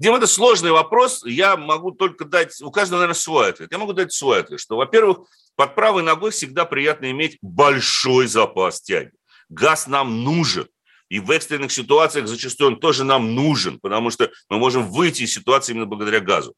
Дим, 0.00 0.14
это 0.14 0.26
сложный 0.26 0.70
вопрос. 0.70 1.22
Я 1.26 1.58
могу 1.58 1.90
только 1.90 2.24
дать, 2.24 2.58
у 2.62 2.70
каждого, 2.70 3.00
наверное, 3.00 3.20
свой 3.20 3.50
ответ. 3.50 3.70
Я 3.70 3.76
могу 3.76 3.92
дать 3.92 4.14
свой 4.14 4.40
ответ, 4.40 4.58
что, 4.58 4.76
во-первых, 4.76 5.28
под 5.56 5.74
правой 5.74 6.02
ногой 6.02 6.30
всегда 6.30 6.64
приятно 6.64 7.10
иметь 7.10 7.36
большой 7.42 8.26
запас 8.26 8.80
тяги. 8.80 9.12
Газ 9.50 9.86
нам 9.86 10.24
нужен. 10.24 10.66
И 11.10 11.20
в 11.20 11.30
экстренных 11.30 11.70
ситуациях 11.70 12.28
зачастую 12.28 12.68
он 12.68 12.80
тоже 12.80 13.04
нам 13.04 13.34
нужен, 13.34 13.78
потому 13.78 14.10
что 14.10 14.30
мы 14.48 14.58
можем 14.58 14.90
выйти 14.90 15.24
из 15.24 15.34
ситуации 15.34 15.72
именно 15.72 15.86
благодаря 15.86 16.20
газу. 16.20 16.54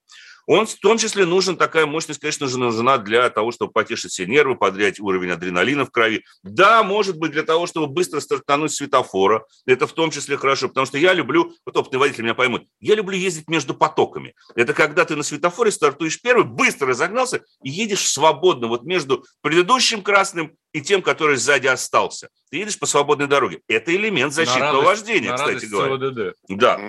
Он 0.46 0.66
в 0.66 0.74
том 0.76 0.98
числе 0.98 1.24
нужен, 1.24 1.56
такая 1.56 1.86
мощность, 1.86 2.20
конечно 2.20 2.48
же, 2.48 2.58
нужна 2.58 2.98
для 2.98 3.30
того, 3.30 3.52
чтобы 3.52 3.72
потешить 3.72 4.12
все 4.12 4.26
нервы, 4.26 4.56
подрять 4.56 5.00
уровень 5.00 5.30
адреналина 5.30 5.86
в 5.86 5.90
крови. 5.90 6.24
Да, 6.42 6.82
может 6.82 7.16
быть, 7.18 7.32
для 7.32 7.42
того, 7.42 7.66
чтобы 7.66 7.86
быстро 7.86 8.20
стартануть 8.20 8.72
светофора. 8.72 9.44
Это 9.66 9.86
в 9.86 9.92
том 9.92 10.10
числе 10.10 10.36
хорошо, 10.36 10.68
потому 10.68 10.86
что 10.86 10.98
я 10.98 11.12
люблю, 11.12 11.52
вот 11.64 11.76
опытные 11.76 12.00
водители 12.00 12.22
меня 12.22 12.34
поймут, 12.34 12.64
я 12.80 12.94
люблю 12.94 13.16
ездить 13.16 13.48
между 13.48 13.74
потоками. 13.74 14.34
Это 14.54 14.74
когда 14.74 15.04
ты 15.04 15.16
на 15.16 15.22
светофоре 15.22 15.70
стартуешь 15.70 16.20
первый, 16.20 16.44
быстро 16.44 16.88
разогнался 16.88 17.42
и 17.62 17.70
едешь 17.70 18.08
свободно 18.08 18.66
вот 18.66 18.82
между 18.84 19.24
предыдущим 19.40 20.02
красным 20.02 20.56
и 20.72 20.80
тем, 20.80 21.02
который 21.02 21.36
сзади 21.36 21.66
остался. 21.66 22.28
Ты 22.50 22.58
едешь 22.58 22.78
по 22.78 22.86
свободной 22.86 23.26
дороге. 23.26 23.60
Это 23.68 23.94
элемент 23.94 24.32
защитного 24.32 24.82
радость, 24.82 24.86
вождения, 24.86 25.34
кстати 25.34 25.66
говоря. 25.66 25.96
ЦОДД. 25.98 26.36
Да. 26.48 26.80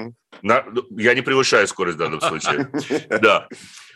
На, 0.44 0.66
я 0.92 1.16
не 1.16 1.22
превышаю 1.22 1.68
скорость 1.68 1.96
в 1.96 2.00
данном 2.00 2.22
случае. 2.22 2.70
Да. 3.22 3.48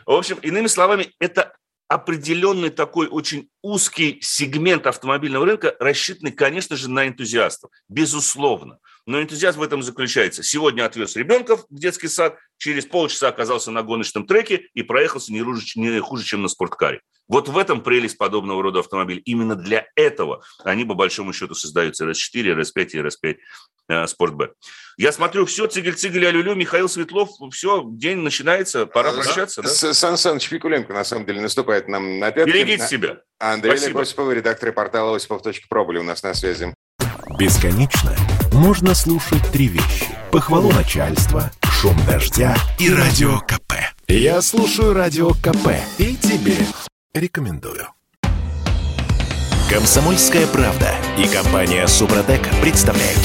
В 0.05 0.11
общем, 0.11 0.37
иными 0.41 0.67
словами, 0.67 1.13
это 1.19 1.53
определенный 1.89 2.69
такой 2.69 3.07
очень 3.07 3.49
узкий 3.61 4.19
сегмент 4.21 4.87
автомобильного 4.87 5.45
рынка, 5.45 5.75
рассчитанный, 5.79 6.31
конечно 6.31 6.75
же, 6.75 6.89
на 6.89 7.07
энтузиастов, 7.07 7.69
безусловно. 7.89 8.79
Но 9.07 9.21
энтузиазм 9.21 9.59
в 9.59 9.63
этом 9.63 9.81
заключается. 9.81 10.43
Сегодня 10.43 10.85
отвез 10.85 11.15
ребенка 11.15 11.57
в 11.57 11.65
детский 11.69 12.09
сад, 12.09 12.37
через 12.57 12.85
полчаса 12.85 13.29
оказался 13.29 13.71
на 13.71 13.81
гоночном 13.81 14.27
треке 14.27 14.67
и 14.73 14.83
проехался 14.83 15.31
не 15.31 15.41
хуже, 15.41 15.65
не 15.75 15.99
хуже 15.99 16.25
чем 16.25 16.41
на 16.43 16.49
спорткаре. 16.49 17.01
Вот 17.29 17.49
в 17.49 17.57
этом 17.57 17.81
прелесть 17.81 18.17
подобного 18.17 18.61
рода 18.61 18.79
автомобилей. 18.79 19.21
Именно 19.25 19.55
для 19.55 19.87
этого 19.95 20.43
они, 20.63 20.85
по 20.85 20.93
большому 20.93 21.33
счету, 21.33 21.55
создаются 21.55 22.05
RS4, 22.05 22.59
RS5 22.59 22.87
и 22.87 22.97
RS5 22.97 23.37
э, 23.89 24.07
Спортб. 24.07 24.43
Я 24.97 25.11
смотрю, 25.13 25.45
все, 25.45 25.67
цигель-цигель, 25.67 26.27
алюлю, 26.27 26.55
Михаил 26.55 26.89
Светлов, 26.89 27.29
все, 27.53 27.83
день 27.85 28.19
начинается, 28.19 28.85
пора 28.85 29.13
прощаться. 29.13 29.61
Да? 29.61 29.69
Сан 29.69 30.17
Саныч 30.17 30.49
Пикуленко, 30.49 30.93
на 30.93 31.05
самом 31.05 31.25
деле, 31.25 31.41
наступает 31.41 31.87
нам 31.87 32.19
на 32.19 32.31
пятки. 32.31 32.49
Берегите 32.49 32.87
себя. 32.87 33.21
Андрей 33.39 33.75
Осипов, 33.75 34.33
редактор 34.33 34.73
портала 34.73 35.15
осипов.про, 35.15 35.85
были 35.85 35.99
у 35.99 36.03
нас 36.03 36.23
на 36.23 36.33
связи. 36.33 36.73
Бесконечно 37.37 38.15
можно 38.53 38.93
слушать 38.95 39.43
три 39.51 39.67
вещи. 39.67 40.07
Похвалу 40.31 40.71
начальства, 40.71 41.51
шум 41.63 41.95
дождя 42.05 42.55
и 42.79 42.89
радио 42.91 43.39
КП. 43.39 43.73
Я 44.07 44.41
слушаю 44.41 44.93
радио 44.93 45.31
КП 45.31 45.75
и 45.97 46.15
тебе 46.15 46.55
рекомендую. 47.13 47.87
Комсомольская 49.69 50.47
правда 50.47 50.95
и 51.17 51.27
компания 51.27 51.85
Супротек 51.87 52.41
представляют. 52.61 53.19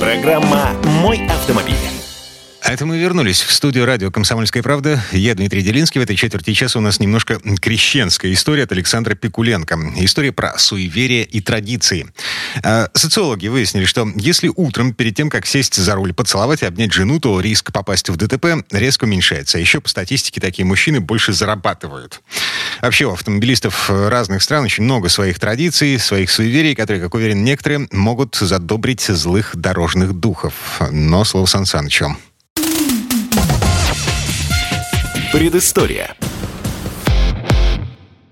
Программа 0.00 0.72
«Мой 1.00 1.24
автомобиль». 1.26 1.95
А 2.66 2.72
это 2.72 2.84
мы 2.84 2.98
вернулись 2.98 3.42
в 3.42 3.52
студию 3.52 3.86
радио 3.86 4.10
«Комсомольская 4.10 4.60
правда». 4.60 5.00
Я 5.12 5.36
Дмитрий 5.36 5.62
Делинский. 5.62 6.00
В 6.00 6.02
этой 6.02 6.16
четверти 6.16 6.52
часа 6.52 6.80
у 6.80 6.82
нас 6.82 6.98
немножко 6.98 7.40
крещенская 7.60 8.32
история 8.32 8.64
от 8.64 8.72
Александра 8.72 9.14
Пикуленко. 9.14 9.78
История 9.98 10.32
про 10.32 10.58
суеверие 10.58 11.22
и 11.22 11.40
традиции. 11.40 12.08
А, 12.64 12.90
социологи 12.92 13.46
выяснили, 13.46 13.84
что 13.84 14.10
если 14.16 14.50
утром, 14.56 14.94
перед 14.94 15.14
тем, 15.14 15.30
как 15.30 15.46
сесть 15.46 15.76
за 15.76 15.94
руль, 15.94 16.12
поцеловать 16.12 16.62
и 16.62 16.66
обнять 16.66 16.92
жену, 16.92 17.20
то 17.20 17.38
риск 17.38 17.70
попасть 17.70 18.08
в 18.08 18.16
ДТП 18.16 18.66
резко 18.72 19.04
уменьшается. 19.04 19.58
А 19.58 19.60
еще 19.60 19.80
по 19.80 19.88
статистике 19.88 20.40
такие 20.40 20.64
мужчины 20.64 20.98
больше 20.98 21.32
зарабатывают. 21.32 22.20
Вообще 22.82 23.04
у 23.04 23.12
автомобилистов 23.12 23.88
разных 23.88 24.42
стран 24.42 24.64
очень 24.64 24.82
много 24.82 25.08
своих 25.08 25.38
традиций, 25.38 26.00
своих 26.00 26.32
суеверий, 26.32 26.74
которые, 26.74 27.00
как 27.00 27.14
уверен 27.14 27.44
некоторые, 27.44 27.86
могут 27.92 28.34
задобрить 28.34 29.02
злых 29.02 29.54
дорожных 29.54 30.14
духов. 30.14 30.80
Но 30.90 31.22
слово 31.22 31.46
Сан 31.46 31.64
Санычу. 31.64 32.16
Предыстория. 35.36 36.16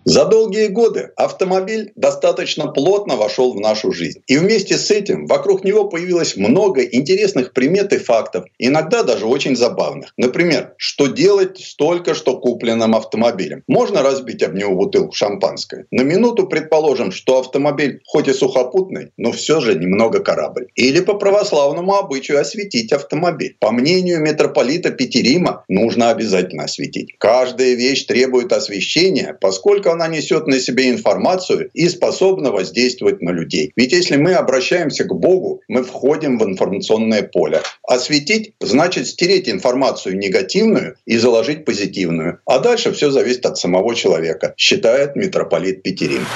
За 0.06 0.26
долгие 0.26 0.66
годы 0.66 1.12
автомобиль 1.16 1.92
достаточно 1.96 2.66
плотно 2.66 3.16
вошел 3.16 3.54
в 3.54 3.60
нашу 3.60 3.90
жизнь. 3.90 4.20
И 4.26 4.36
вместе 4.36 4.76
с 4.76 4.90
этим 4.90 5.26
вокруг 5.26 5.64
него 5.64 5.88
появилось 5.88 6.36
много 6.36 6.82
интересных 6.84 7.54
примет 7.54 7.94
и 7.94 7.98
фактов, 7.98 8.44
иногда 8.58 9.02
даже 9.02 9.24
очень 9.24 9.56
забавных. 9.56 10.12
Например, 10.18 10.74
что 10.76 11.06
делать 11.06 11.58
с 11.58 11.74
только 11.74 12.12
что 12.14 12.36
купленным 12.36 12.94
автомобилем? 12.94 13.62
Можно 13.66 14.02
разбить 14.02 14.42
об 14.42 14.54
него 14.54 14.74
бутылку 14.74 15.14
шампанское? 15.14 15.86
На 15.90 16.02
минуту 16.02 16.46
предположим, 16.48 17.10
что 17.10 17.38
автомобиль 17.38 18.02
хоть 18.06 18.28
и 18.28 18.34
сухопутный, 18.34 19.10
но 19.16 19.32
все 19.32 19.60
же 19.60 19.74
немного 19.74 20.20
корабль. 20.20 20.68
Или 20.74 21.00
по 21.00 21.14
православному 21.14 21.94
обычаю 21.94 22.40
осветить 22.40 22.92
автомобиль. 22.92 23.56
По 23.58 23.72
мнению 23.72 24.20
митрополита 24.20 24.90
Петерима, 24.90 25.64
нужно 25.68 26.10
обязательно 26.10 26.64
осветить. 26.64 27.14
Каждая 27.16 27.72
вещь 27.72 28.04
требует 28.04 28.52
освещения, 28.52 29.34
поскольку 29.40 29.93
она 29.94 30.08
несет 30.08 30.46
на 30.46 30.60
себе 30.60 30.90
информацию 30.90 31.70
и 31.72 31.88
способна 31.88 32.50
воздействовать 32.50 33.22
на 33.22 33.30
людей. 33.30 33.72
Ведь 33.76 33.92
если 33.92 34.16
мы 34.16 34.34
обращаемся 34.34 35.04
к 35.04 35.14
Богу, 35.14 35.62
мы 35.68 35.82
входим 35.82 36.38
в 36.38 36.44
информационное 36.44 37.22
поле. 37.22 37.62
Осветить 37.82 38.54
значит 38.60 39.06
стереть 39.06 39.48
информацию 39.48 40.18
негативную 40.18 40.96
и 41.06 41.16
заложить 41.16 41.64
позитивную. 41.64 42.40
А 42.46 42.58
дальше 42.58 42.92
все 42.92 43.10
зависит 43.10 43.46
от 43.46 43.56
самого 43.56 43.94
человека, 43.94 44.54
считает 44.56 45.16
митрополит 45.16 45.82
Петерим. 45.82 46.26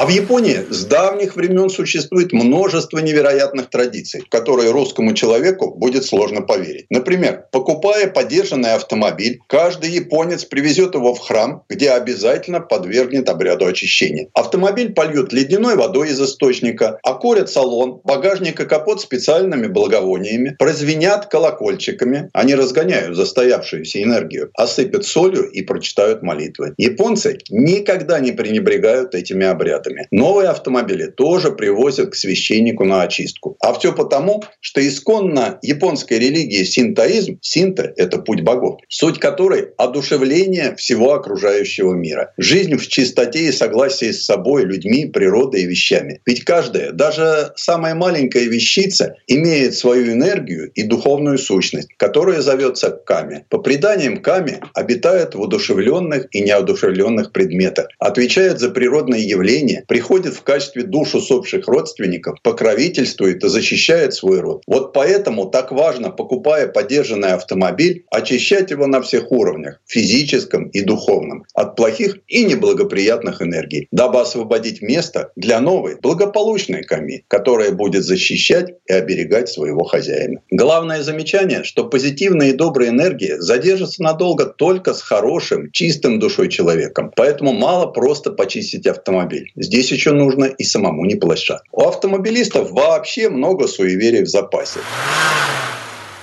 А 0.00 0.06
в 0.06 0.08
Японии 0.08 0.60
с 0.70 0.86
давних 0.86 1.36
времен 1.36 1.68
существует 1.68 2.32
множество 2.32 3.00
невероятных 3.00 3.68
традиций, 3.68 4.22
в 4.22 4.30
которые 4.30 4.70
русскому 4.70 5.12
человеку 5.12 5.74
будет 5.74 6.06
сложно 6.06 6.40
поверить. 6.40 6.86
Например, 6.88 7.44
покупая 7.52 8.08
подержанный 8.08 8.72
автомобиль, 8.72 9.40
каждый 9.46 9.90
японец 9.90 10.46
привезет 10.46 10.94
его 10.94 11.12
в 11.12 11.18
храм, 11.18 11.64
где 11.68 11.90
обязательно 11.90 12.60
подвергнет 12.60 13.28
обряду 13.28 13.66
очищения. 13.66 14.28
Автомобиль 14.32 14.94
польют 14.94 15.34
ледяной 15.34 15.76
водой 15.76 16.08
из 16.08 16.18
источника, 16.18 16.98
окурят 17.02 17.50
салон, 17.50 18.00
багажник 18.02 18.58
и 18.58 18.64
капот 18.64 19.02
специальными 19.02 19.66
благовониями, 19.66 20.56
прозвенят 20.58 21.26
колокольчиками, 21.26 22.30
они 22.32 22.54
разгоняют 22.54 23.16
застоявшуюся 23.16 24.02
энергию, 24.02 24.50
осыпят 24.54 25.04
солью 25.04 25.50
и 25.50 25.60
прочитают 25.60 26.22
молитвы. 26.22 26.72
Японцы 26.78 27.36
никогда 27.50 28.18
не 28.18 28.32
пренебрегают 28.32 29.14
этими 29.14 29.44
обрядами 29.44 29.89
документами. 29.90 30.08
Новые 30.10 30.48
автомобили 30.48 31.06
тоже 31.06 31.52
привозят 31.52 32.10
к 32.10 32.14
священнику 32.14 32.84
на 32.84 33.02
очистку. 33.02 33.56
А 33.60 33.72
все 33.74 33.92
потому, 33.92 34.42
что 34.60 34.86
исконно 34.86 35.58
японская 35.62 36.18
религия 36.18 36.64
синтоизм, 36.64 37.38
синта– 37.42 37.92
это 37.96 38.18
путь 38.18 38.42
богов, 38.42 38.80
суть 38.88 39.18
которой– 39.18 39.68
одушевление 39.76 40.74
всего 40.76 41.14
окружающего 41.14 41.94
мира. 41.94 42.32
Жизнь 42.36 42.76
в 42.76 42.86
чистоте 42.86 43.46
и 43.46 43.52
согласии 43.52 44.12
с 44.12 44.24
собой, 44.24 44.64
людьми, 44.64 45.06
природой 45.06 45.62
и 45.62 45.66
вещами. 45.66 46.20
Ведь 46.26 46.44
каждая, 46.44 46.92
даже 46.92 47.52
самая 47.56 47.94
маленькая 47.94 48.44
вещица 48.44 49.16
имеет 49.26 49.74
свою 49.74 50.12
энергию 50.12 50.70
и 50.72 50.82
духовную 50.82 51.38
сущность, 51.38 51.88
которая 51.96 52.40
зовется 52.40 52.90
Ками. 52.90 53.44
По 53.48 53.58
преданиям 53.58 54.18
Ками 54.18 54.60
обитает 54.74 55.34
в 55.34 55.40
удушевленных 55.40 56.26
и 56.32 56.40
неодушевленных 56.40 57.32
предметах, 57.32 57.88
отвечает 57.98 58.58
за 58.58 58.70
природные 58.70 59.26
явления, 59.26 59.79
приходит 59.86 60.34
в 60.34 60.42
качестве 60.42 60.82
душ 60.82 61.14
усопших 61.14 61.66
родственников, 61.68 62.38
покровительствует 62.42 63.44
и 63.44 63.48
защищает 63.48 64.14
свой 64.14 64.40
род. 64.40 64.62
Вот 64.66 64.92
поэтому 64.92 65.46
так 65.46 65.72
важно, 65.72 66.10
покупая 66.10 66.68
подержанный 66.68 67.32
автомобиль, 67.32 68.04
очищать 68.10 68.70
его 68.70 68.86
на 68.86 69.00
всех 69.00 69.30
уровнях, 69.30 69.80
физическом 69.86 70.68
и 70.68 70.80
духовном, 70.82 71.44
от 71.54 71.76
плохих 71.76 72.18
и 72.28 72.44
неблагоприятных 72.44 73.42
энергий, 73.42 73.88
дабы 73.90 74.20
освободить 74.20 74.82
место 74.82 75.32
для 75.36 75.60
новой, 75.60 75.96
благополучной 76.00 76.82
камни, 76.82 77.24
которая 77.28 77.72
будет 77.72 78.04
защищать 78.04 78.74
и 78.86 78.92
оберегать 78.92 79.48
своего 79.48 79.84
хозяина. 79.84 80.40
Главное 80.50 81.02
замечание, 81.02 81.64
что 81.64 81.84
позитивная 81.84 82.48
и 82.48 82.52
добрая 82.52 82.90
энергия 82.90 83.40
задержится 83.40 84.02
надолго 84.02 84.46
только 84.46 84.94
с 84.94 85.02
хорошим, 85.02 85.70
чистым 85.70 86.18
душой 86.18 86.48
человеком. 86.48 87.12
Поэтому 87.16 87.52
мало 87.52 87.86
просто 87.86 88.30
почистить 88.30 88.86
автомобиль. 88.86 89.50
Здесь 89.70 89.92
еще 89.92 90.10
нужно 90.10 90.46
и 90.46 90.64
самому 90.64 91.04
не 91.04 91.14
площадь. 91.14 91.60
У 91.70 91.82
автомобилистов 91.82 92.72
вообще 92.72 93.28
много 93.28 93.68
суеверий 93.68 94.24
в 94.24 94.26
запасе. 94.26 94.80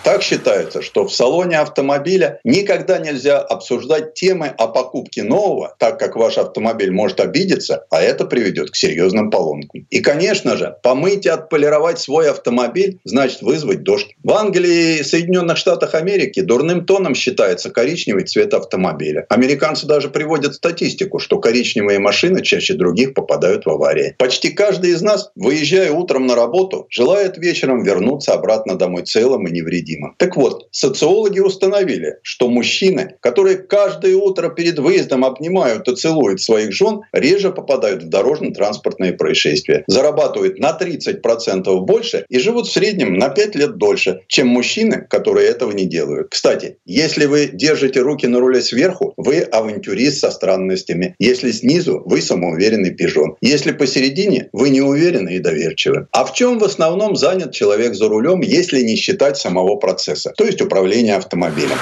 Так 0.07 0.23
считается, 0.23 0.81
что 0.81 1.05
в 1.05 1.13
салоне 1.13 1.59
автомобиля 1.59 2.39
никогда 2.45 2.97
нельзя 2.97 3.39
обсуждать 3.39 4.13
темы 4.13 4.53
о 4.57 4.67
покупке 4.67 5.21
нового, 5.21 5.75
так 5.79 5.99
как 5.99 6.15
ваш 6.15 6.37
автомобиль 6.37 6.91
может 6.91 7.19
обидеться, 7.19 7.85
а 7.89 8.01
это 8.01 8.23
приведет 8.23 8.71
к 8.71 8.77
серьезным 8.77 9.29
поломкам. 9.29 9.85
И, 9.89 9.99
конечно 9.99 10.55
же, 10.55 10.77
помыть 10.81 11.25
и 11.25 11.29
отполировать 11.29 11.99
свой 11.99 12.31
автомобиль 12.31 13.01
значит 13.03 13.41
вызвать 13.41 13.83
дождь. 13.83 14.15
В 14.23 14.31
Англии 14.31 14.99
и 14.99 15.03
Соединенных 15.03 15.57
Штатах 15.57 15.93
Америки 15.93 16.39
дурным 16.39 16.85
тоном 16.85 17.13
считается 17.13 17.69
коричневый 17.69 18.23
цвет 18.23 18.53
автомобиля. 18.53 19.25
Американцы 19.27 19.87
даже 19.87 20.07
приводят 20.07 20.55
статистику, 20.55 21.19
что 21.19 21.37
коричневые 21.39 21.99
машины 21.99 22.41
чаще 22.41 22.75
других 22.75 23.13
попадают 23.13 23.65
в 23.65 23.69
аварии. 23.71 24.15
Почти 24.17 24.51
каждый 24.51 24.91
из 24.91 25.01
нас, 25.01 25.31
выезжая 25.35 25.91
утром 25.91 26.27
на 26.27 26.35
работу, 26.35 26.87
желает 26.89 27.37
вечером 27.37 27.83
вернуться 27.83 28.31
обратно 28.31 28.77
домой 28.77 29.03
целым 29.03 29.45
и 29.47 29.51
невредимым 29.51 29.96
необходимо. 29.97 30.15
Так 30.17 30.35
вот, 30.35 30.67
социологи 30.71 31.39
установили, 31.39 32.17
что 32.21 32.49
мужчины, 32.49 33.15
которые 33.19 33.57
каждое 33.57 34.15
утро 34.15 34.49
перед 34.49 34.79
выездом 34.79 35.25
обнимают 35.25 35.87
и 35.87 35.95
целуют 35.95 36.41
своих 36.41 36.71
жен, 36.71 37.01
реже 37.11 37.51
попадают 37.51 38.03
в 38.03 38.09
дорожно-транспортные 38.09 39.13
происшествия, 39.13 39.83
зарабатывают 39.87 40.59
на 40.59 40.77
30% 40.79 41.79
больше 41.79 42.25
и 42.29 42.39
живут 42.39 42.67
в 42.67 42.71
среднем 42.71 43.13
на 43.13 43.29
5 43.29 43.55
лет 43.55 43.77
дольше, 43.77 44.21
чем 44.27 44.47
мужчины, 44.47 45.05
которые 45.09 45.47
этого 45.47 45.71
не 45.71 45.85
делают. 45.85 46.27
Кстати, 46.29 46.77
если 46.85 47.25
вы 47.25 47.49
держите 47.51 48.01
руки 48.01 48.27
на 48.27 48.39
руле 48.39 48.61
сверху, 48.61 49.13
вы 49.17 49.39
авантюрист 49.39 50.19
со 50.19 50.31
странностями. 50.31 51.15
Если 51.19 51.51
снизу, 51.51 52.03
вы 52.05 52.21
самоуверенный 52.21 52.91
пижон. 52.91 53.35
Если 53.41 53.71
посередине, 53.71 54.49
вы 54.53 54.69
неуверенны 54.69 55.35
и 55.35 55.39
доверчивы. 55.39 56.07
А 56.11 56.23
в 56.25 56.33
чем 56.33 56.59
в 56.59 56.63
основном 56.63 57.15
занят 57.15 57.53
человек 57.53 57.95
за 57.95 58.07
рулем, 58.07 58.41
если 58.41 58.81
не 58.81 58.95
считать 58.95 59.37
самого 59.37 59.75
процесса, 59.87 60.33
то 60.35 60.43
есть 60.43 60.61
управление 60.61 61.15
автомобилем. 61.15 61.79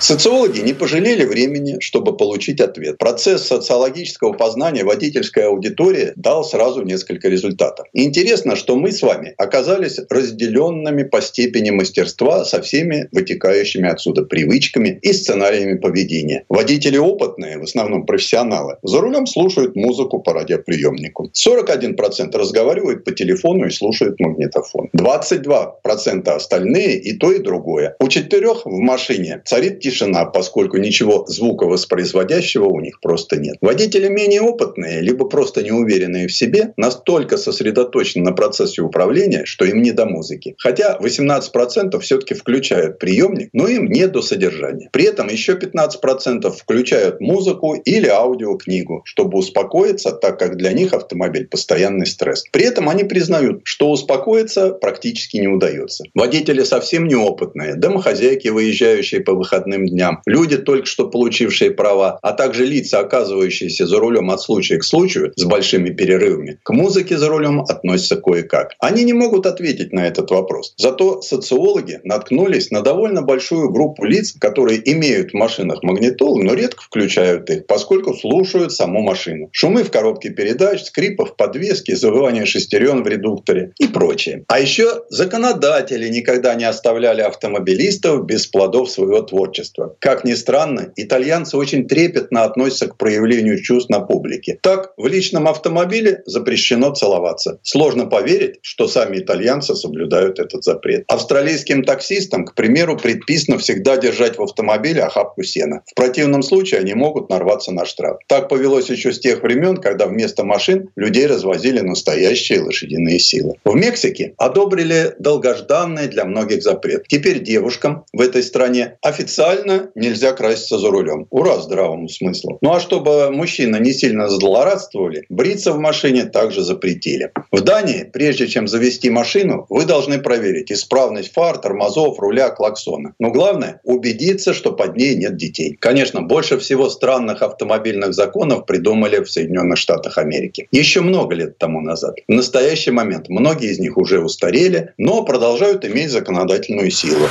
Социологи 0.00 0.60
не 0.60 0.72
пожалели 0.72 1.26
времени, 1.26 1.76
чтобы 1.80 2.16
получить 2.16 2.60
ответ. 2.62 2.96
Процесс 2.96 3.46
социологического 3.46 4.32
познания 4.32 4.82
водительской 4.82 5.44
аудитории 5.44 6.12
дал 6.16 6.42
сразу 6.42 6.82
несколько 6.82 7.28
результатов. 7.28 7.86
Интересно, 7.92 8.56
что 8.56 8.76
мы 8.76 8.92
с 8.92 9.02
вами 9.02 9.34
оказались 9.36 10.00
разделенными 10.08 11.02
по 11.02 11.20
степени 11.20 11.68
мастерства 11.68 12.46
со 12.46 12.62
всеми 12.62 13.08
вытекающими 13.12 13.90
отсюда 13.90 14.22
привычками 14.22 14.98
и 15.02 15.12
сценариями 15.12 15.76
поведения. 15.76 16.44
Водители 16.48 16.96
опытные, 16.96 17.58
в 17.58 17.64
основном 17.64 18.06
профессионалы, 18.06 18.78
за 18.82 19.02
рулем 19.02 19.26
слушают 19.26 19.76
музыку 19.76 20.20
по 20.20 20.32
радиоприемнику. 20.32 21.30
41% 21.36 22.34
разговаривают 22.38 23.04
по 23.04 23.12
телефону 23.12 23.66
и 23.66 23.70
слушают 23.70 24.18
магнитофон. 24.18 24.88
22% 24.96 26.28
остальные 26.30 26.96
и 27.00 27.12
то, 27.12 27.32
и 27.32 27.38
другое. 27.38 27.96
У 28.00 28.08
четырех 28.08 28.64
в 28.64 28.78
машине 28.78 29.42
царит 29.44 29.78
тишина, 29.90 30.24
поскольку 30.24 30.76
ничего 30.76 31.24
звуковоспроизводящего 31.26 32.66
у 32.66 32.80
них 32.80 33.00
просто 33.00 33.36
нет. 33.36 33.56
Водители 33.60 34.08
менее 34.08 34.40
опытные, 34.42 35.00
либо 35.00 35.28
просто 35.28 35.62
неуверенные 35.62 36.28
в 36.28 36.32
себе, 36.32 36.72
настолько 36.76 37.36
сосредоточены 37.36 38.24
на 38.24 38.32
процессе 38.32 38.82
управления, 38.82 39.44
что 39.44 39.64
им 39.64 39.82
не 39.82 39.92
до 39.92 40.06
музыки. 40.06 40.54
Хотя 40.58 40.96
18% 41.00 41.98
все-таки 42.00 42.34
включают 42.34 42.98
приемник, 42.98 43.50
но 43.52 43.66
им 43.66 43.86
не 43.86 44.06
до 44.06 44.22
содержания. 44.22 44.88
При 44.92 45.04
этом 45.04 45.28
еще 45.28 45.54
15% 45.54 46.50
включают 46.50 47.20
музыку 47.20 47.74
или 47.74 48.06
аудиокнигу, 48.06 49.02
чтобы 49.04 49.38
успокоиться, 49.38 50.12
так 50.12 50.38
как 50.38 50.56
для 50.56 50.72
них 50.72 50.92
автомобиль 50.92 51.48
постоянный 51.48 52.06
стресс. 52.06 52.44
При 52.52 52.64
этом 52.64 52.88
они 52.88 53.04
признают, 53.04 53.62
что 53.64 53.90
успокоиться 53.90 54.70
практически 54.70 55.38
не 55.38 55.48
удается. 55.48 56.04
Водители 56.14 56.62
совсем 56.62 57.08
неопытные, 57.08 57.74
домохозяйки, 57.74 58.48
выезжающие 58.48 59.20
по 59.20 59.34
выходным 59.34 59.79
дням, 59.86 60.22
люди, 60.26 60.56
только 60.56 60.86
что 60.86 61.08
получившие 61.08 61.70
права, 61.70 62.18
а 62.22 62.32
также 62.32 62.64
лица, 62.64 63.00
оказывающиеся 63.00 63.86
за 63.86 63.98
рулем 63.98 64.30
от 64.30 64.40
случая 64.40 64.78
к 64.78 64.84
случаю 64.84 65.32
с 65.36 65.44
большими 65.44 65.90
перерывами, 65.90 66.58
к 66.62 66.70
музыке 66.70 67.16
за 67.18 67.28
рулем 67.28 67.60
относятся 67.60 68.16
кое-как. 68.16 68.72
Они 68.78 69.04
не 69.04 69.12
могут 69.12 69.46
ответить 69.46 69.92
на 69.92 70.06
этот 70.06 70.30
вопрос. 70.30 70.74
Зато 70.76 71.22
социологи 71.22 72.00
наткнулись 72.04 72.70
на 72.70 72.82
довольно 72.82 73.22
большую 73.22 73.70
группу 73.70 74.04
лиц, 74.04 74.34
которые 74.38 74.80
имеют 74.92 75.30
в 75.30 75.34
машинах 75.34 75.82
магнитолы, 75.82 76.44
но 76.44 76.54
редко 76.54 76.82
включают 76.82 77.50
их, 77.50 77.66
поскольку 77.66 78.14
слушают 78.14 78.72
саму 78.72 79.02
машину. 79.02 79.48
Шумы 79.52 79.84
в 79.84 79.90
коробке 79.90 80.30
передач, 80.30 80.82
скрипов, 80.82 81.36
подвески, 81.36 81.94
завывание 81.94 82.46
шестерен 82.46 83.02
в 83.02 83.06
редукторе 83.06 83.72
и 83.78 83.86
прочее. 83.86 84.44
А 84.48 84.60
еще 84.60 85.04
законодатели 85.08 86.08
никогда 86.08 86.54
не 86.54 86.64
оставляли 86.64 87.22
автомобилистов 87.22 88.26
без 88.26 88.46
плодов 88.46 88.90
своего 88.90 89.22
творчества. 89.22 89.69
Как 89.98 90.24
ни 90.24 90.34
странно, 90.34 90.92
итальянцы 90.96 91.56
очень 91.56 91.86
трепетно 91.86 92.44
относятся 92.44 92.88
к 92.88 92.96
проявлению 92.96 93.62
чувств 93.62 93.90
на 93.90 94.00
публике. 94.00 94.58
Так, 94.62 94.92
в 94.96 95.06
личном 95.06 95.48
автомобиле 95.48 96.22
запрещено 96.26 96.94
целоваться. 96.94 97.58
Сложно 97.62 98.06
поверить, 98.06 98.58
что 98.62 98.88
сами 98.88 99.18
итальянцы 99.18 99.74
соблюдают 99.74 100.38
этот 100.38 100.64
запрет. 100.64 101.04
Австралийским 101.08 101.84
таксистам, 101.84 102.44
к 102.44 102.54
примеру, 102.54 102.96
предписано 102.96 103.58
всегда 103.58 103.96
держать 103.96 104.38
в 104.38 104.42
автомобиле 104.42 105.02
охапку 105.02 105.42
сена. 105.42 105.82
В 105.86 105.94
противном 105.94 106.42
случае 106.42 106.80
они 106.80 106.94
могут 106.94 107.30
нарваться 107.30 107.72
на 107.72 107.84
штраф. 107.84 108.18
Так 108.26 108.48
повелось 108.48 108.90
еще 108.90 109.12
с 109.12 109.20
тех 109.20 109.42
времен, 109.42 109.76
когда 109.76 110.06
вместо 110.06 110.44
машин 110.44 110.90
людей 110.96 111.26
развозили 111.26 111.80
настоящие 111.80 112.60
лошадиные 112.60 113.18
силы. 113.18 113.54
В 113.64 113.74
Мексике 113.74 114.34
одобрили 114.36 115.14
долгожданный 115.18 116.08
для 116.08 116.24
многих 116.24 116.62
запрет. 116.62 117.04
Теперь 117.08 117.40
девушкам 117.40 118.04
в 118.12 118.20
этой 118.20 118.42
стране 118.42 118.98
официально 119.02 119.59
нельзя 119.94 120.32
краситься 120.32 120.78
за 120.78 120.90
рулем. 120.90 121.26
Ура 121.30 121.58
здравому 121.58 122.08
смыслу. 122.08 122.58
Ну 122.60 122.72
а 122.72 122.80
чтобы 122.80 123.30
мужчины 123.30 123.76
не 123.78 123.92
сильно 123.92 124.28
злорадствовали, 124.28 125.24
бриться 125.28 125.72
в 125.72 125.78
машине 125.78 126.24
также 126.24 126.62
запретили. 126.62 127.32
В 127.50 127.60
Дании, 127.60 128.04
прежде 128.04 128.46
чем 128.46 128.68
завести 128.68 129.10
машину, 129.10 129.66
вы 129.68 129.84
должны 129.84 130.18
проверить 130.18 130.72
исправность 130.72 131.32
фар, 131.32 131.58
тормозов, 131.58 132.18
руля, 132.18 132.50
клаксона. 132.50 133.14
Но 133.18 133.30
главное– 133.30 133.80
убедиться, 133.84 134.54
что 134.54 134.72
под 134.72 134.96
ней 134.96 135.14
нет 135.16 135.36
детей. 135.36 135.76
Конечно, 135.78 136.22
больше 136.22 136.58
всего 136.58 136.88
странных 136.88 137.42
автомобильных 137.42 138.14
законов 138.14 138.66
придумали 138.66 139.22
в 139.22 139.30
Соединенных 139.30 139.78
Штатах 139.78 140.18
Америки. 140.18 140.68
Еще 140.70 141.00
много 141.00 141.34
лет 141.34 141.58
тому 141.58 141.80
назад. 141.80 142.16
В 142.28 142.32
настоящий 142.32 142.90
момент 142.90 143.28
многие 143.28 143.70
из 143.70 143.78
них 143.78 143.96
уже 143.96 144.20
устарели, 144.20 144.92
но 144.98 145.24
продолжают 145.24 145.84
иметь 145.84 146.10
законодательную 146.10 146.90
силу. 146.90 147.28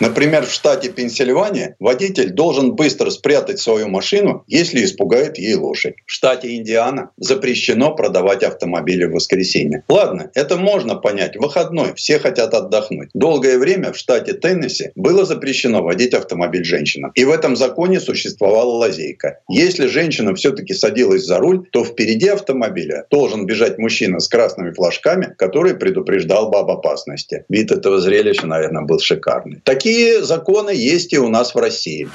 Например, 0.00 0.46
в 0.46 0.50
штате 0.50 0.88
Пенсильвания 0.88 1.76
водитель 1.78 2.30
должен 2.30 2.72
быстро 2.72 3.10
спрятать 3.10 3.60
свою 3.60 3.88
машину, 3.88 4.44
если 4.46 4.82
испугает 4.82 5.38
ей 5.38 5.54
лошадь. 5.54 5.96
В 6.06 6.10
штате 6.10 6.56
Индиана 6.56 7.10
запрещено 7.18 7.94
продавать 7.94 8.42
автомобили 8.42 9.04
в 9.04 9.12
воскресенье. 9.12 9.84
Ладно, 9.88 10.30
это 10.34 10.56
можно 10.56 10.94
понять. 10.94 11.36
Выходной, 11.36 11.94
все 11.94 12.18
хотят 12.18 12.54
отдохнуть. 12.54 13.10
Долгое 13.12 13.58
время 13.58 13.92
в 13.92 13.98
штате 13.98 14.32
Теннесси 14.32 14.90
было 14.94 15.26
запрещено 15.26 15.82
водить 15.82 16.14
автомобиль 16.14 16.64
женщинам. 16.64 17.12
И 17.14 17.24
в 17.24 17.30
этом 17.30 17.54
законе 17.54 18.00
существовала 18.00 18.70
лазейка. 18.70 19.40
Если 19.50 19.86
женщина 19.86 20.34
все-таки 20.34 20.72
садилась 20.72 21.24
за 21.24 21.38
руль, 21.38 21.68
то 21.72 21.84
впереди 21.84 22.28
автомобиля 22.28 23.04
должен 23.10 23.44
бежать 23.44 23.76
мужчина 23.76 24.18
с 24.20 24.28
красными 24.28 24.72
флажками, 24.72 25.34
который 25.36 25.74
предупреждал 25.74 26.48
бы 26.48 26.58
об 26.58 26.70
опасности. 26.70 27.44
Вид 27.50 27.70
этого 27.70 28.00
зрелища, 28.00 28.46
наверное, 28.46 28.82
был 28.82 28.98
шикарный. 28.98 29.60
Такие 29.62 29.89
Такие 29.90 30.22
законы 30.22 30.70
есть 30.70 31.12
и 31.12 31.18
у 31.18 31.28
нас 31.28 31.52
в 31.52 31.58
России. 31.58 32.12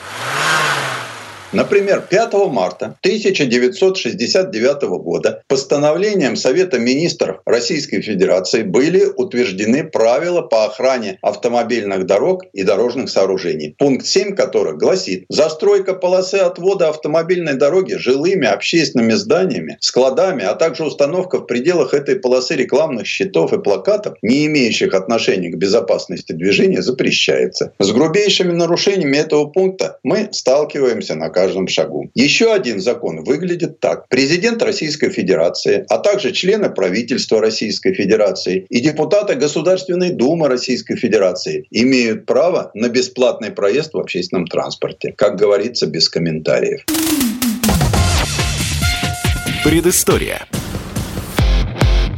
Например, 1.56 2.01
5 2.01 2.34
марта 2.49 2.97
1969 2.99 4.82
года 4.99 5.41
постановлением 5.47 6.36
Совета 6.36 6.80
министров 6.80 7.38
Российской 7.45 8.01
Федерации 8.01 8.64
были 8.64 9.06
утверждены 9.06 9.86
правила 9.86 10.41
по 10.41 10.66
охране 10.66 11.18
автомобильных 11.22 12.06
дорог 12.08 12.43
и 12.51 12.64
дорожных 12.64 13.10
сооружений, 13.10 13.74
пункт 13.78 14.06
7 14.06 14.36
которых 14.36 14.78
гласит 14.78 15.24
«Застройка 15.30 15.93
полосы 15.93 16.36
отвода 16.36 16.89
автомобильной 16.89 17.53
дороги 17.53 17.93
жилыми 17.93 18.47
общественными 18.47 19.14
зданиями, 19.14 19.78
складами, 19.80 20.43
а 20.43 20.56
также 20.56 20.84
установка 20.84 21.38
в 21.38 21.45
пределах 21.45 21.93
этой 21.93 22.18
полосы 22.18 22.56
рекламных 22.56 23.08
щитов 23.08 23.53
и 23.53 23.62
плакатов, 23.62 24.16
не 24.22 24.45
имеющих 24.47 24.93
отношения 24.93 25.47
к 25.51 25.56
безопасности 25.56 26.34
движения, 26.34 26.82
запрещается». 26.82 27.72
С 27.80 27.93
грубейшими 27.93 28.51
нарушениями 28.51 29.16
этого 29.16 29.45
пункта 29.45 29.99
мы 30.03 30.28
сталкиваемся 30.34 31.16
на 31.16 31.30
каждом 31.30 31.45
каждом 31.46 31.68
шагу. 31.68 32.10
Еще 32.16 32.54
один 32.54 32.80
закон 32.80 33.24
выглядит 33.24 33.80
так. 33.80 34.08
Президент 34.10 34.62
Российской 34.64 35.10
Федерации, 35.10 35.86
а 35.89 36.00
также 36.00 36.32
члены 36.32 36.70
правительства 36.70 37.39
Российской 37.39 37.93
Федерации 37.93 38.66
и 38.70 38.80
депутаты 38.80 39.36
Государственной 39.36 40.10
Думы 40.10 40.48
Российской 40.48 40.96
Федерации 40.96 41.68
имеют 41.70 42.26
право 42.26 42.72
на 42.74 42.89
бесплатный 42.89 43.52
проезд 43.52 43.93
в 43.93 44.00
общественном 44.00 44.48
транспорте. 44.48 45.14
Как 45.16 45.38
говорится, 45.38 45.86
без 45.86 46.10
комментариев. 46.10 46.82
Предыстория. 49.64 50.48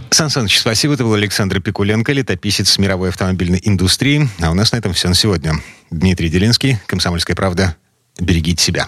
Сан 0.09 0.30
Саныч, 0.30 0.57
спасибо. 0.57 0.93
Это 0.93 1.03
был 1.03 1.13
Александр 1.15 1.61
Пикуленко, 1.61 2.13
летописец 2.13 2.78
мировой 2.78 3.09
автомобильной 3.09 3.59
индустрии. 3.61 4.28
А 4.41 4.51
у 4.51 4.53
нас 4.53 4.71
на 4.71 4.78
этом 4.78 4.93
все 4.93 5.09
на 5.09 5.15
сегодня. 5.15 5.53
Дмитрий 5.91 6.30
Делинский, 6.30 6.78
«Комсомольская 6.88 7.36
правда». 7.36 7.75
Берегите 8.19 8.63
себя. 8.63 8.88